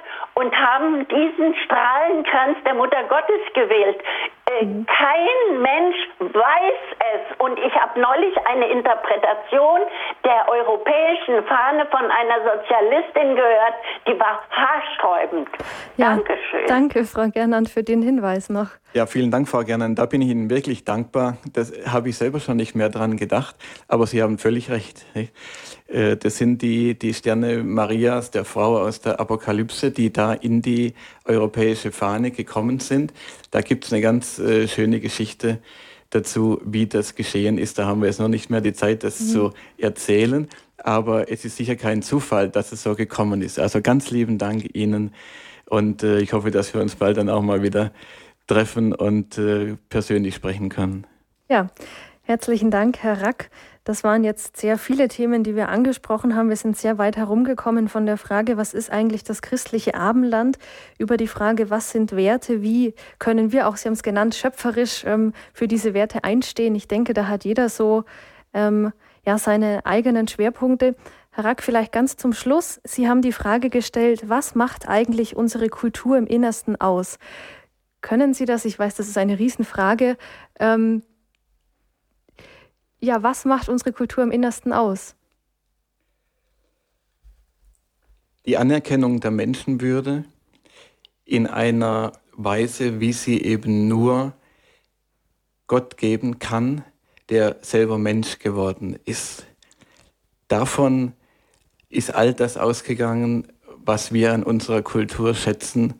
[0.42, 4.02] und haben diesen Strahlenkranz der Mutter Gottes gewählt.
[4.50, 4.86] Äh, mhm.
[4.88, 6.82] kein Mensch weiß
[7.14, 9.82] es und ich habe neulich eine Interpretation
[10.26, 13.76] der europäischen Fahne von einer Sozialistin gehört,
[14.08, 15.48] die war haarsträubend.
[15.98, 16.66] Ja, Dankeschön.
[16.68, 18.70] Danke, Frau Gernand, für den Hinweis noch.
[18.94, 20.00] Ja, vielen Dank, Frau Gernand.
[20.00, 21.38] Da bin ich Ihnen wirklich dankbar.
[21.54, 23.56] Das habe ich selber schon nicht mehr dran gedacht,
[23.88, 25.06] aber Sie haben völlig recht.
[25.92, 30.62] Äh, das sind die, die Sterne Marias, der Frau aus der Apokalypse, die da in
[30.62, 30.94] die
[31.26, 33.14] europäische Fahne gekommen sind.
[33.52, 35.60] Da gibt es eine ganz äh, schöne Geschichte
[36.10, 37.78] dazu, wie das geschehen ist.
[37.78, 39.26] Da haben wir jetzt noch nicht mehr die Zeit, das mhm.
[39.28, 40.48] zu erzählen.
[40.78, 43.60] Aber es ist sicher kein Zufall, dass es so gekommen ist.
[43.60, 45.14] Also ganz lieben Dank Ihnen
[45.70, 47.92] und äh, ich hoffe, dass wir uns bald dann auch mal wieder
[48.48, 49.40] treffen und
[49.88, 51.08] persönlich sprechen können.
[51.48, 51.70] Ja,
[52.24, 53.50] herzlichen Dank, Herr Rack.
[53.84, 56.50] Das waren jetzt sehr viele Themen, die wir angesprochen haben.
[56.50, 60.60] Wir sind sehr weit herumgekommen von der Frage, was ist eigentlich das christliche Abendland,
[61.00, 65.04] über die Frage, was sind Werte, wie können wir auch, Sie haben es genannt, schöpferisch
[65.06, 66.76] ähm, für diese Werte einstehen.
[66.76, 68.04] Ich denke, da hat jeder so
[68.54, 68.94] ähm,
[69.26, 70.96] ja, seine eigenen Schwerpunkte.
[71.32, 72.82] Herr Rack, vielleicht ganz zum Schluss.
[72.84, 77.18] Sie haben die Frage gestellt, was macht eigentlich unsere Kultur im Innersten aus?
[78.02, 78.66] Können Sie das?
[78.66, 80.18] Ich weiß, das ist eine Riesenfrage.
[80.60, 81.04] Ähm,
[83.02, 85.16] ja, was macht unsere Kultur im Innersten aus?
[88.46, 90.24] Die Anerkennung der Menschenwürde
[91.26, 94.34] in einer Weise, wie sie eben nur
[95.68, 96.84] Gott geben kann,
[97.30, 99.46] der selber Mensch geworden ist.
[100.48, 101.14] Davon
[101.90, 103.48] ist all das ausgegangen,
[103.78, 105.96] was wir an unserer Kultur schätzen,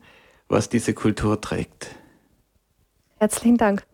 [0.48, 1.94] was diese Kultur trägt.
[3.18, 3.86] Herzlichen Dank.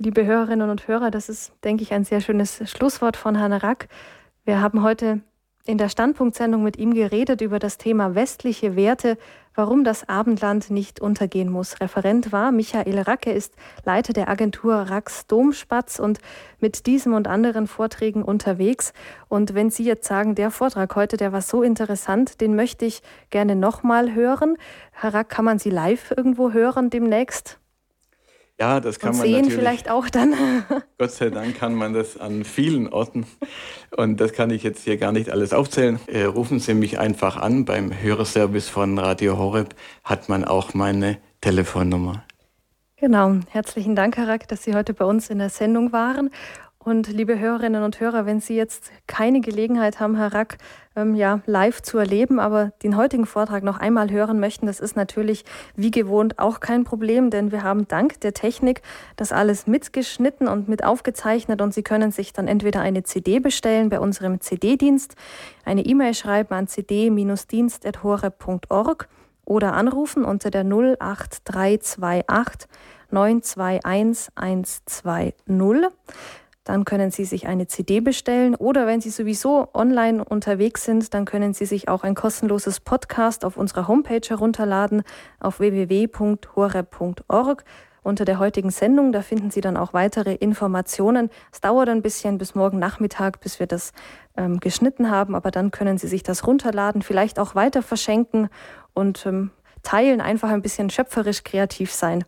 [0.00, 3.88] Liebe Hörerinnen und Hörer, das ist, denke ich, ein sehr schönes Schlusswort von Herrn Rack.
[4.44, 5.22] Wir haben heute
[5.66, 9.18] in der Standpunktsendung mit ihm geredet über das Thema westliche Werte,
[9.56, 11.80] warum das Abendland nicht untergehen muss.
[11.80, 13.54] Referent war Michael Racke, ist
[13.84, 16.20] Leiter der Agentur Rax Domspatz und
[16.60, 18.92] mit diesem und anderen Vorträgen unterwegs.
[19.26, 23.02] Und wenn Sie jetzt sagen, der Vortrag heute, der war so interessant, den möchte ich
[23.30, 24.58] gerne nochmal hören.
[24.92, 27.58] Herr Rack, kann man Sie live irgendwo hören demnächst?
[28.60, 29.58] Ja, das kann und man sehen natürlich.
[29.58, 30.34] vielleicht auch dann.
[30.98, 33.24] Gott sei Dank kann man das an vielen Orten.
[33.96, 36.00] Und das kann ich jetzt hier gar nicht alles aufzählen.
[36.08, 37.64] Äh, rufen Sie mich einfach an.
[37.64, 42.24] Beim Hörerservice von Radio Horeb hat man auch meine Telefonnummer.
[42.96, 43.36] Genau.
[43.50, 46.30] Herzlichen Dank, Herr Rack, dass Sie heute bei uns in der Sendung waren.
[46.88, 50.56] Und liebe Hörerinnen und Hörer, wenn Sie jetzt keine Gelegenheit haben, Herr Rack,
[50.96, 54.96] ähm, ja, live zu erleben, aber den heutigen Vortrag noch einmal hören möchten, das ist
[54.96, 55.44] natürlich
[55.76, 58.80] wie gewohnt auch kein Problem, denn wir haben dank der Technik
[59.16, 63.90] das alles mitgeschnitten und mit aufgezeichnet und Sie können sich dann entweder eine CD bestellen
[63.90, 65.14] bei unserem CD-Dienst,
[65.66, 69.08] eine E-Mail schreiben an cd-dienst.hore.org
[69.44, 72.66] oder anrufen unter der 08328
[73.10, 75.34] 921 120.
[76.68, 81.24] dann können Sie sich eine CD bestellen oder wenn Sie sowieso online unterwegs sind, dann
[81.24, 85.02] können Sie sich auch ein kostenloses Podcast auf unserer Homepage herunterladen
[85.40, 86.04] auf www.horeb.org.
[88.02, 91.30] Unter der heutigen Sendung, da finden Sie dann auch weitere Informationen.
[91.50, 93.92] Es dauert ein bisschen bis morgen Nachmittag, bis wir das
[94.36, 98.50] ähm, geschnitten haben, aber dann können Sie sich das runterladen, vielleicht auch weiter verschenken
[98.92, 102.26] und ähm, teilen, einfach ein bisschen schöpferisch kreativ sein.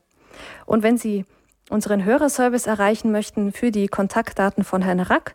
[0.64, 1.26] Und wenn Sie
[1.70, 5.34] unseren Hörerservice erreichen möchten für die Kontaktdaten von Herrn Rack,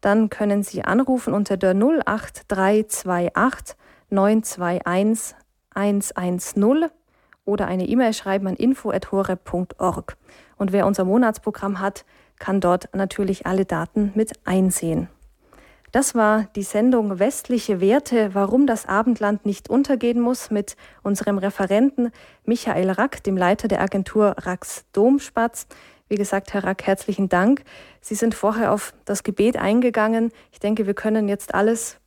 [0.00, 3.76] dann können Sie anrufen unter der 08328
[4.10, 5.36] 921
[5.74, 6.90] 110
[7.44, 10.16] oder eine E-Mail schreiben an info.horeb.org.
[10.56, 12.04] Und wer unser Monatsprogramm hat,
[12.38, 15.08] kann dort natürlich alle Daten mit einsehen.
[15.92, 22.10] Das war die Sendung Westliche Werte, warum das Abendland nicht untergehen muss mit unserem Referenten
[22.44, 25.66] Michael Rack, dem Leiter der Agentur Racks Domspatz.
[26.08, 27.62] Wie gesagt, Herr Rack, herzlichen Dank.
[28.00, 30.32] Sie sind vorher auf das Gebet eingegangen.
[30.52, 31.98] Ich denke, wir können jetzt alles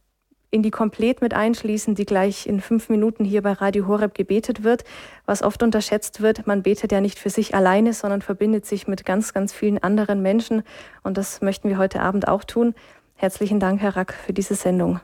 [0.51, 4.63] in die Komplett mit einschließen, die gleich in fünf Minuten hier bei Radio Horeb gebetet
[4.63, 4.83] wird.
[5.25, 9.05] Was oft unterschätzt wird, man betet ja nicht für sich alleine, sondern verbindet sich mit
[9.05, 10.63] ganz, ganz vielen anderen Menschen.
[11.03, 12.73] Und das möchten wir heute Abend auch tun.
[13.21, 15.01] Herzlichen Dank, Herr Rack, für diese Sendung.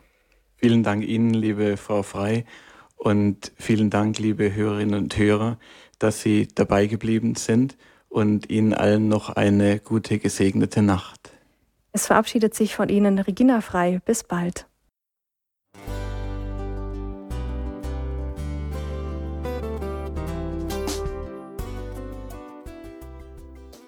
[0.56, 2.46] Vielen Dank Ihnen, liebe Frau Frei.
[2.96, 5.60] Und vielen Dank, liebe Hörerinnen und Hörer,
[6.00, 7.76] dass Sie dabei geblieben sind
[8.08, 11.34] und Ihnen allen noch eine gute, gesegnete Nacht.
[11.92, 14.00] Es verabschiedet sich von Ihnen Regina Frei.
[14.06, 14.66] Bis bald.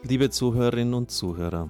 [0.03, 1.69] Liebe Zuhörerinnen und Zuhörer,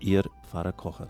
[0.00, 1.08] Ihr Pfarrer Kocher.